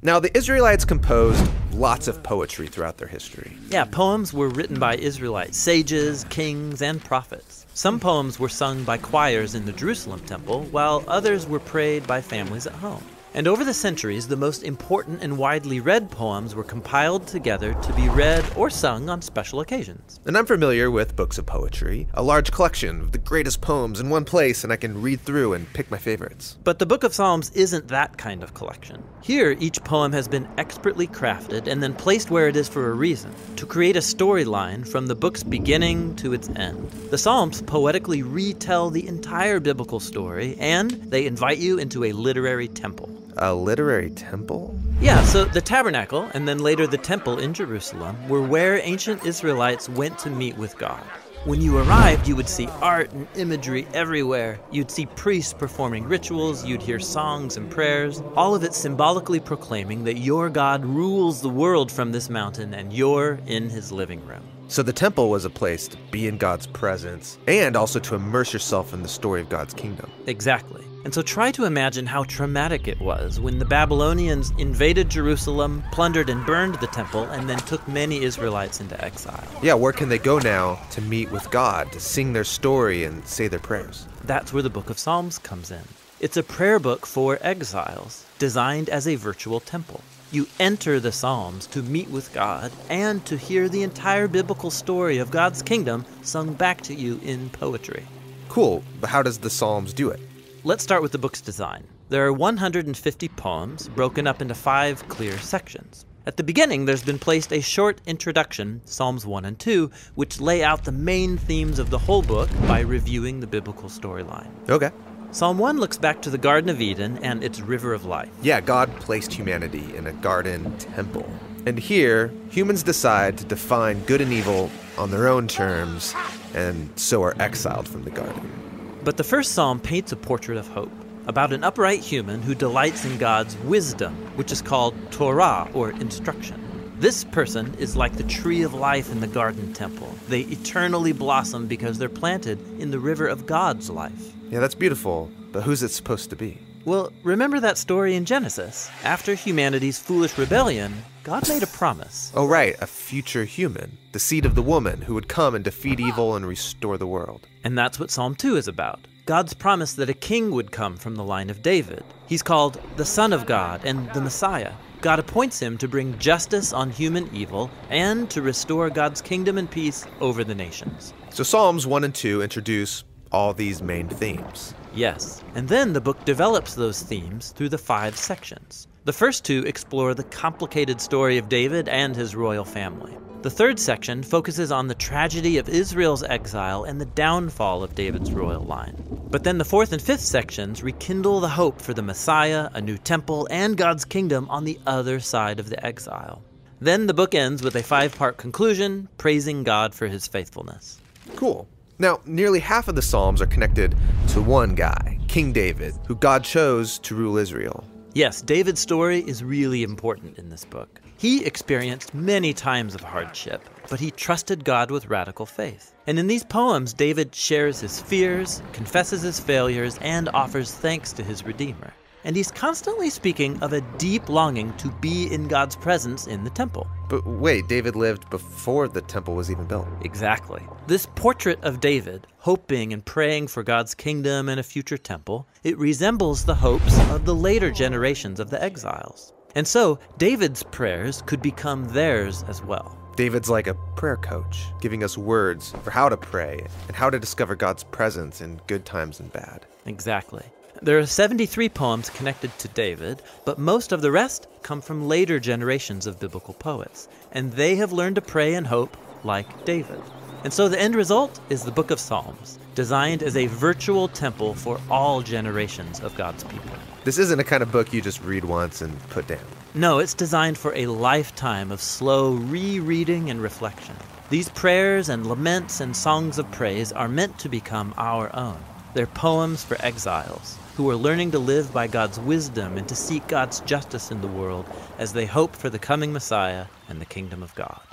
Now, 0.03 0.21
the 0.21 0.35
Israelites 0.37 0.85
composed 0.85 1.45
lots 1.73 2.07
of 2.07 2.23
poetry 2.23 2.69
throughout 2.69 2.99
their 2.99 3.09
history. 3.09 3.57
Yeah, 3.71 3.87
poems 3.87 4.33
were 4.33 4.49
written 4.49 4.79
by 4.79 4.95
Israelite 4.95 5.57
sages, 5.57 6.25
kings, 6.31 6.81
and 6.81 7.03
prophets. 7.03 7.67
Some 7.75 7.99
poems 7.99 8.39
were 8.39 8.49
sung 8.49 8.85
by 8.85 8.99
choirs 8.99 9.57
in 9.57 9.67
the 9.67 9.73
Jerusalem 9.73 10.21
temple, 10.21 10.63
while 10.71 11.03
others 11.09 11.47
were 11.47 11.61
prayed 11.61 12.07
by 12.07 12.21
families 12.21 12.69
at 12.69 12.73
home. 12.75 13.05
And 13.33 13.47
over 13.47 13.65
the 13.65 13.73
centuries, 13.73 14.27
the 14.27 14.37
most 14.37 14.65
important 14.65 15.23
and 15.23 15.39
widely 15.39 15.79
read 15.79 16.11
poems 16.11 16.57
were 16.57 16.65
compiled 16.65 17.29
together 17.29 17.75
to 17.75 17.93
be 17.93 18.09
read 18.09 18.45
or 18.57 18.71
sung 18.71 19.09
on 19.09 19.23
special 19.23 19.61
occasions. 19.61 20.19
And 20.27 20.37
I'm 20.37 20.47
familiar 20.47 20.91
with 20.91 21.15
books 21.15 21.39
of 21.39 21.47
poetry, 21.47 22.09
a 22.15 22.25
large 22.25 22.51
collection 22.51 23.01
of 23.01 23.13
the 23.13 23.19
greatest 23.19 23.61
poems 23.61 24.01
in 24.01 24.11
one 24.11 24.25
place, 24.25 24.65
and 24.65 24.73
I 24.73 24.77
can 24.77 25.01
read 25.01 25.21
through 25.21 25.53
and 25.53 25.73
pick 25.75 25.93
my 25.93 25.99
favorites. 25.99 26.59
But 26.65 26.81
the 26.81 26.87
Book 26.87 27.05
of 27.05 27.15
Psalms 27.15 27.51
isn't 27.51 27.87
that 27.87 28.19
kind 28.19 28.43
of 28.43 28.55
collection. 28.55 29.01
Here, 29.23 29.57
each 29.61 29.83
poem 29.85 30.11
has 30.11 30.27
been 30.27 30.49
expertly 30.59 31.07
crafted 31.07 31.69
and 31.69 31.81
then 31.81 31.95
placed 31.95 32.33
where 32.33 32.49
it 32.49 32.57
is 32.57 32.69
for 32.69 32.91
a 32.91 32.95
reason 32.95 33.33
to 33.57 33.65
create 33.65 33.97
a 33.97 34.01
storyline 34.01 34.87
from 34.87 35.07
the 35.07 35.15
book's 35.15 35.45
beginning 35.45 36.17
to 36.17 36.33
its 36.33 36.49
end. 36.57 36.91
The 37.11 37.19
Psalms 37.19 37.63
poetically 37.63 38.25
retell 38.25 38.91
the 38.91 39.07
entire 39.07 39.61
biblical 39.61 40.01
story, 40.01 40.57
and 40.59 40.91
they 40.91 41.27
invite 41.27 41.59
you 41.59 41.79
into 41.79 42.03
a 42.03 42.13
literary 42.13 42.67
temple. 42.67 43.20
A 43.43 43.55
literary 43.55 44.11
temple? 44.11 44.79
Yeah, 45.01 45.23
so 45.25 45.47
the 45.47 45.63
tabernacle 45.63 46.29
and 46.35 46.47
then 46.47 46.59
later 46.59 46.87
the 46.87 46.99
temple 46.99 47.39
in 47.39 47.55
Jerusalem 47.55 48.29
were 48.29 48.43
where 48.43 48.79
ancient 48.83 49.25
Israelites 49.25 49.89
went 49.89 50.19
to 50.19 50.29
meet 50.29 50.59
with 50.59 50.77
God. 50.77 51.03
When 51.47 51.63
you 51.63 51.79
arrived, 51.79 52.29
you 52.29 52.37
would 52.37 52.51
see 52.51 52.69
art 52.83 53.11
and 53.13 53.27
imagery 53.35 53.89
everywhere. 53.95 54.61
You'd 54.71 54.91
see 54.91 55.07
priests 55.07 55.55
performing 55.55 56.05
rituals, 56.05 56.67
you'd 56.67 56.83
hear 56.83 57.01
songs 57.01 57.57
and 57.57 57.71
prayers, 57.71 58.23
all 58.37 58.55
of 58.55 58.63
it 58.63 58.75
symbolically 58.75 59.41
proclaiming 59.41 60.05
that 60.05 60.19
your 60.19 60.51
God 60.51 60.85
rules 60.85 61.41
the 61.41 61.49
world 61.49 61.91
from 61.91 62.13
this 62.13 62.29
mountain 62.29 62.75
and 62.75 62.93
you're 62.93 63.41
in 63.47 63.71
his 63.71 63.91
living 63.91 64.23
room. 64.27 64.43
So 64.69 64.83
the 64.83 64.93
temple 64.93 65.31
was 65.31 65.47
a 65.47 65.51
place 65.51 65.89
to 65.89 65.97
be 66.11 66.29
in 66.29 66.37
God's 66.37 66.67
presence 66.67 67.39
and 67.49 67.75
also 67.75 68.01
to 68.01 68.17
immerse 68.17 68.53
yourself 68.53 68.93
in 68.93 69.03
the 69.03 69.09
story 69.09 69.41
of 69.41 69.49
God's 69.49 69.73
kingdom. 69.73 70.13
Exactly. 70.27 70.85
And 71.05 71.15
so 71.15 71.23
try 71.23 71.51
to 71.53 71.65
imagine 71.65 72.07
how 72.07 72.25
traumatic 72.25 72.87
it 72.87 73.01
was 73.01 73.41
when 73.41 73.59
the 73.59 73.65
Babylonians 73.65 74.53
invaded 74.59 75.09
Jerusalem, 75.09 75.83
plundered 75.93 76.29
and 76.29 76.45
burned 76.45 76.75
the 76.77 76.89
temple, 76.89 77.25
and 77.25 77.49
then 77.49 77.59
took 77.61 77.87
many 77.89 78.23
Israelites 78.23 78.81
into 78.81 79.03
exile. 79.03 79.49
Yeah, 79.63 79.75
where 79.75 79.93
can 79.93 80.11
they 80.11 80.19
go 80.19 80.39
now 80.39 80.79
to 80.91 81.01
meet 81.01 81.31
with 81.31 81.51
God, 81.51 81.91
to 81.93 82.01
sing 82.01 82.33
their 82.33 82.45
story 82.45 83.05
and 83.05 83.27
say 83.27 83.49
their 83.49 83.59
prayers? 83.59 84.07
That's 84.25 84.53
where 84.53 84.63
the 84.63 84.71
book 84.71 84.91
of 84.91 84.99
Psalms 84.99 85.39
comes 85.39 85.71
in. 85.71 85.83
It's 86.21 86.37
a 86.37 86.43
prayer 86.43 86.79
book 86.79 87.07
for 87.07 87.39
exiles, 87.41 88.27
designed 88.39 88.91
as 88.91 89.09
a 89.09 89.17
virtual 89.17 89.61
temple. 89.61 90.03
You 90.33 90.47
enter 90.61 91.01
the 91.01 91.13
Psalms 91.13 91.67
to 91.69 91.83
meet 91.83 92.09
with 92.11 92.33
God 92.33 92.71
and 92.89 93.25
to 93.27 93.37
hear 93.37 93.69
the 93.69 93.83
entire 93.83 94.29
biblical 94.29 94.71
story 94.71 95.19
of 95.19 95.31
God's 95.31 95.63
kingdom 95.63 96.05
sung 96.23 96.53
back 96.53 96.83
to 96.83 96.95
you 96.95 97.19
in 97.25 97.51
poetry. 97.51 98.05
Cool, 98.49 98.85
but 99.01 99.11
how 99.11 99.23
does 99.23 99.39
the 99.39 99.51
Psalms 99.51 99.93
do 99.93 100.11
it? 100.11 100.21
Let's 100.63 100.83
start 100.83 101.01
with 101.01 101.13
the 101.13 101.19
book's 101.19 101.41
design. 101.41 101.87
There 102.11 102.27
are 102.27 102.35
150 102.35 103.29
poems 103.29 103.89
broken 103.89 104.27
up 104.27 104.43
into 104.43 104.55
five 104.55 105.09
clear 105.09 105.39
sections. 105.39 106.05
At 106.27 106.37
the 106.37 106.43
beginning, 106.43 106.85
there's 106.85 107.03
been 107.03 107.19
placed 107.19 107.51
a 107.51 107.63
short 107.63 108.03
introduction, 108.05 108.83
Psalms 108.85 109.25
1 109.25 109.47
and 109.47 109.59
2, 109.59 109.91
which 110.17 110.39
lay 110.39 110.63
out 110.63 110.85
the 110.85 110.93
main 110.93 111.39
themes 111.39 111.79
of 111.79 111.89
the 111.89 111.97
whole 111.97 112.21
book 112.21 112.51
by 112.69 112.81
reviewing 112.81 113.41
the 113.41 113.47
biblical 113.47 113.89
storyline. 113.89 114.51
Okay. 114.69 114.91
Psalm 115.31 115.57
1 115.57 115.79
looks 115.79 115.97
back 115.97 116.21
to 116.21 116.31
the 116.31 116.37
Garden 116.37 116.69
of 116.69 116.83
Eden 116.83 117.17
and 117.23 117.43
its 117.43 117.63
river 117.63 117.95
of 117.95 118.05
life. 118.05 118.29
Yeah, 118.43 118.61
God 118.61 118.95
placed 119.01 119.33
humanity 119.33 119.97
in 119.97 120.07
a 120.07 120.13
garden 120.13 120.77
temple. 120.77 121.27
And 121.65 121.79
here, 121.79 122.35
humans 122.51 122.83
decide 122.83 123.39
to 123.39 123.47
define 123.47 124.03
good 124.05 124.21
and 124.21 124.31
evil 124.31 124.71
on 124.99 125.11
their 125.11 125.27
own 125.27 125.49
terms, 125.49 126.15
and 126.53 126.91
so 127.01 127.23
are 127.23 127.35
exiled 127.41 127.89
from 127.89 128.05
the 128.05 128.11
garden. 128.11 128.70
But 129.03 129.17
the 129.17 129.25
first 129.25 129.53
psalm 129.53 129.81
paints 129.81 130.13
a 130.13 130.17
portrait 130.17 130.59
of 130.59 130.69
hope 130.69 130.93
about 131.27 131.53
an 131.53 131.65
upright 131.65 132.01
human 132.01 132.43
who 132.43 132.55
delights 132.55 133.05
in 133.05 133.17
God's 133.17 133.57
wisdom, 133.59 134.15
which 134.37 134.53
is 134.53 134.61
called 134.61 134.95
Torah 135.11 135.69
or 135.73 135.91
instruction. 135.91 136.63
This 136.99 137.25
person 137.25 137.75
is 137.79 137.97
like 137.97 138.17
the 138.17 138.25
tree 138.25 138.61
of 138.61 138.75
life 138.75 139.11
in 139.11 139.21
the 139.21 139.27
garden 139.27 139.73
temple. 139.73 140.15
They 140.29 140.41
eternally 140.43 141.13
blossom 141.13 141.67
because 141.67 141.97
they're 141.97 142.11
planted 142.11 142.59
in 142.79 142.91
the 142.91 142.99
river 142.99 143.27
of 143.27 143.47
God's 143.47 143.89
life. 143.89 144.35
Yeah, 144.51 144.61
that's 144.61 144.75
beautiful, 144.75 145.31
but 145.51 145.63
who's 145.63 145.83
it 145.83 145.93
supposed 145.93 146.29
to 146.29 146.37
be? 146.37 146.59
Well, 146.87 147.13
remember 147.23 147.61
that 147.61 147.77
story 147.77 148.15
in 148.15 148.25
Genesis? 148.25 148.91
After 149.05 149.35
humanity's 149.35 149.99
foolish 149.99 150.39
rebellion, 150.39 150.95
God 151.25 151.47
made 151.47 151.63
a 151.63 151.67
promise. 151.67 152.33
Oh, 152.35 152.47
right, 152.47 152.75
a 152.81 152.87
future 152.87 153.45
human, 153.45 153.99
the 154.13 154.19
seed 154.19 154.47
of 154.47 154.55
the 154.55 154.63
woman 154.63 155.03
who 155.03 155.13
would 155.13 155.29
come 155.29 155.55
and 155.55 155.63
defeat 155.63 156.01
evil 156.01 156.37
and 156.37 156.47
restore 156.47 156.97
the 156.97 157.07
world. 157.07 157.47
And 157.65 157.77
that's 157.77 158.01
what 158.01 158.11
Psalm 158.11 158.35
2 158.35 158.57
is 158.57 158.67
about. 158.67 159.07
God's 159.27 159.53
promise 159.53 159.93
that 159.95 160.09
a 160.09 160.15
king 160.15 160.51
would 160.53 160.73
come 160.73 160.97
from 160.97 161.17
the 161.17 161.23
line 161.23 161.51
of 161.51 161.63
David. 161.63 162.03
He's 162.27 162.43
called 162.43 162.81
the 162.97 163.05
Son 163.05 163.35
of 163.35 163.45
God 163.45 163.83
and 163.85 164.11
the 164.15 164.23
Messiah. 164.23 164.73
God 165.03 165.19
appoints 165.19 165.61
him 165.61 165.77
to 165.79 165.89
bring 165.89 166.19
justice 166.19 166.73
on 166.73 166.91
human 166.91 167.29
evil 167.35 167.71
and 167.91 168.31
to 168.31 168.41
restore 168.41 168.89
God's 168.89 169.21
kingdom 169.21 169.59
and 169.59 169.71
peace 169.71 170.07
over 170.21 170.45
the 170.45 170.55
nations. 170.55 171.13
So 171.29 171.43
Psalms 171.43 171.87
1 171.87 172.05
and 172.05 172.15
2 172.15 172.43
introduce 172.43 173.05
all 173.31 173.53
these 173.53 173.83
main 173.83 174.09
themes. 174.09 174.75
Yes, 174.95 175.43
and 175.55 175.69
then 175.69 175.93
the 175.93 176.01
book 176.01 176.25
develops 176.25 176.75
those 176.75 177.03
themes 177.03 177.51
through 177.51 177.69
the 177.69 177.79
five 177.79 178.17
sections. 178.17 178.89
The 179.05 179.13
first 179.13 179.45
two 179.45 179.65
explore 179.67 180.15
the 180.15 180.25
complicated 180.25 181.01
story 181.01 181.39
of 181.39 181.49
David 181.49 181.89
and 181.89 182.15
his 182.15 182.35
royal 182.35 182.65
family. 182.65 183.17
The 183.43 183.51
third 183.51 183.79
section 183.79 184.23
focuses 184.23 184.71
on 184.71 184.89
the 184.89 184.95
tragedy 184.95 185.57
of 185.57 185.69
Israel's 185.69 186.23
exile 186.23 186.85
and 186.85 187.01
the 187.01 187.07
downfall 187.07 187.83
of 187.83 187.95
David's 187.95 188.33
royal 188.33 188.65
line. 188.65 189.03
But 189.31 189.45
then 189.45 189.57
the 189.57 189.65
fourth 189.65 189.93
and 189.93 190.03
fifth 190.03 190.21
sections 190.21 190.83
rekindle 190.83 191.41
the 191.41 191.49
hope 191.49 191.81
for 191.81 191.95
the 191.95 192.03
Messiah, 192.03 192.69
a 192.75 192.83
new 192.83 192.99
temple, 192.99 193.49
and 193.51 193.79
God's 193.79 194.05
kingdom 194.05 194.47
on 194.51 194.65
the 194.65 194.79
other 194.87 195.21
side 195.21 195.59
of 195.59 195.71
the 195.71 195.83
exile. 195.87 196.43
Then 196.81 197.07
the 197.07 197.15
book 197.15 197.35
ends 197.35 197.63
with 197.63 197.77
a 197.77 197.83
five 197.83 198.15
part 198.15 198.37
conclusion 198.37 199.09
praising 199.17 199.63
God 199.63 199.95
for 199.95 200.09
his 200.09 200.27
faithfulness. 200.27 201.01
Cool. 201.37 201.67
Now, 202.01 202.19
nearly 202.25 202.61
half 202.61 202.89
of 202.89 202.95
the 202.95 203.03
Psalms 203.03 203.43
are 203.43 203.47
connected 203.47 203.95
to 204.29 204.41
one 204.41 204.75
guy, 204.75 205.19
King 205.29 205.53
David, 205.53 205.93
who 206.07 206.17
God 206.17 206.43
chose 206.43 206.99
to 207.01 207.15
rule 207.15 207.37
Israel. 207.37 207.85
Yes, 208.15 208.41
David's 208.41 208.81
story 208.81 209.21
is 209.21 209.45
really 209.45 209.83
important 209.83 210.39
in 210.39 210.49
this 210.49 210.65
book. 210.65 211.03
He 211.19 211.45
experienced 211.45 212.15
many 212.15 212.55
times 212.55 212.95
of 212.95 213.03
hardship, 213.03 213.69
but 213.91 214.01
he 214.01 214.11
trusted 214.11 214.65
God 214.65 214.91
with 214.91 215.11
radical 215.11 215.45
faith. 215.45 215.95
And 216.07 216.19
in 216.19 216.27
these 216.27 216.43
poems, 216.43 216.95
David 216.95 217.35
shares 217.35 217.81
his 217.81 218.01
fears, 218.01 218.63
confesses 218.73 219.21
his 219.21 219.39
failures, 219.39 219.99
and 220.01 220.31
offers 220.31 220.73
thanks 220.73 221.13
to 221.13 221.23
his 221.23 221.45
Redeemer. 221.45 221.93
And 222.25 222.37
he's 222.37 222.51
constantly 222.51 223.11
speaking 223.11 223.63
of 223.63 223.73
a 223.73 223.81
deep 223.99 224.29
longing 224.29 224.77
to 224.79 224.91
be 225.01 225.33
in 225.33 225.49
God's 225.49 225.77
presence 225.77 226.27
in 226.27 226.45
the 226.45 226.51
temple. 226.51 226.87
But 227.09 227.27
wait, 227.27 227.67
David 227.69 227.97
lived 227.97 228.29
before 228.31 228.89
the 228.89 229.01
temple 229.01 229.35
was 229.35 229.51
even 229.51 229.65
built. 229.67 229.89
Exactly. 230.03 230.63
This 230.87 231.07
portrait 231.07 231.59
of 231.63 231.81
David, 231.81 232.27
hoping 232.39 232.93
and 232.93 233.05
praying 233.05 233.49
for 233.49 233.63
God's 233.63 233.95
kingdom 233.95 234.49
and 234.49 234.61
a 234.61 234.63
future 234.63 234.99
temple, 234.99 235.49
it 235.65 235.79
resembles 235.79 236.45
the 236.45 236.55
hopes 236.55 236.99
of 237.11 237.25
the 237.25 237.35
later 237.35 237.71
generations 237.71 238.39
of 238.39 238.51
the 238.51 238.63
exiles. 238.63 239.33
And 239.57 239.67
so, 239.67 239.99
David's 240.19 240.63
prayers 240.63 241.23
could 241.23 241.43
become 241.43 241.85
theirs 241.87 242.45
as 242.47 242.63
well. 242.63 242.97
David's 243.17 243.51
like 243.51 243.67
a 243.67 243.75
prayer 243.97 244.17
coach, 244.17 244.67
giving 244.81 245.03
us 245.03 245.19
words 245.19 245.73
for 245.83 245.91
how 245.91 246.09
to 246.09 246.17
pray 246.17 246.65
and 246.87 246.97
how 246.97 247.11
to 247.11 247.19
discover 247.19 247.57
God's 247.57 247.83
presence 247.83 248.41
in 248.41 248.61
good 248.67 248.85
times 248.85 249.21
and 249.21 249.33
bad. 249.33 249.67
Exactly. 249.87 250.45
There 250.83 250.99
are 250.99 251.05
73 251.05 251.69
poems 251.69 252.09
connected 252.09 252.59
to 252.59 252.69
David, 252.69 253.21
but 253.45 253.59
most 253.59 253.93
of 253.93 254.01
the 254.01 254.11
rest 254.11 254.47
come 254.63 254.81
from 254.81 255.09
later 255.09 255.39
generations 255.39 256.07
of 256.07 256.19
biblical 256.19 256.55
poets, 256.55 257.07
and 257.33 257.53
they 257.53 257.77
have 257.77 257.93
learned 257.93 258.15
to 258.15 258.23
pray 258.23 258.55
and 258.55 258.67
hope 258.67 258.97
like 259.23 259.67
David. 259.67 260.01
And 260.43 260.51
so 260.51 260.71
the 260.71 260.81
end 260.81 260.95
result 260.95 261.39
is 261.51 261.65
the 261.65 261.71
Book 261.71 261.91
of 261.91 262.01
Psalms, 262.01 262.59
designed 262.75 263.23
as 263.23 263.37
a 263.37 263.45
virtual 263.49 264.09
temple 264.09 264.55
for 264.55 264.81
all 264.91 265.21
generations 265.21 266.01
of 266.01 266.17
God's 266.17 266.45
people. 266.45 266.73
This 267.05 267.19
isn't 267.19 267.39
a 267.39 267.45
kind 267.45 267.63
of 267.63 267.71
book 267.71 267.93
you 267.93 268.01
just 268.01 268.23
read 268.23 268.47
once 268.47 268.81
and 268.81 268.99
put 269.11 269.27
down. 269.27 269.45
No, 269.75 269.99
it's 269.99 270.15
designed 270.15 270.57
for 270.57 270.75
a 270.75 270.87
lifetime 270.87 271.73
of 271.73 271.83
slow 271.83 272.33
rereading 272.33 273.29
and 273.29 273.43
reflection. 273.43 273.97
These 274.31 274.49
prayers 274.49 275.11
and 275.11 275.27
laments 275.27 275.83
and 275.83 275.95
songs 275.95 276.39
of 276.39 276.51
praise 276.53 276.91
are 276.91 277.07
meant 277.07 277.39
to 277.41 277.51
become 277.51 277.93
our 277.99 278.35
own. 278.35 278.65
They're 278.95 279.07
poems 279.07 279.63
for 279.63 279.77
exiles 279.85 280.57
who 280.81 280.89
are 280.89 280.97
learning 280.97 281.31
to 281.31 281.39
live 281.39 281.71
by 281.75 281.87
God's 281.87 282.19
wisdom 282.19 282.79
and 282.79 282.89
to 282.89 282.95
seek 282.95 283.27
God's 283.29 283.61
justice 283.61 284.11
in 284.11 284.23
the 284.23 284.27
world 284.27 284.65
as 284.99 285.13
they 285.13 285.27
hope 285.27 285.55
for 285.55 285.69
the 285.69 285.79
coming 285.79 286.11
Messiah 286.11 286.65
and 286.89 287.03
the 287.03 287.05
kingdom 287.05 287.43
of 287.43 287.55
God. 287.55 287.90